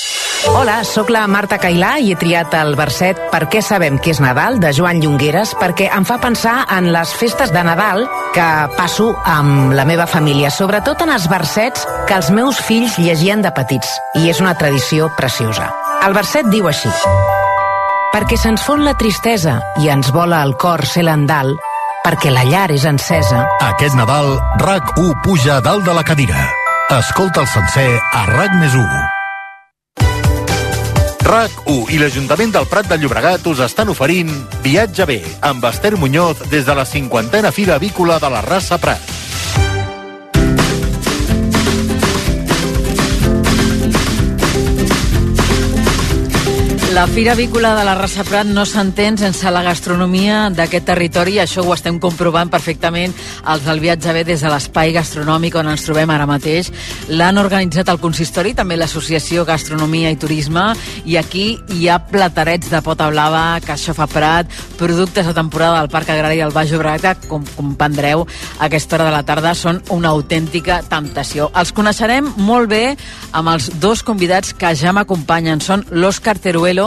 Hola, 0.48 0.82
sóc 0.84 1.08
la 1.12 1.22
Marta 1.30 1.56
Cailà 1.62 1.94
i 2.02 2.10
he 2.12 2.16
triat 2.18 2.52
el 2.58 2.74
verset 2.76 3.18
Per 3.30 3.44
què 3.52 3.60
sabem 3.62 3.96
que 4.02 4.10
és 4.12 4.20
Nadal 4.20 4.58
de 4.60 4.72
Joan 4.74 5.00
Llongueres 5.02 5.54
perquè 5.60 5.86
em 5.94 6.06
fa 6.08 6.18
pensar 6.22 6.64
en 6.74 6.90
les 6.92 7.12
festes 7.14 7.52
de 7.54 7.62
Nadal 7.64 8.04
que 8.34 8.48
passo 8.76 9.12
amb 9.24 9.72
la 9.76 9.86
meva 9.86 10.08
família, 10.10 10.50
sobretot 10.50 11.04
en 11.06 11.14
els 11.14 11.28
versets 11.30 11.86
que 12.08 12.16
els 12.18 12.32
meus 12.34 12.58
fills 12.58 12.98
llegien 12.98 13.44
de 13.44 13.54
petits 13.54 13.92
i 14.18 14.26
és 14.32 14.42
una 14.42 14.56
tradició 14.58 15.12
preciosa. 15.16 15.70
El 16.04 16.16
verset 16.16 16.50
diu 16.50 16.66
així 16.68 16.90
Perquè 18.14 18.38
se'ns 18.38 18.62
fon 18.66 18.84
la 18.86 18.96
tristesa 18.98 19.60
i 19.82 19.88
ens 19.90 20.10
vola 20.14 20.42
el 20.46 20.54
cor 20.58 20.84
ser 20.86 21.06
l'endal, 21.06 21.54
perquè 22.04 22.30
la 22.34 22.44
llar 22.46 22.68
és 22.74 22.84
encesa. 22.86 23.46
Aquest 23.72 23.98
Nadal, 23.98 24.36
RAC1 24.62 25.16
puja 25.24 25.58
a 25.58 25.64
dalt 25.64 25.86
de 25.86 25.94
la 25.96 26.06
cadira. 26.06 26.63
Escolta 26.90 27.40
el 27.40 27.48
sencer 27.48 27.98
a 28.12 28.26
RAC 28.28 28.52
més 28.60 28.74
1. 28.76 28.84
RAC1 31.24 31.94
i 31.96 31.98
l'Ajuntament 31.98 32.52
del 32.52 32.68
Prat 32.68 32.90
de 32.90 32.98
Llobregat 33.00 33.46
us 33.48 33.62
estan 33.64 33.88
oferint 33.88 34.30
Viatge 34.62 35.06
bé 35.08 35.18
amb 35.48 35.64
Esther 35.64 35.96
Muñoz 35.96 36.44
des 36.52 36.68
de 36.68 36.76
la 36.76 36.84
cinquantena 36.84 37.50
Fira 37.56 37.80
Avícola 37.80 38.20
de 38.20 38.30
la 38.30 38.44
raça 38.44 38.78
Prat. 38.78 39.23
La 46.94 47.08
Fira 47.08 47.32
Avícola 47.32 47.74
de 47.74 47.82
la 47.82 47.96
Raça 47.98 48.22
Prat 48.22 48.46
no 48.46 48.62
s'entén 48.62 49.16
sense 49.18 49.50
la 49.50 49.64
gastronomia 49.66 50.44
d'aquest 50.54 50.84
territori 50.86 51.32
i 51.34 51.40
això 51.42 51.64
ho 51.64 51.72
estem 51.74 51.96
comprovant 51.98 52.46
perfectament 52.52 53.10
els 53.50 53.64
del 53.66 53.80
viatge 53.82 54.12
bé 54.14 54.22
des 54.28 54.44
de 54.44 54.52
l'espai 54.52 54.92
gastronòmic 54.94 55.56
on 55.58 55.72
ens 55.72 55.82
trobem 55.82 56.12
ara 56.14 56.28
mateix. 56.30 56.70
L'han 57.10 57.40
organitzat 57.42 57.90
el 57.90 57.98
consistori, 57.98 58.52
també 58.54 58.76
l'Associació 58.78 59.42
Gastronomia 59.48 60.12
i 60.14 60.18
Turisme 60.22 60.68
i 61.04 61.16
aquí 61.18 61.58
hi 61.74 61.88
ha 61.90 61.98
platarets 61.98 62.70
de 62.70 62.82
pota 62.86 63.10
blava, 63.10 63.58
caixofa 63.66 64.06
Prat, 64.06 64.54
productes 64.78 65.26
de 65.26 65.34
temporada 65.34 65.80
del 65.80 65.90
Parc 65.90 66.14
Agrari 66.14 66.38
del 66.44 66.54
Baix 66.54 66.70
Llobregat, 66.70 67.24
que, 67.24 67.32
com 67.32 67.42
comprendreu, 67.56 68.22
a 68.60 68.70
aquesta 68.70 69.00
hora 69.00 69.08
de 69.10 69.16
la 69.16 69.24
tarda 69.26 69.56
són 69.58 69.82
una 69.90 70.14
autèntica 70.14 70.78
temptació. 70.86 71.50
Els 71.58 71.74
coneixerem 71.74 72.30
molt 72.38 72.70
bé 72.70 72.84
amb 73.34 73.50
els 73.56 73.72
dos 73.82 74.06
convidats 74.06 74.54
que 74.54 74.76
ja 74.78 74.94
m'acompanyen. 74.94 75.58
Són 75.58 75.82
l'Òscar 75.90 76.38
Teruelo, 76.38 76.83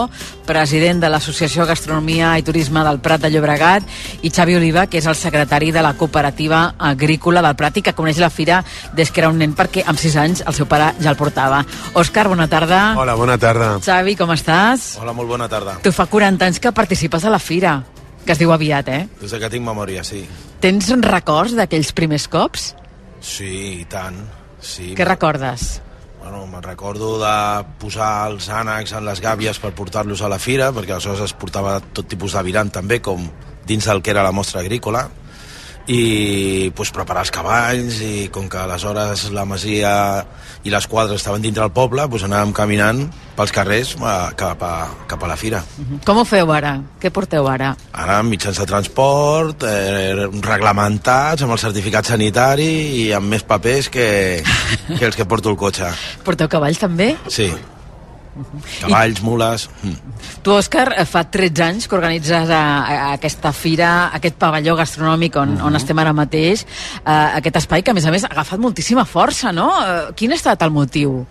president 0.48 1.02
de 1.02 1.10
l'Associació 1.12 1.66
Gastronomia 1.68 2.32
i 2.38 2.44
Turisme 2.46 2.82
del 2.86 3.00
Prat 3.04 3.22
de 3.24 3.30
Llobregat, 3.32 3.84
i 4.22 4.30
Xavi 4.30 4.56
Oliva, 4.58 4.86
que 4.88 5.00
és 5.02 5.08
el 5.10 5.16
secretari 5.18 5.72
de 5.74 5.82
la 5.84 5.94
Cooperativa 5.98 6.74
Agrícola 6.78 7.42
del 7.44 7.56
Prat 7.58 7.80
i 7.80 7.84
que 7.86 7.94
coneix 7.98 8.20
la 8.22 8.30
fira 8.30 8.62
des 8.96 9.10
que 9.10 9.22
era 9.22 9.30
un 9.32 9.38
nen 9.40 9.54
perquè 9.58 9.84
amb 9.86 10.00
6 10.00 10.16
anys 10.22 10.42
el 10.46 10.56
seu 10.56 10.68
pare 10.70 10.92
ja 11.02 11.12
el 11.12 11.20
portava. 11.20 11.64
Òscar, 11.98 12.28
bona 12.28 12.48
tarda. 12.48 12.94
Hola, 12.98 13.16
bona 13.18 13.38
tarda. 13.38 13.74
Xavi, 13.84 14.16
com 14.18 14.32
estàs? 14.34 14.94
Hola, 15.02 15.14
molt 15.16 15.28
bona 15.30 15.48
tarda. 15.48 15.78
Tu 15.82 15.92
fa 15.94 16.06
40 16.06 16.48
anys 16.48 16.60
que 16.62 16.72
participes 16.72 17.24
a 17.24 17.32
la 17.34 17.40
fira, 17.42 17.78
que 18.24 18.34
es 18.34 18.40
diu 18.40 18.52
aviat, 18.52 18.88
eh? 18.92 19.02
Des 19.20 19.32
que 19.32 19.50
tinc 19.50 19.64
memòria, 19.64 20.04
sí. 20.04 20.24
Tens 20.60 20.90
records 21.04 21.54
d'aquells 21.58 21.92
primers 21.94 22.28
cops? 22.28 22.72
Sí, 23.20 23.82
i 23.82 23.84
tant. 23.90 24.18
Sí, 24.60 24.94
Què 24.98 25.06
recordes? 25.06 25.78
Bueno, 26.28 26.44
me'n 26.44 26.60
recordo 26.60 27.14
de 27.16 27.36
posar 27.80 28.28
els 28.28 28.50
ànecs 28.52 28.90
en 28.98 29.06
les 29.06 29.20
gàbies 29.24 29.56
per 29.62 29.70
portar-los 29.72 30.20
a 30.20 30.28
la 30.28 30.36
fira, 30.36 30.66
perquè 30.76 30.92
aleshores 30.92 31.22
es 31.24 31.32
portava 31.32 31.78
tot 31.80 32.04
tipus 32.04 32.34
de 32.36 32.42
viram 32.44 32.68
també, 32.68 32.98
com 33.00 33.22
dins 33.64 33.88
del 33.88 34.02
que 34.04 34.12
era 34.12 34.26
la 34.26 34.34
mostra 34.36 34.60
agrícola, 34.60 35.06
i 35.88 36.68
pues, 36.76 36.92
preparar 36.92 37.22
els 37.24 37.32
cavalls, 37.32 38.02
i 38.04 38.28
com 38.28 38.44
que 38.44 38.60
aleshores 38.60 39.24
la 39.32 39.46
masia 39.48 39.94
i 40.68 40.72
les 40.72 40.86
quadres 40.90 41.22
estaven 41.22 41.42
dintre 41.42 41.64
del 41.64 41.72
poble, 41.74 42.04
pues, 42.12 42.24
anàvem 42.26 42.52
caminant 42.56 43.06
pels 43.38 43.54
carrers 43.54 43.94
a, 44.02 44.32
cap, 44.38 44.62
a, 44.62 44.88
cap 45.08 45.24
a 45.24 45.30
la 45.30 45.38
fira. 45.40 45.62
Com 46.06 46.20
ho 46.20 46.26
feu 46.28 46.52
ara? 46.52 46.74
Què 47.00 47.10
porteu 47.14 47.48
ara? 47.48 47.72
Ara 47.96 48.20
mitjans 48.26 48.60
de 48.60 48.66
transport, 48.68 49.64
eh, 49.64 50.28
reglamentats, 50.44 51.46
amb 51.46 51.56
el 51.56 51.62
certificat 51.62 52.12
sanitari 52.12 52.68
i 53.04 53.08
amb 53.16 53.30
més 53.32 53.46
papers 53.46 53.90
que, 53.94 54.08
que 54.92 55.04
els 55.08 55.16
que 55.16 55.28
porto 55.28 55.54
el 55.54 55.58
cotxe. 55.60 55.90
Porteu 56.26 56.50
cavalls 56.52 56.80
també? 56.82 57.14
Sí. 57.32 57.50
Cavalls, 58.80 59.22
mules... 59.22 59.68
Mm. 59.82 60.14
Tu, 60.42 60.52
Òscar, 60.54 60.92
eh, 60.96 61.04
fa 61.08 61.24
13 61.30 61.64
anys 61.64 61.88
que 61.88 61.96
organitzes 61.98 62.50
a, 62.54 62.62
a 62.80 63.12
aquesta 63.16 63.52
fira, 63.56 63.90
aquest 64.16 64.38
pavelló 64.40 64.76
gastronòmic 64.78 65.36
on, 65.40 65.56
on 65.64 65.78
estem 65.78 65.98
ara 65.98 66.14
mateix, 66.16 66.64
eh, 67.02 67.38
aquest 67.40 67.62
espai 67.62 67.84
que, 67.84 67.94
a 67.94 67.98
més 67.98 68.06
a 68.06 68.14
més, 68.14 68.26
ha 68.26 68.32
agafat 68.34 68.62
moltíssima 68.62 69.06
força, 69.08 69.52
no? 69.54 69.70
Eh, 69.82 70.02
quin 70.18 70.34
ha 70.34 70.38
estat 70.38 70.66
el 70.66 70.74
motiu? 70.74 71.22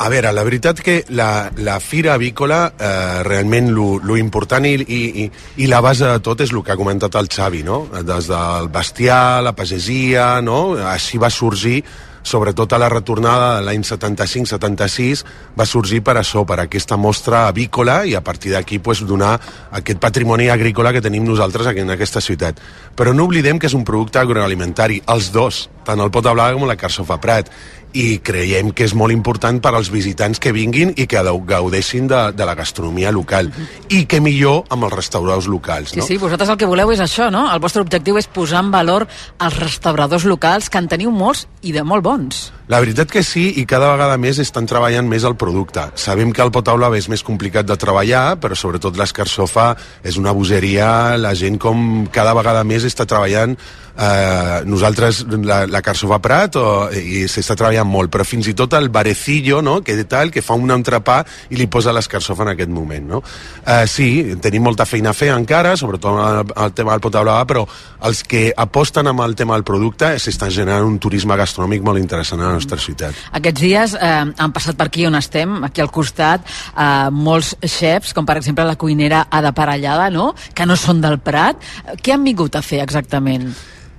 A 0.00 0.08
veure, 0.08 0.30
la 0.32 0.42
veritat 0.46 0.78
que 0.80 1.02
la, 1.12 1.50
la 1.60 1.74
fira 1.84 2.14
avícola, 2.14 2.60
eh, 2.72 3.22
realment 3.26 3.68
lo, 3.76 3.98
lo 4.00 4.16
important 4.16 4.64
i, 4.64 4.72
i, 4.80 5.00
i, 5.20 5.26
i 5.60 5.66
la 5.68 5.82
base 5.84 6.08
de 6.08 6.22
tot 6.24 6.40
és 6.40 6.54
el 6.54 6.62
que 6.64 6.72
ha 6.72 6.78
comentat 6.80 7.18
el 7.20 7.28
Xavi, 7.28 7.60
no? 7.66 7.82
Des 8.08 8.30
del 8.30 8.70
bestiar, 8.72 9.42
la 9.44 9.52
pagesia, 9.52 10.38
no? 10.40 10.78
Així 10.88 11.20
va 11.20 11.28
sorgir 11.28 11.82
sobretot 12.22 12.72
a 12.72 12.78
la 12.78 12.88
retornada 12.92 13.56
de 13.56 13.66
l'any 13.66 13.84
75-76, 13.86 15.24
va 15.58 15.66
sorgir 15.66 16.02
per 16.04 16.16
això, 16.20 16.44
per 16.46 16.60
aquesta 16.62 16.98
mostra 17.00 17.46
avícola 17.48 18.04
i 18.04 18.14
a 18.14 18.22
partir 18.24 18.54
d'aquí 18.54 18.78
pues, 18.78 19.04
donar 19.06 19.36
aquest 19.70 20.00
patrimoni 20.02 20.48
agrícola 20.48 20.92
que 20.92 21.02
tenim 21.04 21.24
nosaltres 21.24 21.66
aquí 21.66 21.84
en 21.84 21.90
aquesta 21.90 22.20
ciutat. 22.20 22.60
Però 22.96 23.14
no 23.14 23.28
oblidem 23.28 23.58
que 23.58 23.68
és 23.70 23.76
un 23.76 23.84
producte 23.84 24.20
agroalimentari, 24.20 25.02
els 25.08 25.30
dos, 25.32 25.68
tant 25.84 26.00
el 26.00 26.12
pota 26.12 26.34
blava 26.36 26.56
com 26.56 26.68
la 26.68 26.78
carxofa 26.78 27.20
prat 27.20 27.50
i 27.92 28.20
creiem 28.22 28.70
que 28.76 28.86
és 28.86 28.94
molt 28.94 29.14
important 29.14 29.58
per 29.62 29.74
als 29.74 29.90
visitants 29.90 30.38
que 30.42 30.52
vinguin 30.54 30.92
i 30.96 31.06
que 31.10 31.22
gaudeixin 31.24 32.06
de, 32.10 32.20
de 32.36 32.46
la 32.46 32.54
gastronomia 32.54 33.10
local 33.12 33.50
i 33.88 34.04
que 34.06 34.20
millor 34.22 34.64
amb 34.70 34.86
els 34.86 34.94
restauradors 34.94 35.48
locals 35.50 35.90
Sí, 35.90 35.98
no? 35.98 36.06
sí, 36.06 36.16
vosaltres 36.18 36.50
el 36.52 36.58
que 36.60 36.68
voleu 36.68 36.92
és 36.94 37.00
això, 37.02 37.30
no? 37.32 37.46
El 37.50 37.60
vostre 37.62 37.82
objectiu 37.82 38.18
és 38.20 38.28
posar 38.30 38.62
en 38.64 38.70
valor 38.70 39.06
els 39.40 39.58
restauradors 39.58 40.24
locals, 40.28 40.70
que 40.70 40.78
en 40.78 40.88
teniu 40.90 41.10
molts 41.14 41.46
i 41.66 41.74
de 41.74 41.82
molt 41.84 42.04
bons. 42.04 42.40
La 42.70 42.78
veritat 42.78 43.10
que 43.10 43.24
sí, 43.26 43.48
i 43.58 43.66
cada 43.66 43.90
vegada 43.90 44.16
més 44.20 44.38
estan 44.38 44.68
treballant 44.70 45.08
més 45.10 45.26
el 45.26 45.34
producte. 45.34 45.88
Sabem 45.98 46.30
que 46.32 46.44
el 46.44 46.52
potaula 46.54 46.92
és 46.96 47.08
més 47.10 47.24
complicat 47.26 47.66
de 47.66 47.76
treballar, 47.80 48.38
però 48.40 48.54
sobretot 48.54 48.98
l'escarsofa 48.98 49.72
és 50.06 50.20
una 50.20 50.34
bogeria, 50.36 51.16
la 51.18 51.34
gent 51.34 51.58
com 51.58 52.06
cada 52.14 52.34
vegada 52.38 52.62
més 52.64 52.86
està 52.86 53.08
treballant 53.10 53.56
eh, 54.00 54.62
nosaltres 54.64 55.24
la, 55.44 55.66
la 55.66 55.82
carsofa 55.84 56.18
prat 56.22 56.56
o, 56.56 56.66
i 56.96 57.26
s'està 57.30 57.56
treballant 57.58 57.88
molt, 57.88 58.10
però 58.12 58.24
fins 58.26 58.48
i 58.50 58.54
tot 58.56 58.74
el 58.78 58.88
barecillo, 58.92 59.60
no?, 59.62 59.80
que 59.84 59.96
tal, 60.10 60.32
que 60.32 60.42
fa 60.42 60.56
un 60.56 60.72
entrepà 60.72 61.20
i 61.52 61.58
li 61.60 61.68
posa 61.70 61.92
l'escarsofa 61.92 62.46
en 62.46 62.52
aquest 62.54 62.72
moment, 62.72 63.08
no? 63.14 63.22
Eh, 63.60 63.84
sí, 63.90 64.08
tenim 64.42 64.64
molta 64.64 64.86
feina 64.88 65.12
a 65.12 65.16
fer 65.16 65.30
encara, 65.34 65.76
sobretot 65.76 66.18
el, 66.56 66.74
tema 66.76 66.94
del 66.94 67.04
potaula, 67.04 67.36
però 67.48 67.66
els 68.08 68.22
que 68.24 68.48
aposten 68.56 69.10
amb 69.10 69.24
el 69.26 69.36
tema 69.38 69.58
del 69.58 69.66
producte 69.68 70.14
s'està 70.22 70.48
generant 70.50 70.88
un 70.88 70.98
turisme 71.02 71.36
gastronòmic 71.36 71.84
molt 71.84 72.00
interessant 72.00 72.40
a 72.40 72.48
la 72.48 72.58
nostra 72.58 72.80
ciutat. 72.80 73.16
Aquests 73.36 73.60
dies 73.60 73.96
eh, 73.98 74.12
han 74.30 74.54
passat 74.56 74.78
per 74.78 74.88
aquí 74.88 75.04
on 75.08 75.18
estem, 75.18 75.60
aquí 75.66 75.84
al 75.84 75.92
costat, 75.92 76.46
eh, 76.72 77.10
molts 77.12 77.52
xefs, 77.60 78.14
com 78.16 78.28
per 78.28 78.38
exemple 78.40 78.64
la 78.64 78.78
cuinera 78.80 79.26
Ada 79.30 79.52
Parellada, 79.56 80.08
no?, 80.14 80.32
que 80.54 80.66
no 80.66 80.78
són 80.78 81.02
del 81.04 81.18
Prat. 81.20 81.60
Què 82.00 82.14
han 82.14 82.24
vingut 82.24 82.56
a 82.56 82.64
fer 82.64 82.80
exactament? 82.84 83.50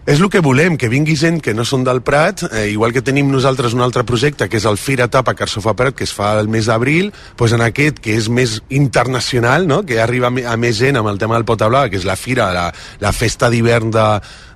És 0.02 0.18
el 0.18 0.32
que 0.34 0.40
volem, 0.42 0.80
que 0.82 0.88
vingui 0.90 1.14
gent 1.14 1.36
que 1.46 1.54
no 1.54 1.62
són 1.62 1.84
del 1.86 2.00
Prat, 2.02 2.42
eh, 2.48 2.64
igual 2.72 2.90
que 2.90 3.04
tenim 3.06 3.28
nosaltres 3.30 3.76
un 3.78 3.84
altre 3.86 4.02
projecte, 4.02 4.48
que 4.50 4.58
és 4.58 4.66
el 4.66 4.80
Fira 4.82 5.06
Tapa 5.14 5.36
Carsofa 5.38 5.76
Prat, 5.78 5.94
que 5.94 6.08
es 6.08 6.14
fa 6.18 6.32
el 6.40 6.50
mes 6.50 6.66
d'abril, 6.66 7.12
doncs 7.38 7.54
en 7.54 7.62
aquest, 7.62 8.00
que 8.02 8.16
és 8.18 8.26
més 8.26 8.56
internacional, 8.74 9.68
no? 9.70 9.84
que 9.86 10.00
arriba 10.02 10.34
a 10.34 10.58
més 10.58 10.80
gent 10.82 10.98
amb 10.98 11.12
el 11.14 11.22
tema 11.22 11.38
del 11.38 11.46
Pota 11.46 11.70
Blava, 11.70 11.92
que 11.94 12.02
és 12.02 12.08
la 12.10 12.18
Fira, 12.18 12.50
la, 12.50 12.72
la 13.00 13.12
festa 13.14 13.52
d'hivern 13.54 13.94
de, 13.94 14.08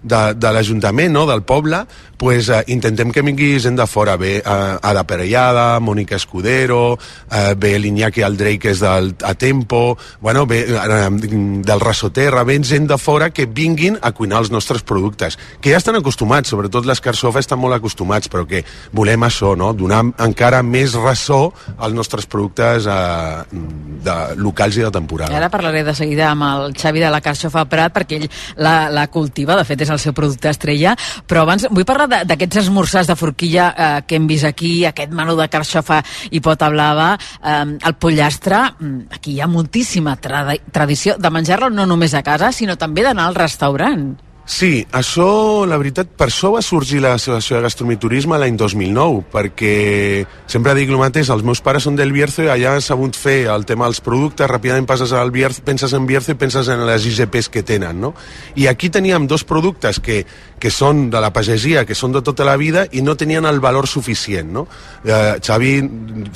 de, 0.06 0.22
de 0.38 0.51
l'Ajuntament, 0.53 1.12
no? 1.14 1.26
del 1.26 1.43
poble, 1.43 1.84
pues, 2.18 2.49
eh, 2.49 2.64
intentem 2.72 3.12
que 3.12 3.24
vingui 3.26 3.60
gent 3.60 3.78
de 3.78 3.88
fora. 3.88 4.16
Ve 4.18 4.38
eh, 4.38 4.43
Ada 4.45 5.03
Perellada, 5.08 5.80
Mònica 5.84 6.16
Escudero, 6.16 6.97
eh, 7.32 7.56
ve 7.58 7.76
l'Iñaki 7.80 8.24
Aldrey, 8.24 8.60
que 8.62 8.72
és 8.72 8.80
del 8.80 9.14
a 9.26 9.34
Tempo, 9.36 9.97
bueno, 10.22 10.45
ve 10.45 10.64
eh, 10.68 11.10
del 11.12 11.80
Rassoterra, 11.82 12.43
ve 12.43 12.60
gent 12.64 12.88
de 12.88 12.97
fora 12.97 13.30
que 13.32 13.45
vinguin 13.45 13.97
a 14.01 14.12
cuinar 14.12 14.39
els 14.43 14.51
nostres 14.51 14.84
productes, 14.84 15.38
que 15.62 15.74
ja 15.74 15.82
estan 15.82 15.99
acostumats, 15.99 16.49
sobretot 16.49 16.86
les 16.86 17.01
Carsofa 17.01 17.41
estan 17.43 17.60
molt 17.60 17.76
acostumats, 17.76 18.30
però 18.32 18.45
que 18.47 18.64
volem 18.95 19.26
això, 19.28 19.56
no? 19.58 19.74
donar 19.74 20.03
encara 20.24 20.62
més 20.64 20.95
ressò 20.95 21.49
als 21.78 21.93
nostres 21.93 22.26
productes 22.30 22.88
eh, 22.88 23.43
de, 24.06 24.18
locals 24.39 24.78
i 24.78 24.86
de 24.86 24.89
I 24.89 24.95
temporada. 24.95 25.36
ara 25.36 25.49
parlaré 25.49 25.84
de 25.84 25.95
seguida 25.95 26.30
amb 26.32 26.47
el 26.47 26.76
Xavi 26.78 27.03
de 27.03 27.12
la 27.12 27.22
Carxofa 27.22 27.66
Prat, 27.70 27.93
perquè 27.95 28.22
ell 28.22 28.30
la, 28.56 28.89
la 28.89 29.08
cultiva, 29.12 29.58
de 29.58 29.66
fet 29.68 29.82
és 29.82 29.91
el 29.91 29.94
seu 30.01 30.13
producte 30.13 30.49
estrella, 30.49 30.95
però 31.27 31.43
abans 31.45 31.67
vull 31.71 31.87
parlar 31.87 32.23
d'aquests 32.25 32.63
esmorzars 32.65 33.09
de 33.09 33.17
forquilla 33.19 33.69
eh, 33.71 33.89
que 34.07 34.19
hem 34.19 34.27
vist 34.27 34.47
aquí, 34.47 34.85
aquest 34.85 35.13
menú 35.15 35.37
de 35.39 35.47
carxofa 35.51 36.01
i 36.31 36.41
pota 36.43 36.69
blava, 36.73 37.13
eh, 37.41 37.63
el 37.75 37.97
pollastre, 37.99 38.61
mm, 38.79 39.17
aquí 39.19 39.35
hi 39.35 39.41
ha 39.41 39.49
moltíssima 39.51 40.15
tradi 40.21 40.59
tradició 40.71 41.15
de 41.19 41.31
menjar-lo 41.31 41.69
no 41.69 41.85
només 41.85 42.13
a 42.13 42.23
casa, 42.23 42.51
sinó 42.51 42.75
també 42.77 43.03
d'anar 43.03 43.29
al 43.29 43.35
restaurant. 43.35 44.15
Sí, 44.45 44.85
això, 44.93 45.65
la 45.65 45.77
veritat, 45.81 46.11
per 46.13 46.27
això 46.29 46.51
va 46.53 46.59
sorgir 46.61 46.99
l'Associació 47.01 47.55
de 47.57 47.63
Gastronomia 47.63 47.97
i 47.97 48.01
Turisme 48.03 48.37
l'any 48.37 48.59
2009, 48.61 49.23
perquè 49.33 49.71
sempre 50.45 50.75
dic 50.77 50.91
el 50.93 51.01
mateix, 51.01 51.31
els 51.33 51.41
meus 51.41 51.63
pares 51.65 51.87
són 51.87 51.97
del 51.97 52.13
Bierzo 52.13 52.45
i 52.45 52.51
allà 52.53 52.75
han 52.75 52.85
sabut 52.85 53.17
fer 53.17 53.47
el 53.49 53.65
tema 53.65 53.89
dels 53.89 54.03
productes, 54.05 54.45
ràpidament 54.45 54.85
passes 54.85 55.15
al 55.17 55.33
Bierzo, 55.33 55.63
penses 55.65 55.97
en 55.97 56.05
Bierzo 56.05 56.35
i 56.35 56.37
penses 56.37 56.69
en 56.69 56.85
les 56.85 57.07
IGPs 57.09 57.49
que 57.49 57.65
tenen, 57.65 57.97
no? 58.05 58.13
I 58.53 58.69
aquí 58.69 58.91
teníem 58.93 59.25
dos 59.25 59.41
productes 59.49 59.97
que, 59.97 60.21
que 60.60 60.72
són 60.72 61.10
de 61.12 61.20
la 61.22 61.32
pagesia, 61.36 61.84
que 61.86 61.95
són 61.95 62.14
de 62.16 62.22
tota 62.26 62.45
la 62.47 62.56
vida 62.58 62.86
i 62.95 63.01
no 63.03 63.16
tenien 63.20 63.45
el 63.45 63.60
valor 63.60 63.88
suficient, 63.88 64.51
no? 64.56 64.66
Eh, 65.03 65.38
Xavi, 65.43 65.74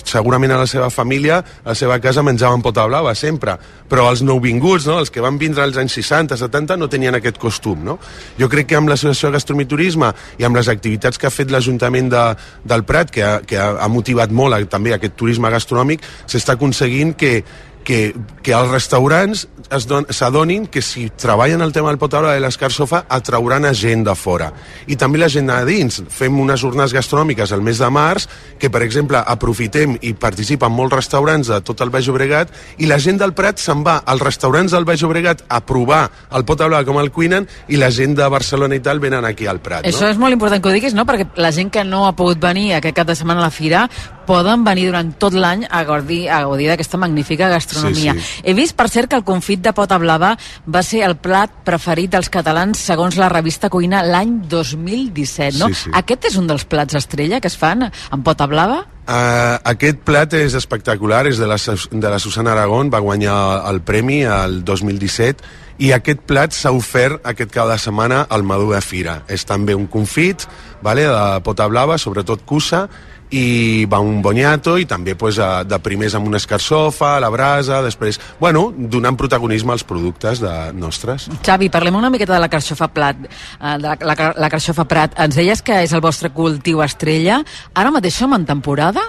segurament 0.04 0.52
a 0.54 0.60
la 0.62 0.68
seva 0.68 0.90
família, 0.90 1.40
a 1.40 1.72
la 1.72 1.76
seva 1.78 2.00
casa 2.04 2.24
menjaven 2.26 2.62
pota 2.62 2.86
blava 2.88 3.16
sempre, 3.16 3.56
però 3.90 4.10
els 4.12 4.22
nouvinguts, 4.22 4.86
no? 4.90 5.00
els 5.00 5.10
que 5.10 5.24
van 5.24 5.40
vindre 5.40 5.64
als 5.64 5.80
anys 5.82 5.96
60, 6.02 6.38
70, 6.38 6.78
no 6.78 6.90
tenien 6.92 7.16
aquest 7.16 7.40
costum, 7.42 7.82
no? 7.86 7.98
Jo 8.40 8.50
crec 8.52 8.70
que 8.70 8.78
amb 8.78 8.92
l'Associació 8.92 9.30
de 9.30 9.40
Gastronomia 9.40 10.14
i 10.38 10.46
amb 10.46 10.56
les 10.56 10.68
activitats 10.70 11.18
que 11.18 11.28
ha 11.28 11.34
fet 11.34 11.52
l'Ajuntament 11.52 12.10
de, 12.12 12.24
del 12.64 12.84
Prat, 12.84 13.12
que, 13.12 13.24
ha, 13.24 13.40
que 13.42 13.58
ha 13.58 13.88
motivat 13.90 14.32
molt 14.32 14.56
a, 14.56 14.62
també 14.70 14.94
aquest 14.94 15.16
turisme 15.20 15.50
gastronòmic, 15.50 16.04
s'està 16.30 16.56
aconseguint 16.58 17.16
que, 17.18 17.44
que, 17.90 18.14
que 18.46 18.54
els 18.54 18.70
restaurants 18.70 19.48
es 19.74 19.86
don- 19.90 20.06
s'adonin 20.14 20.68
que 20.70 20.82
si 20.86 21.08
treballen 21.10 21.64
el 21.66 21.72
tema 21.74 21.90
del 21.90 21.98
potaula 21.98 22.36
de 22.36 22.42
l'escarsofa 22.44 23.00
atrauran 23.10 23.66
a 23.66 23.72
gent 23.74 24.04
de 24.06 24.14
fora. 24.14 24.52
I 24.86 24.94
també 24.96 25.18
la 25.18 25.30
gent 25.30 25.50
a 25.50 25.64
dins. 25.66 25.98
Fem 26.14 26.38
unes 26.38 26.62
jornades 26.62 26.94
gastronòmiques 26.94 27.50
al 27.56 27.64
mes 27.66 27.82
de 27.82 27.90
març 27.90 28.28
que, 28.62 28.70
per 28.70 28.84
exemple, 28.86 29.18
aprofitem 29.18 29.96
i 30.06 30.14
participen 30.14 30.70
molts 30.76 30.94
restaurants 31.00 31.50
de 31.50 31.58
tot 31.66 31.82
el 31.82 31.90
Baix 31.90 32.06
Llobregat 32.06 32.54
i 32.78 32.86
la 32.92 33.00
gent 33.02 33.18
del 33.24 33.34
Prat 33.34 33.58
se'n 33.58 33.82
va 33.88 33.98
als 34.06 34.22
restaurants 34.22 34.76
del 34.78 34.86
Baix 34.86 35.02
Llobregat 35.02 35.42
a 35.50 35.62
provar 35.66 36.04
el 36.38 36.46
potaula 36.46 36.84
com 36.86 37.02
el 37.02 37.10
cuinen 37.10 37.50
i 37.74 37.82
la 37.82 37.90
gent 37.90 38.14
de 38.22 38.30
Barcelona 38.30 38.78
i 38.78 38.86
tal 38.86 39.02
venen 39.02 39.26
aquí 39.26 39.50
al 39.50 39.64
Prat. 39.66 39.90
Això 39.90 40.06
no? 40.06 40.14
és 40.14 40.22
molt 40.22 40.38
important 40.38 40.62
que 40.62 40.70
ho 40.70 40.78
diguis, 40.78 40.94
no? 40.94 41.08
Perquè 41.10 41.26
la 41.42 41.50
gent 41.56 41.74
que 41.74 41.84
no 41.84 42.06
ha 42.06 42.14
pogut 42.14 42.38
venir 42.38 42.76
aquest 42.78 43.02
cap 43.02 43.10
de 43.10 43.18
setmana 43.18 43.42
a 43.42 43.50
la 43.50 43.54
fira 43.54 43.88
poden 44.30 44.62
venir 44.62 44.86
durant 44.92 45.10
tot 45.18 45.34
l'any 45.34 45.64
a 45.66 45.82
gaudir, 45.88 46.28
a 46.30 46.44
gaudir 46.46 46.68
d'aquesta 46.70 47.00
magnífica 47.02 47.48
gastronomia. 47.50 47.79
Sí, 47.82 47.94
sí. 47.96 48.42
He 48.44 48.56
vist, 48.58 48.76
per 48.78 48.90
cert, 48.92 49.10
que 49.12 49.18
el 49.20 49.26
confit 49.28 49.64
de 49.66 49.74
pota 49.76 49.98
blava 50.02 50.36
va 50.68 50.84
ser 50.86 51.04
el 51.08 51.18
plat 51.22 51.54
preferit 51.66 52.14
dels 52.14 52.30
catalans 52.34 52.82
segons 52.90 53.18
la 53.20 53.30
revista 53.32 53.72
Cuina 53.72 54.04
l'any 54.06 54.40
2017, 54.52 55.60
no? 55.60 55.72
Sí, 55.72 55.86
sí. 55.86 55.94
Aquest 56.00 56.30
és 56.32 56.40
un 56.40 56.50
dels 56.50 56.66
plats 56.70 56.98
estrella 57.00 57.42
que 57.42 57.52
es 57.52 57.58
fan 57.60 57.88
amb 57.90 58.26
pota 58.26 58.48
blava? 58.50 58.84
Uh, 59.10 59.58
aquest 59.72 60.04
plat 60.06 60.36
és 60.38 60.54
espectacular, 60.54 61.24
és 61.32 61.40
de 61.42 61.48
la, 61.50 61.58
de 61.58 62.10
la 62.14 62.20
Susana 62.22 62.54
Aragón, 62.54 62.92
va 62.94 63.02
guanyar 63.02 63.40
el 63.72 63.82
premi 63.82 64.22
el 64.30 64.62
2017 64.68 65.68
i 65.80 65.94
aquest 65.96 66.26
plat 66.28 66.52
s'ha 66.56 66.74
ofert 66.76 67.24
aquest 67.28 67.54
cap 67.56 67.70
de 67.72 67.78
setmana 67.80 68.26
al 68.30 68.44
Madú 68.44 68.74
de 68.74 68.82
Fira. 68.84 69.22
És 69.32 69.46
també 69.48 69.76
un 69.76 69.88
confit 69.88 70.44
vale, 70.84 71.08
de 71.08 71.40
pota 71.46 71.68
blava, 71.72 71.98
sobretot 71.98 72.44
cussa, 72.46 72.88
i 73.30 73.86
va 73.86 74.00
un 74.02 74.24
bonyato 74.26 74.74
i 74.82 74.88
també 74.90 75.14
pues, 75.16 75.38
a, 75.40 75.64
de 75.64 75.78
primers 75.86 76.16
amb 76.18 76.28
una 76.28 76.40
escarsofa, 76.42 77.14
a 77.16 77.22
la 77.22 77.30
brasa, 77.30 77.84
després, 77.86 78.20
bueno, 78.40 78.70
donant 78.74 79.18
protagonisme 79.18 79.72
als 79.76 79.86
productes 79.86 80.42
de, 80.42 80.54
nostres. 80.74 81.30
Xavi, 81.46 81.70
parlem 81.70 82.00
una 82.00 82.10
miqueta 82.10 82.34
de 82.36 82.42
la 82.42 82.50
carxofa 82.52 82.90
plat, 82.94 83.22
eh, 83.22 83.78
de 83.78 83.86
la, 83.86 83.96
la, 84.02 84.34
la 84.36 84.52
carxofa 84.52 84.88
prat. 84.90 85.16
Ens 85.22 85.38
deies 85.38 85.64
que 85.64 85.80
és 85.86 85.94
el 85.94 86.04
vostre 86.04 86.34
cultiu 86.34 86.84
estrella. 86.84 87.44
Ara 87.78 87.94
mateix 87.94 88.18
som 88.18 88.34
en 88.36 88.50
temporada? 88.50 89.06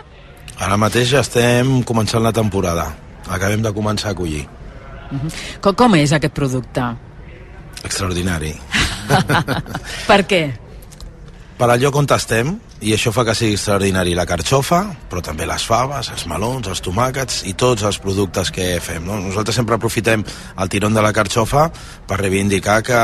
Ara 0.61 0.77
mateix 0.77 1.16
ja 1.16 1.25
estem 1.25 1.81
començant 1.89 2.23
la 2.23 2.37
temporada. 2.37 2.91
Acabem 3.31 3.64
de 3.64 3.73
començar 3.73 4.12
a 4.12 4.18
collir. 4.18 4.45
Com, 5.61 5.75
com 5.75 5.99
és 5.99 6.15
aquest 6.17 6.35
producte? 6.37 6.87
Extraordinari. 7.85 8.55
Per 10.11 10.21
què? 10.29 10.43
Per 11.61 11.69
al 11.69 11.81
lloc 11.83 11.97
on 12.01 12.07
estem, 12.17 12.55
i 12.81 12.95
això 12.97 13.11
fa 13.13 13.21
que 13.29 13.35
sigui 13.37 13.53
extraordinari 13.59 14.15
la 14.17 14.25
carxofa, 14.25 14.79
però 15.11 15.21
també 15.21 15.45
les 15.45 15.67
faves, 15.69 16.09
els 16.09 16.25
melons, 16.31 16.71
els 16.73 16.81
tomàquets 16.81 17.43
i 17.51 17.53
tots 17.53 17.85
els 17.85 17.99
productes 18.01 18.49
que 18.49 18.79
fem. 18.81 19.05
No? 19.05 19.19
Nosaltres 19.21 19.59
sempre 19.61 19.77
aprofitem 19.77 20.25
el 20.25 20.71
tirón 20.73 20.97
de 20.97 21.05
la 21.05 21.13
carxofa 21.13 21.67
per 22.09 22.21
reivindicar 22.23 22.81
que, 22.87 23.03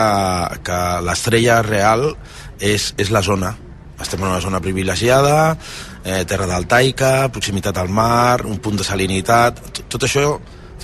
que 0.65 0.81
l'estrella 1.05 1.61
real 1.67 2.09
és, 2.57 2.95
és 2.97 3.13
la 3.13 3.21
zona. 3.21 3.53
Estem 4.01 4.25
en 4.25 4.31
una 4.31 4.41
zona 4.41 4.61
privilegiada, 4.65 5.57
eh, 6.05 6.25
terra 6.25 6.49
deltaica, 6.49 7.29
proximitat 7.33 7.77
al 7.77 7.93
mar, 7.93 8.47
un 8.49 8.57
punt 8.65 8.81
de 8.81 8.89
salinitat... 8.89 9.61
Tot, 9.69 9.85
tot 9.93 10.09
això 10.09 10.31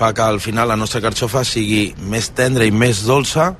fa 0.02 0.10
que 0.16 0.22
al 0.26 0.40
final 0.42 0.66
la 0.72 0.76
nostra 0.76 1.00
carxofa 1.04 1.44
sigui 1.46 1.92
més 2.10 2.32
tendra 2.34 2.66
i 2.66 2.72
més 2.74 3.04
dolça 3.06 3.52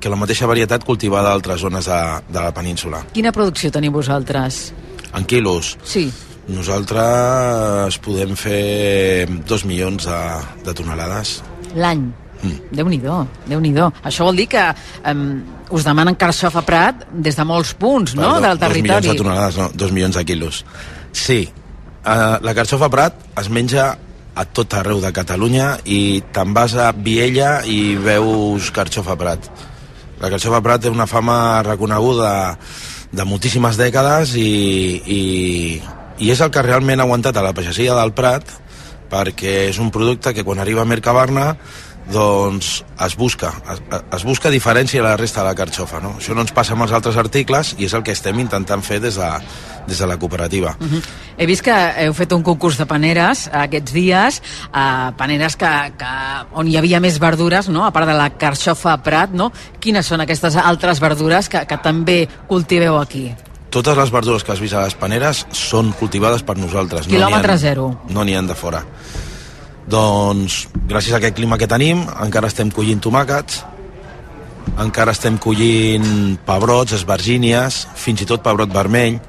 que 0.00 0.10
la 0.12 0.18
mateixa 0.20 0.44
varietat 0.50 0.84
cultivada 0.84 1.30
a 1.32 1.36
altres 1.38 1.62
zones 1.64 1.88
de, 1.88 2.00
de 2.28 2.42
la 2.44 2.52
península. 2.52 3.00
Quina 3.16 3.32
producció 3.32 3.70
teniu 3.72 3.94
vosaltres? 3.94 4.74
En 5.16 5.24
quilos, 5.24 5.76
Sí. 5.88 6.10
nosaltres 6.52 7.96
podem 8.04 8.36
fer 8.36 9.26
dos 9.48 9.64
milions 9.64 10.04
de, 10.06 10.20
de 10.66 10.74
tonelades 10.76 11.40
L'any. 11.76 12.04
Déu-n'hi-do, 12.76 13.16
déu 13.48 13.60
nhi 13.64 13.72
déu 13.74 13.88
Això 14.06 14.26
vol 14.28 14.36
dir 14.38 14.46
que 14.52 14.62
um, 15.08 15.40
us 15.74 15.84
demanen 15.88 16.14
carxofa 16.20 16.60
Prat 16.62 17.06
des 17.10 17.34
de 17.36 17.44
molts 17.48 17.72
punts, 17.74 18.12
no?, 18.14 18.36
Perdó, 18.36 18.40
del 18.52 18.58
Dos 18.60 18.76
milions 18.76 18.92
territori. 19.00 19.16
de 19.16 19.24
tonelades, 19.24 19.56
no, 19.56 19.70
dos 19.74 19.92
milions 19.96 20.14
de 20.20 20.24
quilos. 20.28 20.64
Sí, 21.12 21.40
uh, 22.04 22.36
la 22.44 22.54
carxofa 22.54 22.90
Prat 22.92 23.16
es 23.40 23.48
menja 23.50 23.94
a 24.36 24.44
tot 24.44 24.74
arreu 24.76 25.00
de 25.00 25.12
Catalunya 25.16 25.78
i 25.88 26.20
te'n 26.36 26.52
vas 26.56 26.74
a 26.76 26.90
Viella 26.92 27.62
i 27.64 27.96
veus 27.96 28.68
carxofa 28.76 29.16
Prat. 29.16 29.48
La 30.20 30.28
carxofa 30.32 30.60
Prat 30.64 30.84
té 30.84 30.92
una 30.92 31.08
fama 31.08 31.62
reconeguda 31.64 32.32
de 33.16 33.24
moltíssimes 33.24 33.78
dècades 33.80 34.34
i, 34.36 34.52
i, 35.00 35.22
i 36.20 36.30
és 36.32 36.42
el 36.44 36.52
que 36.52 36.64
realment 36.64 37.00
ha 37.00 37.08
aguantat 37.08 37.36
a 37.36 37.44
la 37.46 37.54
pagesia 37.56 37.96
del 37.96 38.12
Prat 38.16 38.52
perquè 39.08 39.70
és 39.70 39.78
un 39.80 39.92
producte 39.94 40.34
que 40.34 40.44
quan 40.44 40.60
arriba 40.60 40.82
a 40.82 40.90
Mercabarna 40.90 41.54
doncs 42.12 42.84
es 43.04 43.16
busca, 43.16 43.52
es, 43.72 43.80
es 44.16 44.24
busca 44.24 44.50
diferència 44.50 45.00
a 45.00 45.04
la 45.08 45.16
resta 45.16 45.42
de 45.42 45.48
la 45.48 45.54
carxofa. 45.58 46.00
No? 46.00 46.14
Això 46.20 46.34
no 46.36 46.44
ens 46.44 46.52
passa 46.54 46.76
amb 46.76 46.86
els 46.86 46.94
altres 46.94 47.16
articles 47.18 47.74
i 47.78 47.88
és 47.88 47.94
el 47.98 48.04
que 48.06 48.14
estem 48.14 48.38
intentant 48.40 48.82
fer 48.86 49.00
des 49.02 49.18
de, 49.18 49.30
des 49.88 49.98
de 49.98 50.06
la 50.06 50.16
cooperativa. 50.16 50.76
Uh 50.80 50.86
-huh. 50.86 51.02
He 51.36 51.46
vist 51.46 51.62
que 51.62 51.74
heu 52.04 52.14
fet 52.14 52.32
un 52.32 52.42
concurs 52.42 52.78
de 52.78 52.86
paneres 52.86 53.50
aquests 53.52 53.92
dies, 53.92 54.42
uh, 54.68 55.12
paneres 55.16 55.56
que, 55.56 55.92
que, 55.98 56.12
on 56.52 56.68
hi 56.68 56.76
havia 56.76 57.00
més 57.00 57.18
verdures, 57.18 57.68
no? 57.68 57.84
a 57.84 57.90
part 57.90 58.06
de 58.06 58.14
la 58.14 58.30
carxofa 58.30 58.96
Prat, 59.02 59.30
no? 59.30 59.52
Quines 59.80 60.06
són 60.06 60.20
aquestes 60.20 60.56
altres 60.56 61.00
verdures 61.00 61.48
que, 61.48 61.66
que 61.66 61.76
també 61.78 62.28
cultiveu 62.46 62.98
aquí? 62.98 63.34
Totes 63.70 63.96
les 63.96 64.10
verdures 64.10 64.44
que 64.44 64.52
has 64.52 64.60
vist 64.60 64.74
a 64.74 64.84
les 64.84 64.94
paneres 64.94 65.46
són 65.52 65.92
cultivades 65.92 66.42
per 66.42 66.56
nosaltres. 66.56 67.06
Quilòmetre 67.06 67.52
ha- 67.52 67.58
zero. 67.58 68.00
No 68.08 68.24
n'hi 68.24 68.34
han 68.34 68.46
de 68.46 68.54
fora. 68.54 68.84
Doncs, 69.86 70.66
gràcies 70.90 71.14
a 71.14 71.20
aquest 71.20 71.36
clima 71.38 71.58
que 71.58 71.68
tenim, 71.70 72.02
encara 72.24 72.50
estem 72.50 72.72
collint 72.74 72.98
tomàquets, 73.04 73.62
encara 74.82 75.14
estem 75.14 75.38
collint 75.38 76.36
pebrots, 76.46 76.96
esvergínies, 76.98 77.84
fins 77.94 78.24
i 78.24 78.26
tot 78.28 78.42
pebrot 78.42 78.72
vermell, 78.74 79.20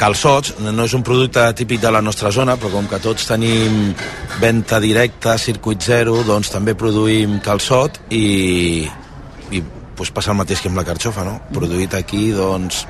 calçots, 0.00 0.54
no 0.64 0.86
és 0.86 0.94
un 0.96 1.04
producte 1.04 1.44
típic 1.58 1.82
de 1.82 1.92
la 1.92 2.00
nostra 2.00 2.32
zona, 2.32 2.56
però 2.56 2.72
com 2.72 2.88
que 2.88 3.02
tots 3.04 3.28
tenim 3.28 3.92
venda 4.40 4.80
directa, 4.80 5.36
circuit 5.38 5.84
zero, 5.84 6.22
doncs 6.24 6.48
també 6.54 6.72
produïm 6.72 7.36
calçot 7.44 8.00
i, 8.08 8.88
i 9.52 9.62
doncs 10.00 10.14
passa 10.16 10.32
el 10.32 10.38
mateix 10.38 10.62
que 10.62 10.70
amb 10.70 10.80
la 10.80 10.86
carxofa, 10.88 11.24
no? 11.26 11.36
Produït 11.52 11.94
aquí, 11.98 12.30
doncs, 12.32 12.84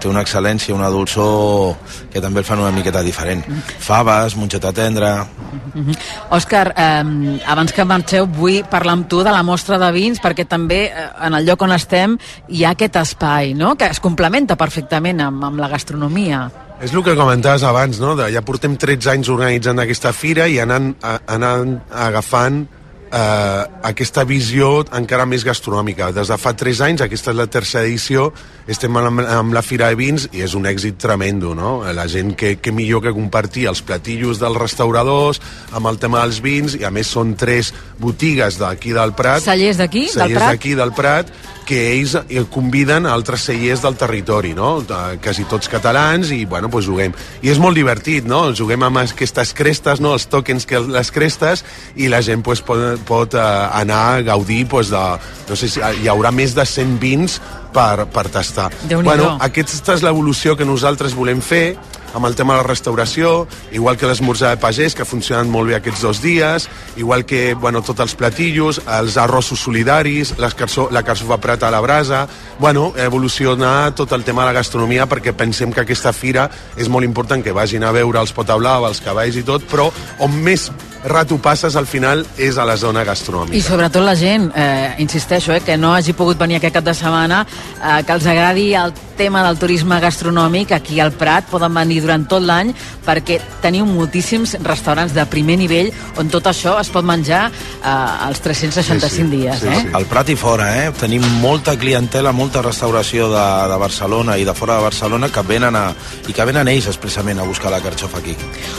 té 0.00 0.08
una 0.10 0.22
excel·lència, 0.22 0.74
una 0.74 0.90
dolçor 0.92 1.74
que 2.12 2.22
també 2.22 2.42
el 2.42 2.46
fan 2.46 2.62
una 2.62 2.72
miqueta 2.74 3.02
diferent. 3.02 3.42
Faves, 3.82 4.36
mongeta 4.36 4.72
tendra... 4.72 5.26
-huh. 5.74 5.96
Òscar, 6.30 6.72
eh, 6.76 7.40
abans 7.46 7.72
que 7.72 7.84
marxeu 7.84 8.26
vull 8.26 8.62
parlar 8.70 8.94
amb 8.98 9.08
tu 9.08 9.22
de 9.22 9.30
la 9.30 9.42
mostra 9.42 9.78
de 9.78 9.90
vins 9.92 10.20
perquè 10.20 10.46
també 10.46 10.84
eh, 10.86 11.08
en 11.26 11.34
el 11.34 11.46
lloc 11.46 11.62
on 11.62 11.72
estem 11.72 12.18
hi 12.48 12.64
ha 12.64 12.70
aquest 12.70 12.96
espai, 12.96 13.54
no?, 13.54 13.76
que 13.76 13.86
es 13.86 14.00
complementa 14.00 14.56
perfectament 14.56 15.20
amb, 15.20 15.44
amb 15.44 15.58
la 15.58 15.68
gastronomia. 15.68 16.50
És 16.82 16.92
el 16.92 17.02
que 17.04 17.14
comentaves 17.14 17.62
abans, 17.62 18.00
no? 18.00 18.16
De, 18.16 18.30
ja 18.32 18.42
portem 18.42 18.76
13 18.76 19.10
anys 19.10 19.28
organitzant 19.28 19.78
aquesta 19.78 20.12
fira 20.12 20.48
i 20.48 20.58
anant, 20.58 20.94
a, 21.02 21.18
anant 21.26 21.80
agafant 21.90 22.66
eh, 23.12 23.64
aquesta 23.88 24.24
visió 24.24 24.82
encara 24.96 25.26
més 25.28 25.44
gastronòmica. 25.44 26.10
Des 26.16 26.30
de 26.32 26.38
fa 26.40 26.54
3 26.58 26.82
anys, 26.88 27.04
aquesta 27.04 27.32
és 27.32 27.38
la 27.38 27.46
tercera 27.50 27.84
edició, 27.86 28.30
estem 28.70 28.96
amb, 28.96 29.22
amb 29.22 29.54
la 29.54 29.62
Fira 29.62 29.90
de 29.92 29.98
Vins 29.98 30.28
i 30.32 30.42
és 30.46 30.56
un 30.58 30.66
èxit 30.70 30.98
tremendo, 31.02 31.54
no? 31.58 31.74
La 31.92 32.06
gent 32.10 32.34
que, 32.38 32.56
que 32.62 32.72
millor 32.72 33.02
que 33.04 33.14
compartir 33.14 33.68
els 33.70 33.82
platillos 33.86 34.40
dels 34.42 34.58
restauradors 34.58 35.42
amb 35.72 35.90
el 35.90 36.00
tema 36.02 36.22
dels 36.22 36.40
vins 36.44 36.76
i 36.78 36.86
a 36.88 36.92
més 36.94 37.10
són 37.12 37.34
tres 37.38 37.72
botigues 38.00 38.58
d'aquí 38.60 38.94
del 38.96 39.14
Prat 39.18 39.44
Cellers 39.44 39.80
d'aquí, 39.80 40.08
del 40.14 40.36
Prat? 40.36 40.48
d'aquí 40.48 40.76
del 40.78 40.94
Prat 40.96 41.32
que 41.66 41.78
ells 41.94 42.14
eh, 42.20 42.42
conviden 42.52 43.06
a 43.06 43.14
altres 43.16 43.46
cellers 43.48 43.82
del 43.84 43.96
territori, 44.00 44.52
no? 44.54 44.80
De- 44.86 45.18
quasi 45.22 45.46
tots 45.50 45.70
catalans 45.72 46.32
i, 46.34 46.44
bueno, 46.48 46.70
doncs 46.72 46.88
juguem. 46.88 47.14
I 47.42 47.52
és 47.52 47.60
molt 47.62 47.78
divertit, 47.78 48.26
no? 48.28 48.44
Juguem 48.56 48.84
amb 48.86 49.02
aquestes 49.02 49.54
crestes, 49.56 50.02
no? 50.02 50.14
Els 50.16 50.28
tokens 50.30 50.66
que 50.68 50.80
les 50.82 51.12
crestes 51.14 51.64
i 51.96 52.10
la 52.12 52.22
gent 52.24 52.44
pues, 52.44 52.62
pot, 52.66 53.00
pot 53.08 53.34
uh, 53.38 53.70
anar 53.78 54.02
a 54.18 54.22
gaudir 54.26 54.66
pues, 54.70 54.92
de... 54.92 55.02
No 55.48 55.58
sé 55.58 55.68
si 55.68 55.80
hi 55.80 56.08
haurà 56.10 56.32
més 56.34 56.54
de 56.56 56.66
100 56.66 56.98
vins 57.02 57.38
per, 57.72 58.06
per 58.12 58.28
tastar. 58.32 58.70
Bueno, 58.90 59.36
aquesta 59.40 59.96
és 59.96 60.04
l'evolució 60.04 60.56
que 60.56 60.68
nosaltres 60.68 61.16
volem 61.18 61.42
fer 61.44 61.76
amb 62.14 62.26
el 62.26 62.36
tema 62.36 62.56
de 62.56 62.62
la 62.62 62.68
restauració, 62.68 63.46
igual 63.72 63.96
que 63.96 64.08
l'esmorzar 64.08 64.52
de 64.54 64.60
pagès, 64.62 64.94
que 64.94 65.04
ha 65.04 65.08
funcionat 65.08 65.48
molt 65.50 65.70
bé 65.70 65.78
aquests 65.78 66.04
dos 66.04 66.22
dies, 66.22 66.68
igual 66.96 67.24
que 67.24 67.54
bueno, 67.54 67.82
tots 67.82 68.04
els 68.04 68.14
platillos, 68.18 68.82
els 68.98 69.16
arrossos 69.16 69.60
solidaris, 69.60 70.34
les 70.38 70.54
carso 70.54 70.88
la 70.92 71.04
carçofa 71.06 71.40
prata 71.40 71.68
a 71.68 71.74
la 71.74 71.80
brasa... 71.80 72.26
Bueno, 72.62 72.92
evolucionar 72.96 73.94
tot 73.98 74.12
el 74.12 74.22
tema 74.22 74.44
de 74.44 74.52
la 74.52 74.58
gastronomia 74.60 75.08
perquè 75.10 75.32
pensem 75.34 75.72
que 75.74 75.82
aquesta 75.82 76.12
fira 76.14 76.44
és 76.78 76.86
molt 76.92 77.02
important 77.02 77.42
que 77.42 77.54
vagin 77.56 77.82
a 77.82 77.90
veure 77.90 78.20
els 78.20 78.30
potablau, 78.36 78.86
els 78.86 79.00
cavalls 79.02 79.40
i 79.40 79.42
tot, 79.42 79.64
però 79.66 79.88
on 80.22 80.36
més 80.44 80.68
rato 81.04 81.36
passes 81.38 81.74
al 81.76 81.86
final 81.86 82.24
és 82.38 82.58
a 82.58 82.64
la 82.64 82.76
zona 82.76 83.02
gastronòmica. 83.04 83.56
I 83.56 83.62
sobretot 83.62 84.04
la 84.04 84.14
gent, 84.14 84.50
eh, 84.54 84.94
insisteixo, 84.98 85.52
eh, 85.52 85.60
que 85.60 85.76
no 85.76 85.94
hagi 85.94 86.12
pogut 86.12 86.38
venir 86.38 86.56
aquest 86.56 86.74
cap 86.74 86.84
de 86.84 86.94
setmana, 86.94 87.46
eh, 87.82 88.02
que 88.04 88.12
els 88.12 88.26
agradi 88.26 88.74
el 88.74 88.92
tema 89.16 89.42
del 89.44 89.58
turisme 89.58 89.98
gastronòmic 90.00 90.72
aquí 90.72 90.98
al 91.00 91.12
Prat, 91.12 91.44
poden 91.50 91.74
venir 91.74 92.00
durant 92.02 92.24
tot 92.26 92.42
l'any 92.42 92.72
perquè 93.04 93.40
teniu 93.60 93.84
moltíssims 93.86 94.56
restaurants 94.62 95.12
de 95.14 95.24
primer 95.26 95.56
nivell 95.58 95.90
on 96.18 96.28
tot 96.30 96.46
això 96.46 96.78
es 96.80 96.88
pot 96.88 97.04
menjar 97.04 97.50
eh, 97.50 98.28
els 98.28 98.40
365 98.40 99.30
dies. 99.30 99.62
eh? 99.64 99.90
Al 99.92 100.06
Prat 100.06 100.30
i 100.30 100.36
fora, 100.36 100.70
eh? 100.84 100.92
Tenim 100.98 101.22
molta 101.42 101.76
clientela, 101.78 102.32
molta 102.32 102.62
restauració 102.62 103.28
de, 103.30 103.44
de 103.72 103.76
Barcelona 103.78 104.38
i 104.38 104.44
de 104.44 104.54
fora 104.54 104.76
de 104.78 104.82
Barcelona 104.88 105.28
que 105.28 105.42
venen 105.42 105.76
a, 105.76 105.92
i 106.28 106.32
que 106.32 106.44
venen 106.48 106.68
ells 106.68 106.86
expressament 106.86 107.38
a 107.38 107.42
buscar 107.46 107.70
la 107.70 107.80
carxofa 107.80 108.18
aquí. 108.18 108.34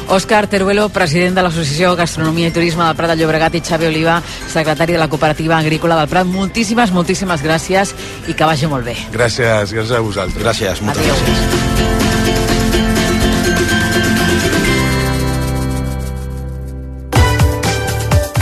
Òscar 0.07 0.47
Teruelo, 0.47 0.89
president 0.89 1.35
de 1.35 1.43
l'Associació 1.45 1.95
Gastronomia 2.13 2.51
i 2.51 2.53
Turisme 2.53 2.83
del 2.85 2.93
Prat 2.93 3.09
de 3.09 3.15
Llobregat 3.17 3.55
i 3.57 3.59
Xavi 3.65 3.87
Oliva, 3.87 4.19
secretari 4.21 4.93
de 4.93 4.99
la 5.01 5.07
Cooperativa 5.09 5.57
Agrícola 5.57 5.95
del 5.97 6.11
Prat. 6.11 6.27
Moltíssimes, 6.29 6.91
moltíssimes 6.93 7.41
gràcies 7.41 7.89
i 8.29 8.35
que 8.37 8.45
vagi 8.45 8.69
molt 8.69 8.85
bé. 8.85 8.93
Gràcies, 9.09 9.73
gràcies 9.73 9.97
a 9.97 10.01
vosaltres. 10.05 10.37
Gràcies, 10.43 10.81
moltes 10.85 11.01
gràcies. 11.09 11.71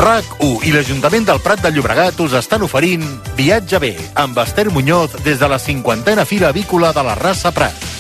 RAC1 0.02 0.68
i 0.68 0.74
l'Ajuntament 0.76 1.30
del 1.30 1.40
Prat 1.40 1.64
de 1.64 1.72
Llobregat 1.72 2.20
us 2.26 2.36
estan 2.36 2.66
oferint 2.68 3.06
Viatge 3.40 3.80
bé 3.80 3.94
amb 4.20 4.44
Esther 4.44 4.68
Muñoz 4.68 5.16
des 5.24 5.40
de 5.40 5.48
la 5.48 5.62
cinquantena 5.64 6.28
Fira 6.28 6.52
Avícola 6.52 6.92
de 6.92 7.08
la 7.08 7.16
Rassa 7.16 7.56
Prat. 7.56 7.91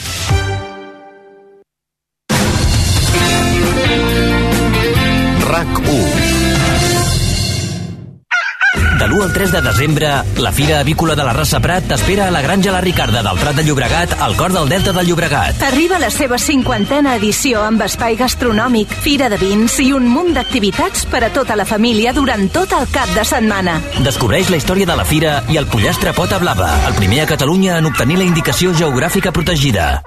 23 9.41 9.63
de 9.63 9.69
desembre, 9.69 10.23
la 10.37 10.51
Fira 10.51 10.79
Avícola 10.81 11.15
de 11.15 11.23
la 11.23 11.33
Rassa 11.33 11.59
Prat 11.59 11.87
t'espera 11.89 12.27
a 12.27 12.31
la 12.31 12.43
Granja 12.43 12.71
La 12.71 12.81
Ricarda 12.81 13.23
del 13.25 13.39
Prat 13.39 13.55
de 13.57 13.63
Llobregat, 13.63 14.13
al 14.21 14.35
cor 14.37 14.53
del 14.53 14.69
Delta 14.69 14.91
del 14.93 15.07
Llobregat. 15.07 15.63
Arriba 15.65 15.97
la 15.97 16.11
seva 16.13 16.37
cinquantena 16.37 17.15
edició 17.17 17.63
amb 17.65 17.81
espai 17.81 18.19
gastronòmic, 18.19 18.91
fira 19.01 19.31
de 19.33 19.39
vins 19.41 19.79
i 19.81 19.87
un 19.97 20.05
munt 20.05 20.35
d'activitats 20.35 21.07
per 21.09 21.23
a 21.25 21.31
tota 21.33 21.57
la 21.57 21.65
família 21.65 22.13
durant 22.13 22.51
tot 22.53 22.75
el 22.77 22.85
cap 22.93 23.09
de 23.15 23.23
setmana. 23.25 23.79
Descobreix 24.05 24.51
la 24.53 24.59
història 24.61 24.85
de 24.85 24.99
la 24.99 25.07
fira 25.09 25.39
i 25.49 25.57
el 25.57 25.65
pollastre 25.65 26.13
pota 26.13 26.37
blava, 26.37 26.69
el 26.91 26.99
primer 26.99 27.23
a 27.23 27.31
Catalunya 27.33 27.79
en 27.81 27.89
obtenir 27.89 28.19
la 28.21 28.27
indicació 28.29 28.75
geogràfica 28.77 29.33
protegida. 29.33 30.03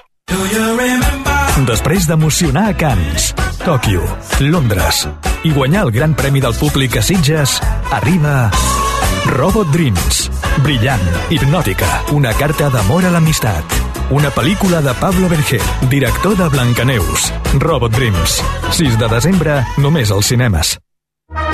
Després 1.67 2.07
d'emocionar 2.07 2.69
a 2.71 2.79
Cannes, 2.79 3.33
Tòquio, 3.65 4.07
Londres 4.47 5.09
i 5.43 5.51
guanyar 5.51 5.89
el 5.89 5.93
Gran 5.99 6.15
Premi 6.15 6.41
del 6.41 6.55
Públic 6.55 7.03
a 7.03 7.03
Sitges, 7.03 7.59
arriba 7.91 8.53
Robot 9.27 9.69
Dreams. 9.73 10.29
Brillant, 10.63 11.01
hipnòtica, 11.33 11.89
una 12.13 12.35
carta 12.37 12.69
d'amor 12.69 13.09
a 13.09 13.13
l'amistat. 13.15 13.77
Una 14.13 14.29
pel·lícula 14.29 14.83
de 14.85 14.93
Pablo 15.01 15.31
Berger, 15.33 15.63
director 15.89 16.37
de 16.37 16.49
Blancaneus. 16.53 17.31
Robot 17.59 17.97
Dreams. 17.97 18.43
6 18.77 19.01
de 19.01 19.09
desembre, 19.09 19.63
només 19.81 20.13
als 20.13 20.29
cinemes. 20.29 20.79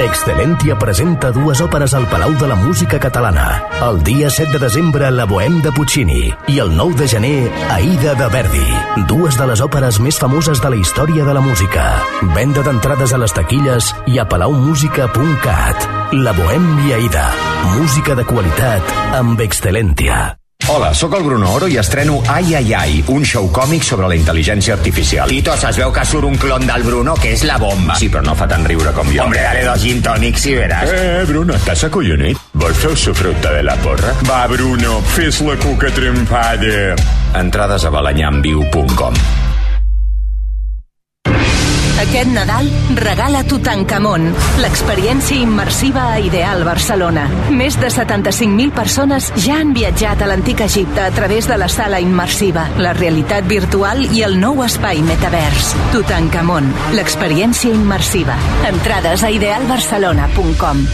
Excelentia 0.00 0.78
presenta 0.78 1.28
dues 1.30 1.60
òperes 1.60 1.92
al 1.92 2.06
Palau 2.08 2.32
de 2.40 2.46
la 2.48 2.56
Música 2.56 2.98
Catalana. 2.98 3.62
El 3.84 4.02
dia 4.02 4.30
7 4.30 4.54
de 4.54 4.58
desembre, 4.62 5.10
La 5.10 5.26
Bohème 5.28 5.60
de 5.60 5.72
Puccini 5.76 6.32
i 6.48 6.58
el 6.58 6.72
9 6.76 6.96
de 7.02 7.08
gener, 7.08 7.52
Aida 7.68 8.14
de 8.16 8.28
Verdi. 8.32 8.64
Dues 9.12 9.36
de 9.36 9.46
les 9.52 9.60
òperes 9.60 10.00
més 10.00 10.18
famoses 10.18 10.62
de 10.64 10.72
la 10.72 10.80
història 10.80 11.28
de 11.28 11.36
la 11.36 11.44
música. 11.44 11.86
Venda 12.34 12.64
d'entrades 12.64 13.12
a 13.12 13.20
les 13.20 13.36
taquilles 13.36 13.92
i 14.08 14.18
a 14.18 14.24
palaumusica.cat. 14.24 15.88
La 16.16 16.32
Bohème 16.32 16.88
i 16.88 16.92
Aida. 16.96 17.30
Música 17.76 18.16
de 18.16 18.24
qualitat 18.24 18.94
amb 19.20 19.40
Excelentia. 19.44 20.39
Hola, 20.72 20.94
sóc 20.94 21.14
el 21.18 21.24
Bruno 21.24 21.50
Oro 21.50 21.66
i 21.66 21.74
estreno 21.80 22.20
Ai 22.30 22.54
Ai 22.54 22.72
Ai, 22.78 23.04
un 23.10 23.24
show 23.26 23.48
còmic 23.50 23.82
sobre 23.82 24.06
la 24.06 24.14
intel·ligència 24.14 24.76
artificial. 24.76 25.26
Tito, 25.26 25.56
es 25.58 25.80
veu 25.82 25.90
que 25.90 26.04
surt 26.06 26.28
un 26.28 26.38
clon 26.38 26.62
del 26.68 26.86
Bruno, 26.86 27.16
que 27.18 27.32
és 27.34 27.42
la 27.42 27.58
bomba. 27.58 27.98
Sí, 27.98 28.06
però 28.06 28.22
no 28.22 28.36
fa 28.38 28.46
tant 28.46 28.62
riure 28.70 28.94
com 28.94 29.10
jo. 29.10 29.24
Hombre, 29.24 29.42
dale 29.42 29.66
dos 29.66 29.82
gin 29.82 29.98
tònics 30.06 30.46
i 30.46 30.54
veràs. 30.60 30.94
Eh, 30.94 31.26
Bruno, 31.26 31.58
estàs 31.58 31.88
acollonit? 31.90 32.38
Vols 32.54 32.78
fer 32.86 32.94
el 32.94 32.98
sofruta 33.02 33.50
de 33.58 33.66
la 33.66 33.74
porra? 33.82 34.14
Va, 34.30 34.44
Bruno, 34.54 35.02
fes 35.18 35.42
la 35.42 35.58
cuca 35.58 35.90
trempada. 35.90 36.94
Entrades 37.42 37.90
a 37.90 37.96
balanyamviu.com 37.98 39.49
Aquest 42.00 42.30
Nadal 42.32 42.68
regala 42.96 43.42
Tutankamon, 43.44 44.30
l'experiència 44.62 45.36
immersiva 45.44 46.06
a 46.14 46.20
Ideal 46.24 46.64
Barcelona. 46.64 47.26
Més 47.52 47.76
de 47.76 47.90
75.000 47.92 48.72
persones 48.72 49.28
ja 49.44 49.58
han 49.60 49.74
viatjat 49.76 50.24
a 50.24 50.30
l'antic 50.30 50.64
Egipte 50.64 51.04
a 51.04 51.12
través 51.12 51.50
de 51.50 51.60
la 51.60 51.68
sala 51.68 52.00
immersiva, 52.00 52.64
la 52.80 52.94
realitat 52.96 53.44
virtual 53.44 54.06
i 54.08 54.24
el 54.24 54.40
nou 54.40 54.64
espai 54.64 55.04
metavers. 55.04 55.74
Tutankamon, 55.92 56.72
l'experiència 56.96 57.76
immersiva. 57.76 58.40
Entrades 58.72 59.20
a 59.20 59.34
idealbarcelona.com 59.36 60.86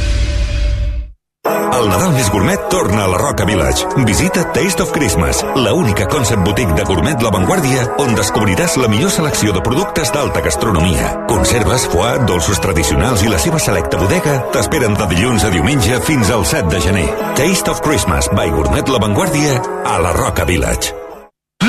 El 1.77 1.91
Nadal 1.91 2.15
més 2.15 2.29
gourmet 2.33 2.63
torna 2.73 3.05
a 3.05 3.11
la 3.13 3.19
Roca 3.21 3.45
Village. 3.49 3.85
Visita 4.09 4.47
Taste 4.55 4.83
of 4.83 4.93
Christmas, 4.95 5.43
la 5.55 5.75
única 5.77 6.07
concept 6.09 6.43
boutique 6.45 6.75
de 6.75 6.85
gourmet 6.89 7.23
La 7.23 7.31
Vanguardia 7.35 7.85
on 8.03 8.17
descobriràs 8.17 8.79
la 8.81 8.89
millor 8.89 9.13
selecció 9.13 9.53
de 9.53 9.63
productes 9.65 10.13
d'alta 10.15 10.43
gastronomia. 10.45 11.13
Conserves, 11.29 11.87
foie, 11.93 12.17
dolços 12.27 12.61
tradicionals 12.65 13.25
i 13.27 13.33
la 13.33 13.41
seva 13.43 13.61
selecta 13.63 14.01
bodega 14.01 14.39
t'esperen 14.57 14.97
de 14.99 15.11
dilluns 15.15 15.47
a 15.47 15.55
diumenge 15.55 16.03
fins 16.09 16.33
al 16.35 16.47
7 16.49 16.73
de 16.73 16.85
gener. 16.91 17.09
Taste 17.39 17.71
of 17.73 17.83
Christmas 17.85 18.31
by 18.33 18.49
Gourmet 18.55 18.89
La 18.89 19.03
Vanguardia 19.03 19.61
a 19.85 19.99
la 20.03 20.17
Roca 20.17 20.49
Village. 20.49 21.06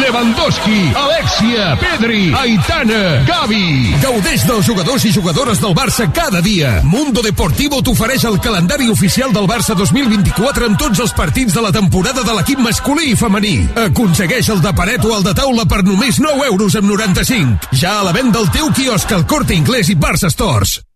Lewandowski, 0.08 0.94
Alexia, 0.96 1.76
Pedri, 1.76 2.32
Aitana, 2.32 3.26
Gavi. 3.28 3.92
Gaudeix 4.00 4.46
dels 4.48 4.64
jugadors 4.64 5.04
i 5.04 5.12
jugadores 5.12 5.60
del 5.60 5.76
Barça 5.76 6.08
cada 6.16 6.40
dia. 6.40 6.78
Mundo 6.88 7.20
Deportivo 7.26 7.82
t'ofereix 7.84 8.24
el 8.30 8.40
calendari 8.40 8.88
oficial 8.88 9.36
del 9.36 9.50
Barça 9.52 9.76
2024 9.76 10.72
amb 10.72 10.80
tots 10.80 11.04
els 11.04 11.12
partits 11.12 11.58
de 11.58 11.66
la 11.66 11.74
temporada 11.76 12.24
de 12.24 12.40
l'equip 12.40 12.64
masculí 12.64 13.12
i 13.12 13.20
femení. 13.20 13.58
Aconsegueix 13.84 14.48
el 14.56 14.64
de 14.64 14.72
paret 14.80 15.04
o 15.04 15.12
el 15.18 15.28
de 15.28 15.36
taula 15.36 15.68
per 15.68 15.84
només 15.84 16.24
9 16.24 16.48
euros 16.54 16.80
amb 16.80 16.88
95. 16.88 17.76
Ja 17.76 18.00
a 18.00 18.08
la 18.08 18.16
venda 18.16 18.40
al 18.40 18.48
teu 18.56 18.72
quiosc 18.72 19.12
al 19.12 19.28
Corte 19.28 19.60
Inglés 19.60 19.92
i 19.92 20.00
Barça 20.00 20.32
Stores. 20.32 20.87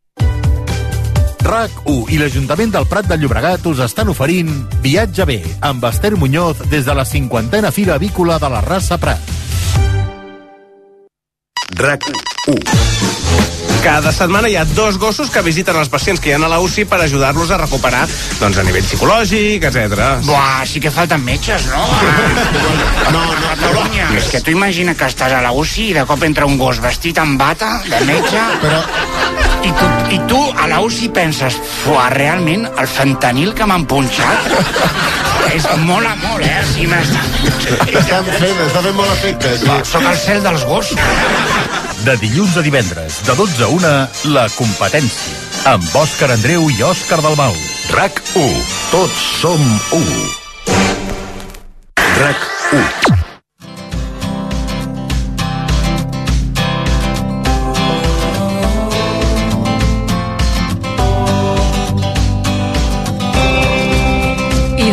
RAC1 1.41 2.13
i 2.13 2.19
l'Ajuntament 2.21 2.73
del 2.75 2.85
Prat 2.89 3.07
de 3.09 3.17
Llobregat 3.17 3.65
us 3.71 3.81
estan 3.85 4.11
oferint 4.13 4.51
Viatge 4.83 5.25
bé 5.25 5.39
amb 5.65 5.83
Esther 5.89 6.13
Muñoz 6.19 6.61
des 6.69 6.85
de 6.85 6.95
la 6.97 7.05
cinquantena 7.05 7.71
Fira 7.73 7.97
Avícola 7.97 8.37
de 8.39 8.49
la 8.53 8.61
raça 8.61 8.99
Prat. 9.01 9.33
RAC1 11.81 12.91
cada 13.81 14.11
setmana 14.13 14.45
hi 14.45 14.53
ha 14.59 14.63
dos 14.77 14.99
gossos 15.01 15.31
que 15.33 15.41
visiten 15.41 15.73
els 15.79 15.89
pacients 15.89 16.21
que 16.21 16.29
hi 16.29 16.33
ha 16.35 16.37
a 16.45 16.49
la 16.51 16.59
UCI 16.61 16.83
per 16.85 16.99
ajudar-los 17.01 17.49
a 17.49 17.57
recuperar 17.57 18.03
doncs, 18.37 18.59
a 18.61 18.65
nivell 18.67 18.85
psicològic, 18.85 19.65
etc. 19.71 20.21
Buah, 20.27 20.61
sí 20.69 20.77
que 20.83 20.91
falten 20.93 21.23
metges, 21.25 21.65
no? 21.71 21.81
No, 23.09 23.23
no, 23.25 23.55
Catalunya. 23.55 24.11
És 24.19 24.29
que 24.29 24.43
tu 24.45 24.53
imagina 24.53 24.93
que 24.93 25.09
estàs 25.09 25.33
a 25.33 25.41
la 25.41 25.55
UCI 25.57 25.87
i 25.89 25.95
de 25.97 26.05
cop 26.05 26.21
entra 26.29 26.45
un 26.45 26.61
gos 26.61 26.77
vestit 26.83 27.17
amb 27.25 27.41
bata 27.41 27.79
de 27.89 28.05
metge... 28.05 28.45
Però... 28.61 29.40
I 29.62 29.72
tu, 29.78 29.88
I 30.16 30.20
tu 30.28 30.39
a 30.57 30.68
la 30.68 30.80
UCI 30.82 31.09
penses, 31.14 31.57
fuà, 31.84 32.07
realment, 32.14 32.66
el 32.82 32.88
fentanil 32.89 33.53
que 33.57 33.68
m'han 33.70 33.86
punxat 33.89 34.49
és 35.55 35.68
molt 35.86 36.07
a 36.07 36.16
molt, 36.22 36.45
eh? 36.45 36.64
Sí, 36.72 36.88
m'està... 36.89 37.22
Estan 37.99 38.26
fent, 38.26 38.62
està 38.66 38.82
fent 38.86 38.97
molt 38.97 39.14
efecte. 39.14 39.53
Sí. 39.62 39.78
Soc 39.91 40.07
el 40.07 40.18
cel 40.24 40.41
dels 40.45 40.66
gossos. 40.70 40.99
De 42.05 42.18
dilluns 42.24 42.57
a 42.57 42.66
divendres, 42.66 43.22
de 43.28 43.38
12 43.38 43.66
a 43.68 43.72
1, 43.78 43.95
La 44.34 44.47
Competència. 44.55 45.39
Amb 45.70 45.86
Òscar 46.01 46.32
Andreu 46.34 46.66
i 46.74 46.82
Òscar 46.88 47.22
Dalmau. 47.22 47.53
RAC 47.93 48.22
1. 48.34 48.62
Tots 48.93 49.26
som 49.43 49.62
1. 50.01 50.22
RAC 52.22 52.47
1 52.80 53.20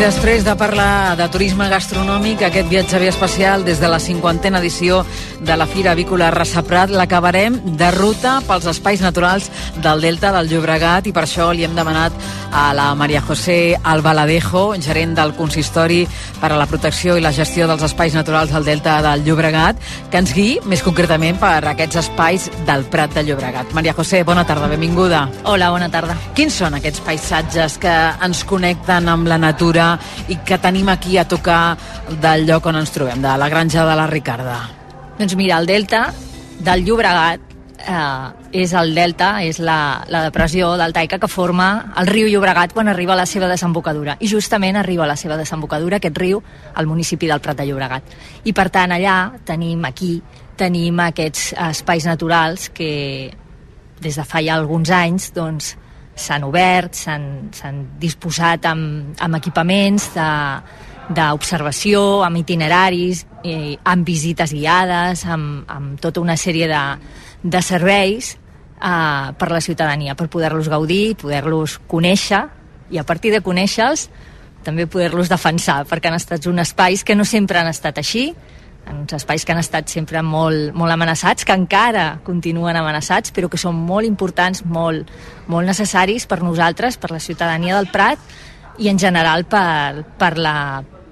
després 0.09 0.40
de 0.42 0.54
parlar 0.56 1.18
de 1.18 1.26
turisme 1.28 1.66
gastronòmic, 1.68 2.40
aquest 2.46 2.70
viatge 2.70 3.00
especial 3.11 3.64
des 3.66 3.76
de 3.76 3.88
la 3.92 3.98
cinquantena 4.00 4.59
edició 4.62 5.02
de 5.44 5.56
la 5.56 5.66
Fira 5.66 5.92
Avícola 5.92 6.30
Rassa 6.30 6.62
Prat 6.64 6.88
l'acabarem 6.88 7.59
de 7.76 7.90
ruta 7.92 8.38
pels 8.48 8.64
espais 8.72 9.02
naturals 9.04 9.50
del 9.84 10.00
Delta 10.00 10.32
del 10.32 10.48
Llobregat 10.48 11.06
i 11.06 11.12
per 11.12 11.26
això 11.26 11.50
li 11.52 11.66
hem 11.66 11.76
demanat 11.76 12.16
a 12.52 12.72
la 12.72 12.94
Maria 12.94 13.20
José 13.20 13.76
Albaladejo, 13.82 14.72
gerent 14.80 15.12
del 15.14 15.34
Consistori 15.36 16.06
per 16.40 16.52
a 16.52 16.56
la 16.56 16.66
protecció 16.66 17.18
i 17.18 17.20
la 17.20 17.34
gestió 17.36 17.68
dels 17.68 17.84
espais 17.84 18.16
naturals 18.16 18.54
del 18.54 18.64
Delta 18.64 19.02
del 19.04 19.26
Llobregat, 19.26 19.76
que 20.09 20.22
ens 20.22 20.32
guiï 20.32 20.62
més 20.64 20.82
concretament 20.82 21.36
per 21.36 21.61
aquests 21.68 22.00
espais 22.00 22.48
del 22.64 22.86
Prat 22.88 23.12
de 23.12 23.26
Llobregat. 23.28 23.76
Maria 23.76 23.92
José, 23.92 24.22
bona 24.24 24.46
tarda, 24.48 24.70
benvinguda. 24.72 25.26
Hola, 25.44 25.68
bona 25.74 25.90
tarda. 25.92 26.16
Quins 26.34 26.56
són 26.62 26.78
aquests 26.78 27.04
paisatges 27.04 27.76
que 27.82 27.94
ens 28.24 28.44
connecten 28.48 29.12
amb 29.12 29.28
la 29.28 29.36
natura 29.38 29.97
i 30.28 30.38
que 30.44 30.59
tenim 30.62 30.88
aquí 30.88 31.18
a 31.18 31.26
tocar 31.28 31.76
del 32.22 32.46
lloc 32.49 32.66
on 32.66 32.80
ens 32.80 32.94
trobem, 32.94 33.22
de 33.22 33.36
la 33.38 33.49
granja 33.49 33.84
de 33.88 33.99
la 33.99 34.07
Ricarda? 34.07 34.59
Doncs 35.18 35.36
mira, 35.36 35.59
el 35.59 35.66
delta 35.66 36.09
del 36.64 36.84
Llobregat 36.86 37.40
eh, 37.78 38.28
és 38.53 38.72
el 38.74 38.94
delta, 38.94 39.30
és 39.44 39.59
la, 39.62 40.05
la 40.11 40.22
depressió 40.26 40.72
deltaica 40.80 41.18
que 41.18 41.30
forma 41.30 41.68
el 41.99 42.09
riu 42.11 42.28
Llobregat 42.30 42.74
quan 42.74 42.88
arriba 42.88 43.14
a 43.14 43.20
la 43.22 43.26
seva 43.26 43.49
desembocadura. 43.51 44.16
I 44.20 44.30
justament 44.30 44.76
arriba 44.76 45.05
a 45.05 45.11
la 45.11 45.16
seva 45.16 45.38
desembocadura 45.40 45.99
aquest 45.99 46.18
riu 46.18 46.42
al 46.74 46.86
municipi 46.86 47.30
del 47.30 47.42
Prat 47.44 47.61
de 47.61 47.68
Llobregat. 47.68 48.18
I 48.44 48.55
per 48.55 48.68
tant 48.74 48.94
allà 48.94 49.18
tenim 49.46 49.84
aquí 49.88 50.16
tenim 50.59 50.99
aquests 51.05 51.53
espais 51.68 52.07
naturals 52.09 52.68
que 52.74 53.30
des 54.03 54.16
de 54.18 54.24
fa 54.26 54.42
ja 54.42 54.57
alguns 54.59 54.90
anys 54.90 55.30
doncs, 55.34 55.76
s'han 56.19 56.45
obert, 56.45 56.95
s'han 56.95 57.81
disposat 58.01 58.66
amb, 58.69 59.14
amb 59.23 59.39
equipaments 59.39 60.11
de, 60.14 60.29
d'observació, 61.09 62.23
amb 62.25 62.43
itineraris, 62.43 63.25
eh, 63.45 63.77
amb 63.85 64.07
visites 64.07 64.53
guiades, 64.53 65.25
amb, 65.25 65.64
amb 65.71 66.01
tota 66.01 66.21
una 66.21 66.37
sèrie 66.37 66.69
de, 66.69 66.83
de 67.43 67.62
serveis 67.64 68.35
eh, 68.35 69.33
per 69.39 69.51
la 69.51 69.62
ciutadania, 69.64 70.14
per 70.14 70.29
poder-los 70.29 70.69
gaudir, 70.69 71.16
poder-los 71.16 71.79
conèixer 71.89 72.45
i 72.91 73.01
a 73.01 73.05
partir 73.09 73.33
de 73.33 73.43
conèixer-los 73.45 74.09
també 74.64 74.89
poder-los 74.91 75.31
defensar, 75.31 75.85
perquè 75.89 76.11
han 76.11 76.19
estat 76.19 76.45
uns 76.51 76.66
espais 76.66 77.05
que 77.05 77.16
no 77.16 77.25
sempre 77.25 77.61
han 77.61 77.71
estat 77.71 78.01
així, 78.03 78.33
uns 78.93 79.14
espais 79.16 79.45
que 79.45 79.55
han 79.55 79.62
estat 79.62 79.89
sempre 79.93 80.22
molt, 80.22 80.74
molt 80.74 80.95
amenaçats, 80.95 81.45
que 81.45 81.57
encara 81.57 82.20
continuen 82.26 82.76
amenaçats, 82.76 83.32
però 83.34 83.51
que 83.51 83.61
són 83.61 83.76
molt 83.76 84.09
importants, 84.09 84.64
molt, 84.64 85.11
molt 85.47 85.68
necessaris 85.68 86.26
per 86.26 86.43
nosaltres, 86.43 86.99
per 86.99 87.12
la 87.14 87.22
ciutadania 87.22 87.76
del 87.76 87.91
Prat 87.93 88.18
i 88.78 88.89
en 88.89 88.99
general 88.99 89.45
per, 89.51 90.05
per 90.18 90.36
la, 90.39 90.55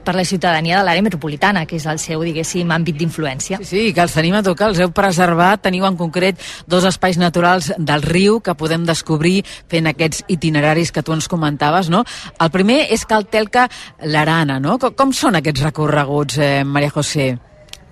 per 0.07 0.15
la 0.15 0.25
ciutadania 0.25 0.79
de 0.79 0.85
l'àrea 0.87 1.03
metropolitana, 1.03 1.65
que 1.67 1.77
és 1.81 1.87
el 1.91 1.99
seu, 1.99 2.23
diguéssim, 2.25 2.71
àmbit 2.71 2.97
d'influència. 3.01 3.59
Sí, 3.63 3.67
sí, 3.73 3.83
que 3.95 4.05
els 4.05 4.15
tenim 4.15 4.37
a 4.39 4.43
tocar, 4.47 4.71
els 4.71 4.81
heu 4.81 4.93
preservat, 4.95 5.65
teniu 5.67 5.89
en 5.89 5.99
concret 5.99 6.39
dos 6.71 6.87
espais 6.87 7.19
naturals 7.19 7.73
del 7.77 8.07
riu 8.07 8.39
que 8.41 8.55
podem 8.55 8.87
descobrir 8.87 9.41
fent 9.73 9.91
aquests 9.91 10.23
itineraris 10.33 10.95
que 10.95 11.03
tu 11.03 11.17
ens 11.17 11.27
comentaves, 11.29 11.91
no? 11.91 12.05
El 12.39 12.55
primer 12.55 12.85
és 12.95 13.05
Caltelca 13.09 13.67
l'Arana, 14.07 14.61
no? 14.63 14.79
Com, 14.79 14.95
com 14.95 15.13
són 15.13 15.43
aquests 15.43 15.67
recorreguts, 15.67 16.39
eh, 16.39 16.63
Maria 16.65 16.95
José? 16.95 17.35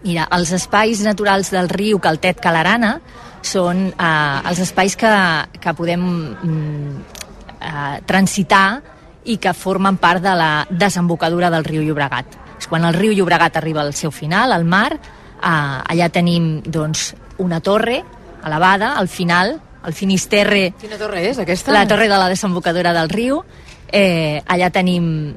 Mira, 0.04 0.26
els 0.36 0.52
espais 0.52 1.00
naturals 1.00 1.48
del 1.54 1.70
riu 1.72 1.98
Caltet 2.02 2.40
Calarana 2.44 2.98
són 3.44 3.86
eh, 3.88 4.48
els 4.50 4.60
espais 4.60 4.96
que, 5.00 5.12
que 5.60 5.72
podem 5.76 6.02
mm, 6.04 6.96
eh, 7.56 7.96
transitar 8.04 8.66
i 9.24 9.38
que 9.40 9.54
formen 9.56 9.96
part 9.96 10.20
de 10.24 10.34
la 10.36 10.50
desembocadura 10.68 11.48
del 11.52 11.64
riu 11.64 11.82
Llobregat. 11.86 12.36
És 12.60 12.68
quan 12.68 12.84
el 12.84 12.96
riu 12.96 13.14
Llobregat 13.16 13.56
arriba 13.56 13.80
al 13.80 13.94
seu 13.96 14.12
final, 14.12 14.52
al 14.52 14.68
mar, 14.68 14.92
eh, 14.92 15.48
allà 15.48 16.10
tenim 16.12 16.58
doncs, 16.60 17.14
una 17.40 17.60
torre 17.64 18.02
elevada, 18.44 18.94
al 19.00 19.08
final, 19.08 19.56
al 19.84 19.96
Finisterre... 19.96 20.74
Quina 20.80 21.00
torre 21.00 21.24
és, 21.30 21.40
aquesta? 21.40 21.72
La 21.72 21.88
torre 21.88 22.08
de 22.12 22.20
la 22.20 22.28
desembocadura 22.28 22.92
del 22.92 23.08
riu. 23.08 23.40
Eh, 23.88 24.42
allà 24.46 24.68
tenim 24.72 25.34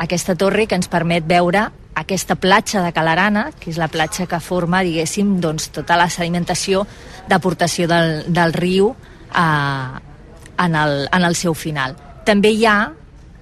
aquesta 0.00 0.36
torre 0.36 0.66
que 0.68 0.76
ens 0.76 0.88
permet 0.92 1.24
veure 1.28 1.70
aquesta 1.94 2.36
platja 2.36 2.82
de 2.84 2.92
Calarana, 2.92 3.50
que 3.58 3.70
és 3.72 3.78
la 3.80 3.88
platja 3.88 4.26
que 4.30 4.40
forma, 4.40 4.82
diguéssim, 4.86 5.38
doncs, 5.42 5.70
tota 5.74 5.98
la 5.98 6.08
sedimentació 6.10 6.86
d'aportació 7.28 7.88
del, 7.90 8.24
del 8.28 8.54
riu 8.54 8.92
eh, 8.92 10.00
en, 10.58 10.74
el, 10.76 11.08
en 11.10 11.26
el 11.26 11.36
seu 11.36 11.54
final. 11.54 11.96
També 12.24 12.52
hi 12.54 12.64
ha 12.66 12.78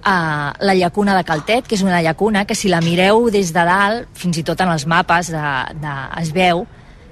a 0.01 0.53
la 0.63 0.75
llacuna 0.75 1.15
de 1.17 1.25
Caltet, 1.27 1.67
que 1.67 1.75
és 1.75 1.83
una 1.83 2.01
llacuna 2.01 2.45
que 2.47 2.55
si 2.55 2.71
la 2.71 2.81
mireu 2.81 3.27
des 3.29 3.51
de 3.53 3.65
dalt, 3.67 4.07
fins 4.15 4.39
i 4.39 4.45
tot 4.47 4.61
en 4.63 4.71
els 4.71 4.87
mapes 4.87 5.31
de, 5.33 5.45
de, 5.81 5.95
es 6.21 6.31
veu 6.33 6.65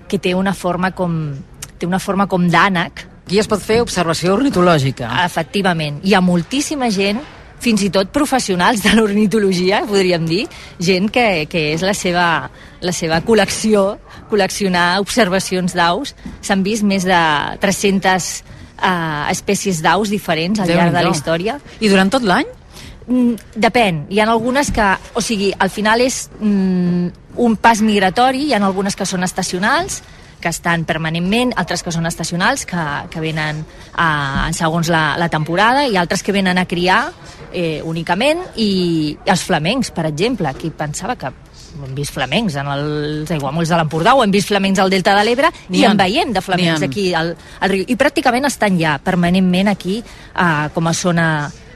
que 0.07 0.19
té 0.23 0.33
una 0.35 0.55
forma 0.55 0.93
com 0.95 1.35
té 1.77 1.85
una 1.85 1.99
forma 1.99 2.25
com 2.27 2.47
d'ànec. 2.49 3.03
Aquí 3.27 3.39
es 3.39 3.49
pot 3.49 3.61
fer 3.61 3.81
observació 3.83 4.33
ornitològica. 4.37 5.11
Efectivament. 5.25 5.99
Hi 6.07 6.15
ha 6.15 6.23
moltíssima 6.23 6.89
gent 6.89 7.19
fins 7.63 7.83
i 7.85 7.89
tot 7.93 8.11
professionals 8.13 8.83
de 8.85 8.93
l'ornitologia, 8.97 9.81
podríem 9.89 10.27
dir, 10.29 10.43
gent 10.83 11.09
que, 11.13 11.47
que 11.49 11.63
és 11.73 11.85
la 11.85 11.95
seva, 11.97 12.27
la 12.81 12.93
seva 12.93 13.21
col·lecció, 13.25 13.97
col·leccionar 14.31 14.99
observacions 15.01 15.73
d'aus. 15.77 16.13
S'han 16.45 16.63
vist 16.65 16.85
més 16.87 17.07
de 17.07 17.21
300 17.63 18.29
eh, 18.77 19.23
espècies 19.33 19.81
d'aus 19.83 20.13
diferents 20.13 20.61
al 20.61 20.69
llarg 20.69 20.93
de 20.93 21.03
la 21.09 21.13
història. 21.13 21.57
I 21.81 21.91
durant 21.91 22.13
tot 22.13 22.25
l'any? 22.27 22.49
Mm, 23.07 23.37
depèn. 23.55 24.03
Hi 24.11 24.19
ha 24.19 24.27
algunes 24.27 24.69
que... 24.75 24.87
O 25.15 25.23
sigui, 25.23 25.53
al 25.57 25.71
final 25.73 26.03
és 26.03 26.27
mm, 26.39 27.25
un 27.43 27.55
pas 27.61 27.81
migratori, 27.81 28.49
hi 28.49 28.53
ha 28.53 28.61
algunes 28.65 28.97
que 28.99 29.07
són 29.07 29.23
estacionals, 29.23 30.01
que 30.41 30.51
estan 30.53 30.85
permanentment, 30.85 31.53
altres 31.57 31.83
que 31.83 31.93
són 31.93 32.05
estacionals, 32.09 32.65
que, 32.69 32.83
que 33.13 33.23
venen 33.23 33.63
a, 33.95 34.49
segons 34.55 34.91
la, 34.93 35.17
la 35.17 35.29
temporada, 35.33 35.87
i 35.87 35.97
altres 35.97 36.23
que 36.23 36.35
venen 36.35 36.57
a 36.57 36.67
criar 36.69 37.01
eh, 37.51 37.81
únicament, 37.85 38.43
i 38.55 39.17
els 39.25 39.43
flamencs, 39.47 39.91
per 39.95 40.07
exemple, 40.09 40.53
qui 40.59 40.71
pensava 40.75 41.17
que 41.17 41.33
hem 41.77 41.93
vist 41.97 42.13
flamencs 42.15 42.55
en 42.57 42.69
els 42.73 43.31
aiguamolls 43.33 43.69
de 43.69 43.77
l'Empordà 43.77 44.15
o 44.17 44.23
hem 44.23 44.33
vist 44.33 44.49
flamencs 44.49 44.79
al 44.81 44.89
Delta 44.89 45.13
de 45.17 45.25
l'Ebre 45.27 45.51
i 45.69 45.83
en 45.85 45.99
veiem 45.99 46.33
de 46.33 46.41
flamencs 46.41 46.85
aquí 46.87 47.11
al, 47.17 47.35
al 47.59 47.73
riu. 47.73 47.85
I 47.85 47.97
pràcticament 47.99 48.49
estan 48.49 48.79
ja 48.81 48.97
permanentment 49.03 49.69
aquí 49.73 49.99
eh, 50.01 50.67
com 50.73 50.89
a 50.89 50.95
zona 50.97 51.27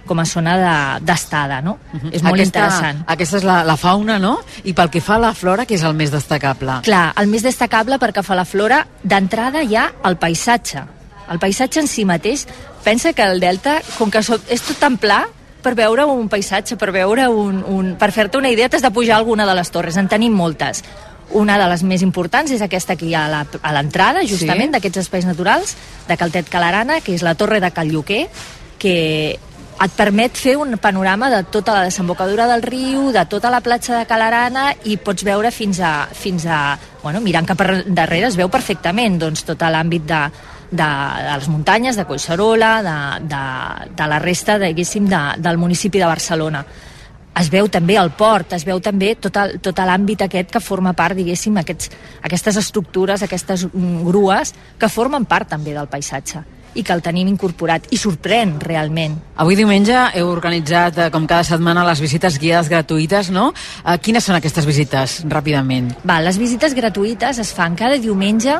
com 0.05 0.19
a 0.19 0.25
zona 0.25 0.99
d'estada, 0.99 1.59
de, 1.61 1.65
no? 1.65 1.77
Uh 1.93 1.99
-huh. 1.99 2.13
És 2.13 2.23
molt 2.23 2.35
aquesta, 2.35 2.59
interessant. 2.59 3.03
Aquesta 3.07 3.37
és 3.37 3.43
la, 3.43 3.63
la 3.63 3.77
fauna, 3.77 4.19
no? 4.19 4.39
I 4.63 4.73
pel 4.73 4.89
que 4.89 5.01
fa 5.01 5.15
a 5.15 5.19
la 5.19 5.33
flora, 5.33 5.65
que 5.65 5.75
és 5.75 5.83
el 5.83 5.93
més 5.93 6.11
destacable? 6.11 6.81
Clar, 6.83 7.13
el 7.17 7.27
més 7.27 7.43
destacable 7.43 7.97
perquè 7.99 8.23
fa 8.23 8.35
la 8.35 8.45
flora, 8.45 8.87
d'entrada 9.03 9.63
hi 9.63 9.75
ha 9.75 9.91
el 10.03 10.17
paisatge. 10.17 10.83
El 11.29 11.39
paisatge 11.39 11.79
en 11.79 11.87
si 11.87 12.05
mateix, 12.05 12.47
pensa 12.83 13.13
que 13.13 13.23
el 13.23 13.39
delta, 13.39 13.81
com 13.97 14.09
que 14.11 14.19
és 14.19 14.61
tot 14.61 14.77
tan 14.79 14.97
pla, 14.97 15.27
per 15.61 15.75
veure 15.77 16.05
un 16.09 16.27
paisatge, 16.29 16.75
per 16.75 16.91
veure 16.91 17.27
un... 17.29 17.63
un 17.67 17.95
per 17.95 18.11
fer-te 18.11 18.37
una 18.37 18.49
idea, 18.49 18.69
t'has 18.69 18.81
de 18.81 18.91
pujar 18.91 19.17
alguna 19.17 19.45
de 19.45 19.55
les 19.55 19.71
torres. 19.71 19.97
En 19.97 20.09
tenim 20.11 20.33
moltes. 20.33 20.83
Una 21.37 21.57
de 21.57 21.67
les 21.71 21.83
més 21.87 22.01
importants 22.03 22.51
és 22.51 22.61
aquesta 22.61 22.97
aquí 22.97 23.13
a 23.15 23.27
l'entrada, 23.71 24.25
justament, 24.27 24.71
sí. 24.71 24.73
d'aquests 24.75 25.05
espais 25.05 25.27
naturals, 25.27 25.77
de 26.09 26.17
Caltet 26.17 26.49
Calarana, 26.51 26.99
que 27.05 27.15
és 27.15 27.23
la 27.23 27.37
Torre 27.39 27.61
de 27.63 27.71
Calluquer, 27.71 28.25
que 28.81 29.39
et 29.81 29.93
permet 29.97 30.35
fer 30.37 30.55
un 30.61 30.75
panorama 30.77 31.29
de 31.31 31.41
tota 31.49 31.73
la 31.73 31.85
desembocadura 31.87 32.45
del 32.51 32.61
riu, 32.61 33.09
de 33.11 33.23
tota 33.25 33.49
la 33.49 33.61
platja 33.65 33.97
de 33.97 34.05
Calarana 34.05 34.67
i 34.85 34.97
pots 35.01 35.25
veure 35.25 35.49
fins 35.51 35.79
a, 35.81 36.07
fins 36.13 36.45
a 36.45 36.77
bueno, 37.01 37.21
mirant 37.21 37.47
cap 37.49 37.63
darrere 37.87 38.29
es 38.29 38.37
veu 38.37 38.51
perfectament 38.53 39.17
doncs, 39.23 39.41
tot 39.47 39.65
l'àmbit 39.65 40.05
de, 40.05 40.21
de, 40.69 40.77
de 40.77 41.33
les 41.39 41.49
muntanyes, 41.49 41.97
de 41.97 42.05
Collserola, 42.05 42.71
de, 42.85 42.95
de, 43.33 43.41
de 43.97 44.09
la 44.13 44.21
resta, 44.21 44.59
diguéssim, 44.61 45.09
de, 45.09 45.23
del 45.41 45.57
municipi 45.57 45.99
de 45.99 46.13
Barcelona. 46.13 46.63
Es 47.41 47.47
veu 47.49 47.69
també 47.71 47.95
el 47.97 48.11
port, 48.11 48.53
es 48.53 48.65
veu 48.67 48.81
també 48.83 49.15
tot, 49.15 49.37
tot 49.63 49.85
l'àmbit 49.87 50.27
aquest 50.27 50.51
que 50.51 50.61
forma 50.61 50.93
part, 50.93 51.17
diguéssim, 51.17 51.57
aquests, 51.57 51.89
aquestes 52.27 52.59
estructures, 52.59 53.23
aquestes 53.23 53.65
mm, 53.71 54.01
grues, 54.05 54.53
que 54.77 54.91
formen 54.91 55.25
part 55.25 55.49
també 55.55 55.73
del 55.73 55.89
paisatge 55.89 56.43
i 56.75 56.83
que 56.83 56.93
el 56.93 57.01
tenim 57.01 57.27
incorporat 57.31 57.87
i 57.91 57.99
sorprèn 57.99 58.57
realment. 58.61 59.17
Avui 59.35 59.57
diumenge 59.59 59.97
heu 60.15 60.29
organitzat, 60.31 60.97
eh, 60.97 61.09
com 61.11 61.27
cada 61.27 61.43
setmana, 61.43 61.85
les 61.87 62.01
visites 62.01 62.39
guiades 62.39 62.69
gratuïtes, 62.69 63.31
no? 63.31 63.53
Eh, 63.85 63.97
quines 63.99 64.23
són 64.23 64.35
aquestes 64.35 64.65
visites, 64.65 65.23
ràpidament? 65.25 65.95
Va, 66.07 66.21
les 66.21 66.37
visites 66.37 66.73
gratuïtes 66.73 67.39
es 67.39 67.53
fan 67.53 67.75
cada 67.75 67.97
diumenge 67.97 68.59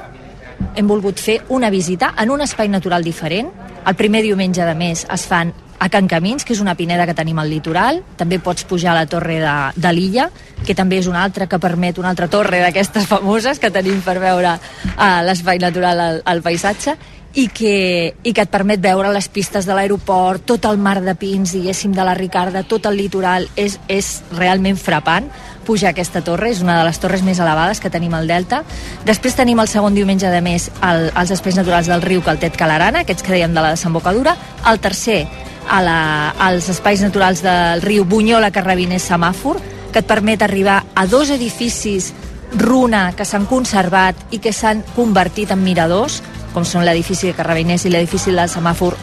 hem 0.76 0.88
volgut 0.88 1.20
fer 1.20 1.41
una 1.49 1.70
visita 1.70 2.14
en 2.18 2.30
un 2.30 2.41
espai 2.41 2.70
natural 2.70 3.03
diferent. 3.03 3.49
El 3.86 3.95
primer 3.95 4.22
diumenge 4.22 4.66
de 4.66 4.76
mes 4.76 5.05
es 5.09 5.26
fan 5.28 5.53
a 5.82 5.89
Can 5.89 6.07
Camins, 6.07 6.45
que 6.45 6.53
és 6.53 6.62
una 6.62 6.76
pineda 6.78 7.07
que 7.09 7.16
tenim 7.18 7.39
al 7.41 7.49
litoral. 7.49 8.03
També 8.18 8.38
pots 8.39 8.68
pujar 8.70 8.91
a 8.93 8.99
la 8.99 9.07
torre 9.09 9.39
de, 9.41 9.55
de 9.82 9.93
l'illa, 9.97 10.28
que 10.62 10.76
també 10.78 10.99
és 11.01 11.07
una 11.09 11.24
altra 11.26 11.47
que 11.49 11.57
permet 11.59 11.97
una 11.97 12.12
altra 12.14 12.30
torre 12.30 12.59
d'aquestes 12.62 13.07
famoses 13.09 13.59
que 13.59 13.72
tenim 13.74 14.03
per 14.05 14.20
veure 14.22 14.53
uh, 14.59 15.07
l'espai 15.26 15.57
natural 15.57 16.03
al, 16.05 16.22
al 16.24 16.43
paisatge 16.45 16.93
i 17.34 17.47
que, 17.47 18.13
i 18.23 18.34
que 18.34 18.43
et 18.43 18.51
permet 18.51 18.82
veure 18.84 19.11
les 19.13 19.27
pistes 19.32 19.67
de 19.67 19.75
l'aeroport, 19.75 20.43
tot 20.43 20.65
el 20.67 20.79
mar 20.82 20.99
de 21.03 21.15
pins, 21.15 21.53
diguéssim, 21.55 21.93
de 21.95 22.03
la 22.03 22.15
Ricarda, 22.17 22.63
tot 22.67 22.89
el 22.89 22.97
litoral, 22.99 23.47
és, 23.55 23.77
és 23.88 24.19
realment 24.36 24.79
frapant 24.79 25.29
pujar 25.65 25.91
aquesta 25.91 26.23
torre, 26.25 26.49
és 26.51 26.61
una 26.63 26.79
de 26.79 26.86
les 26.88 26.99
torres 26.99 27.21
més 27.23 27.39
elevades 27.39 27.79
que 27.79 27.91
tenim 27.93 28.13
al 28.17 28.27
Delta. 28.27 28.63
Després 29.07 29.38
tenim 29.38 29.61
el 29.61 29.69
segon 29.71 29.95
diumenge 29.95 30.27
de 30.32 30.41
mes 30.43 30.67
el, 30.84 31.07
els 31.15 31.32
espais 31.32 31.55
naturals 31.55 31.88
del 31.88 32.03
riu 32.03 32.23
Caltet 32.25 32.57
Calarana, 32.59 33.05
aquests 33.05 33.23
que 33.23 33.36
dèiem 33.36 33.53
de 33.55 33.63
la 33.63 33.75
desembocadura. 33.75 34.36
El 34.67 34.82
tercer, 34.84 35.21
a 35.69 35.79
la, 35.86 35.99
als 36.41 36.67
espais 36.73 37.03
naturals 37.05 37.45
del 37.45 37.86
riu 37.86 38.03
Bunyola, 38.09 38.51
Carrabiners, 38.51 39.07
Samàfor, 39.07 39.61
que 39.93 40.01
et 40.01 40.07
permet 40.07 40.41
arribar 40.41 40.82
a 40.95 41.05
dos 41.07 41.32
edificis 41.32 42.11
runa 42.57 43.11
que 43.15 43.23
s'han 43.23 43.45
conservat 43.47 44.17
i 44.36 44.41
que 44.43 44.51
s'han 44.51 44.84
convertit 44.95 45.51
en 45.53 45.61
miradors, 45.63 46.19
com 46.54 46.66
són 46.68 46.86
l'edifici 46.86 47.30
de 47.30 47.38
Carrabiners 47.38 47.86
i 47.86 47.93
l'edifici 47.93 48.34
del 48.34 48.49
semàfor, 48.52 48.97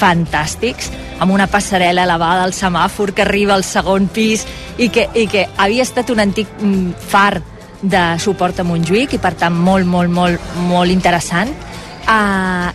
fantàstics, 0.00 0.90
amb 1.20 1.34
una 1.34 1.48
passarel·la 1.50 2.06
elevada 2.08 2.44
al 2.46 2.54
semàfor 2.56 3.12
que 3.14 3.26
arriba 3.26 3.54
al 3.54 3.64
segon 3.66 4.08
pis 4.08 4.46
i 4.78 4.88
que, 4.88 5.08
i 5.14 5.26
que 5.28 5.46
havia 5.60 5.84
estat 5.84 6.10
un 6.10 6.22
antic 6.22 6.48
mm, 6.60 6.94
far 7.10 7.42
de 7.82 8.04
suport 8.20 8.60
a 8.60 8.64
Montjuïc 8.64 9.16
i 9.16 9.20
per 9.20 9.34
tant 9.40 9.56
molt, 9.56 9.88
molt, 9.88 10.12
molt, 10.12 10.54
molt 10.68 10.92
interessant. 10.92 11.52
Uh, 12.08 12.70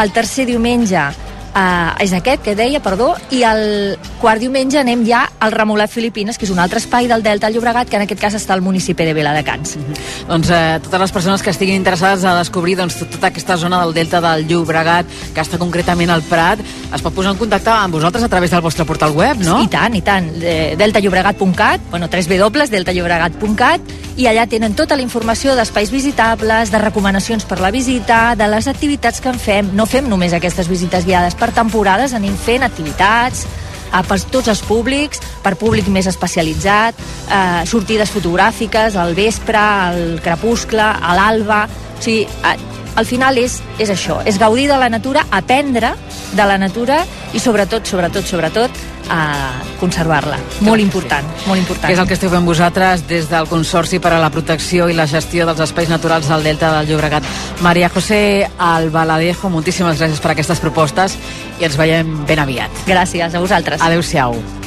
el 0.00 0.12
tercer 0.12 0.46
diumenge 0.48 1.04
Uh, 1.52 1.92
és 2.00 2.14
aquest 2.16 2.40
que 2.40 2.54
deia, 2.56 2.80
perdó, 2.80 3.10
i 3.28 3.42
el 3.44 3.98
quart 4.22 4.40
diumenge 4.40 4.78
anem 4.80 5.02
ja 5.04 5.26
al 5.36 5.52
Remolat 5.52 5.92
Filipines, 5.92 6.38
que 6.40 6.46
és 6.46 6.52
un 6.54 6.60
altre 6.62 6.80
espai 6.80 7.10
del 7.10 7.20
Delta 7.22 7.50
del 7.50 7.58
Llobregat, 7.58 7.90
que 7.90 7.98
en 7.98 8.06
aquest 8.06 8.22
cas 8.22 8.36
està 8.38 8.54
al 8.56 8.62
municipi 8.64 9.04
de 9.04 9.12
Viladecans. 9.12 9.76
Mm 9.76 9.82
-hmm. 9.82 10.28
Doncs 10.28 10.50
eh, 10.50 10.80
totes 10.82 11.00
les 11.00 11.12
persones 11.12 11.42
que 11.42 11.50
estiguin 11.50 11.74
interessades 11.74 12.24
a 12.24 12.38
descobrir 12.38 12.76
doncs, 12.76 12.96
tota 12.96 13.26
aquesta 13.26 13.56
zona 13.58 13.84
del 13.84 13.92
Delta 13.92 14.20
del 14.20 14.46
Llobregat, 14.46 15.06
que 15.34 15.40
està 15.42 15.58
concretament 15.58 16.10
al 16.10 16.22
Prat, 16.22 16.58
es 16.94 17.02
pot 17.02 17.12
posar 17.12 17.32
en 17.32 17.38
contacte 17.38 17.70
amb 17.70 17.94
vosaltres 17.94 18.24
a 18.24 18.28
través 18.28 18.50
del 18.50 18.60
vostre 18.62 18.84
portal 18.84 19.12
web, 19.12 19.36
no? 19.38 19.62
I 19.62 19.68
tant, 19.68 19.94
i 19.94 20.00
tant. 20.00 20.30
Eh, 20.40 20.74
deltallobregat.cat, 20.78 21.80
bueno, 21.90 22.08
www.deltallobregat.cat, 22.08 23.80
i 24.16 24.26
allà 24.26 24.46
tenen 24.46 24.74
tota 24.74 24.96
la 24.96 25.02
informació 25.02 25.54
d'espais 25.54 25.90
visitables, 25.90 26.70
de 26.70 26.78
recomanacions 26.78 27.44
per 27.44 27.60
la 27.60 27.70
visita, 27.70 28.34
de 28.36 28.48
les 28.48 28.68
activitats 28.68 29.20
que 29.20 29.28
en 29.28 29.38
fem. 29.38 29.70
No 29.76 29.86
fem 29.86 30.08
només 30.08 30.32
aquestes 30.32 30.68
visites 30.68 31.04
guiades 31.04 31.34
per 31.42 31.50
temporades, 31.56 32.14
anem 32.14 32.36
fent 32.38 32.62
activitats, 32.62 33.46
eh, 33.90 34.02
per 34.06 34.20
tots 34.30 34.50
els 34.52 34.62
públics, 34.62 35.20
per 35.42 35.56
públic 35.58 35.88
més 35.90 36.06
especialitzat, 36.06 36.94
eh, 37.28 37.64
sortides 37.66 38.12
fotogràfiques 38.14 38.96
al 38.96 39.16
vespre, 39.18 39.58
al 39.58 40.20
crepuscle, 40.22 40.82
a 40.82 41.16
l'alba... 41.18 41.66
O 41.98 42.02
sigui, 42.02 42.26
eh, 42.26 42.56
al 42.94 43.06
final 43.06 43.38
és, 43.40 43.60
és 43.80 43.88
això, 43.88 44.18
és 44.28 44.36
gaudir 44.38 44.66
de 44.68 44.76
la 44.76 44.90
natura, 44.92 45.22
aprendre 45.30 45.94
de 46.36 46.44
la 46.44 46.58
natura 46.60 46.98
i 47.32 47.40
sobretot, 47.40 47.86
sobretot, 47.88 48.26
sobretot, 48.28 48.82
a 49.10 49.62
conservar-la. 49.80 50.38
Molt 50.60 50.82
important, 50.82 51.26
molt 51.46 51.58
important. 51.60 51.88
Que 51.88 51.96
és 51.96 52.02
el 52.02 52.08
que 52.08 52.16
esteu 52.18 52.30
fent 52.32 52.46
vosaltres 52.46 53.06
des 53.10 53.28
del 53.30 53.48
Consorci 53.50 54.00
per 54.02 54.14
a 54.14 54.22
la 54.22 54.30
Protecció 54.30 54.88
i 54.88 54.96
la 54.98 55.08
Gestió 55.10 55.46
dels 55.48 55.62
Espais 55.64 55.90
Naturals 55.92 56.30
del 56.30 56.46
Delta 56.46 56.72
del 56.78 56.92
Llobregat. 56.92 57.26
Maria 57.60 57.90
José 57.92 58.48
Albaladejo, 58.58 59.50
moltíssimes 59.52 60.00
gràcies 60.00 60.22
per 60.22 60.34
aquestes 60.36 60.62
propostes 60.62 61.18
i 61.60 61.68
ens 61.68 61.78
veiem 61.78 62.24
ben 62.28 62.42
aviat. 62.42 62.84
Gràcies 62.86 63.34
a 63.34 63.42
vosaltres. 63.42 63.82
Adéu-siau. 63.82 64.61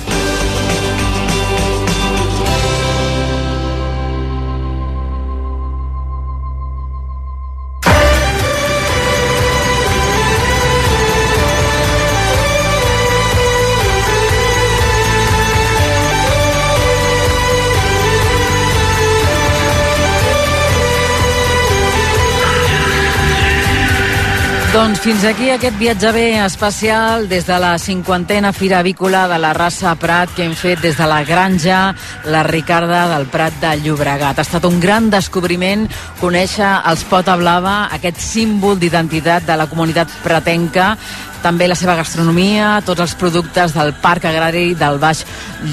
Doncs 24.76 25.00
fins 25.00 25.24
aquí 25.24 25.46
aquest 25.54 25.78
viatge 25.80 26.10
bé 26.12 26.24
especial 26.44 27.30
des 27.32 27.46
de 27.48 27.56
la 27.64 27.78
cinquantena 27.80 28.50
Fira 28.52 28.82
Avícola 28.84 29.22
de 29.32 29.38
la 29.40 29.54
raça 29.56 29.94
Prat 29.96 30.34
que 30.36 30.44
hem 30.44 30.52
fet 30.52 30.82
des 30.84 30.98
de 31.00 31.08
la 31.08 31.22
granja 31.24 31.94
La 32.28 32.42
Ricarda 32.44 33.06
del 33.14 33.24
Prat 33.32 33.56
de 33.62 33.72
Llobregat. 33.86 34.36
Ha 34.36 34.44
estat 34.44 34.68
un 34.68 34.82
gran 34.84 35.08
descobriment 35.14 35.88
conèixer 36.20 36.74
els 36.92 37.06
Pota 37.08 37.38
Blava, 37.40 37.86
aquest 37.96 38.20
símbol 38.20 38.76
d'identitat 38.76 39.48
de 39.48 39.56
la 39.56 39.70
comunitat 39.72 40.12
pratenca 40.26 40.98
també 41.46 41.68
la 41.70 41.76
seva 41.78 41.94
gastronomia, 41.94 42.80
tots 42.86 43.04
els 43.04 43.14
productes 43.22 43.76
del 43.76 43.92
Parc 44.02 44.24
Agrari 44.26 44.72
del 44.78 44.98
Baix 44.98 45.22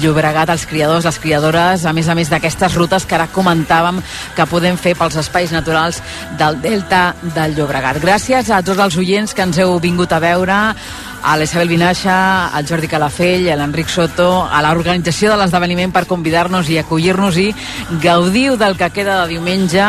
Llobregat, 0.03 0.51
els 0.53 0.67
criadors, 0.69 1.07
les 1.07 1.17
criadores, 1.23 1.85
a 1.89 1.93
més 1.97 2.09
a 2.09 2.15
més 2.17 2.29
d'aquestes 2.29 2.75
rutes 2.77 3.07
que 3.09 3.17
ara 3.17 3.25
comentàvem 3.33 3.97
que 4.37 4.45
podem 4.51 4.77
fer 4.77 4.93
pels 4.99 5.17
espais 5.23 5.53
naturals 5.55 5.97
del 6.37 6.59
Delta 6.61 7.15
del 7.33 7.57
Llobregat. 7.57 7.97
Gràcies 8.03 8.53
a 8.53 8.61
tots 8.61 8.85
els 8.85 8.99
oients 9.01 9.33
que 9.33 9.47
ens 9.47 9.57
heu 9.63 9.79
vingut 9.81 10.13
a 10.13 10.21
veure, 10.21 10.59
a 11.23 11.35
l'Isabel 11.37 11.69
Vinaixa, 11.71 12.49
al 12.53 12.65
Jordi 12.67 12.89
Calafell, 12.91 13.47
a 13.49 13.57
l'Enric 13.57 13.89
Soto, 13.89 14.43
a 14.43 14.61
l'organització 14.61 15.31
de 15.31 15.39
l'esdeveniment 15.39 15.93
per 15.95 16.05
convidar-nos 16.09 16.69
i 16.69 16.77
acollir-nos-hi. 16.81 17.47
Gaudiu 18.03 18.57
del 18.59 18.77
que 18.77 18.91
queda 18.93 19.21
de 19.21 19.31
diumenge 19.33 19.87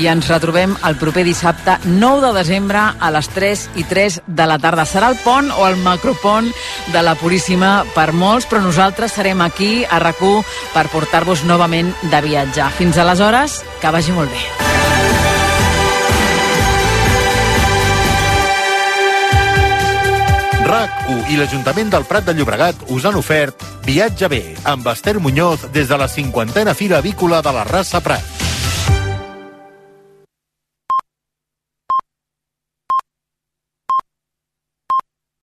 i 0.00 0.08
ens 0.10 0.30
retrobem 0.30 0.76
el 0.86 0.98
proper 1.00 1.26
dissabte 1.26 1.78
9 1.84 2.28
de 2.28 2.32
desembre 2.38 2.84
a 2.98 3.10
les 3.14 3.28
3 3.34 3.66
i 3.82 3.86
3 3.88 4.20
de 4.26 4.46
la 4.46 4.60
tarda. 4.62 4.86
Serà 4.86 5.10
el 5.12 5.20
pont 5.24 5.50
o 5.54 5.66
el 5.68 5.76
macropont 5.82 6.52
de 6.94 7.02
la 7.02 7.16
Puríssima 7.18 7.84
per 7.94 8.12
molts, 8.12 8.46
però 8.46 8.62
nosaltres 8.62 9.14
serem 9.18 9.42
aquí 9.42 9.84
a 9.84 10.00
rac 10.02 10.16
per 10.72 10.86
portar-vos 10.88 11.42
novament 11.44 11.92
de 12.08 12.20
viatjar. 12.24 12.70
Fins 12.78 12.96
aleshores, 12.96 13.60
que 13.82 13.92
vagi 13.92 14.16
molt 14.16 14.32
bé. 14.32 14.75
RAC1 20.66 21.30
i 21.30 21.36
l'Ajuntament 21.38 21.92
del 21.92 22.06
Prat 22.08 22.26
de 22.26 22.34
Llobregat 22.34 22.88
us 22.94 23.04
han 23.06 23.18
ofert 23.20 23.62
Viatge 23.86 24.30
bé 24.32 24.40
amb 24.66 24.88
Esther 24.90 25.18
Muñoz 25.22 25.68
des 25.72 25.86
de 25.88 25.98
la 26.00 26.08
cinquantena 26.10 26.74
Fira 26.74 26.98
Avícola 26.98 27.42
de 27.42 27.54
la 27.54 27.62
Rassa 27.68 28.02
Prat. 28.02 28.35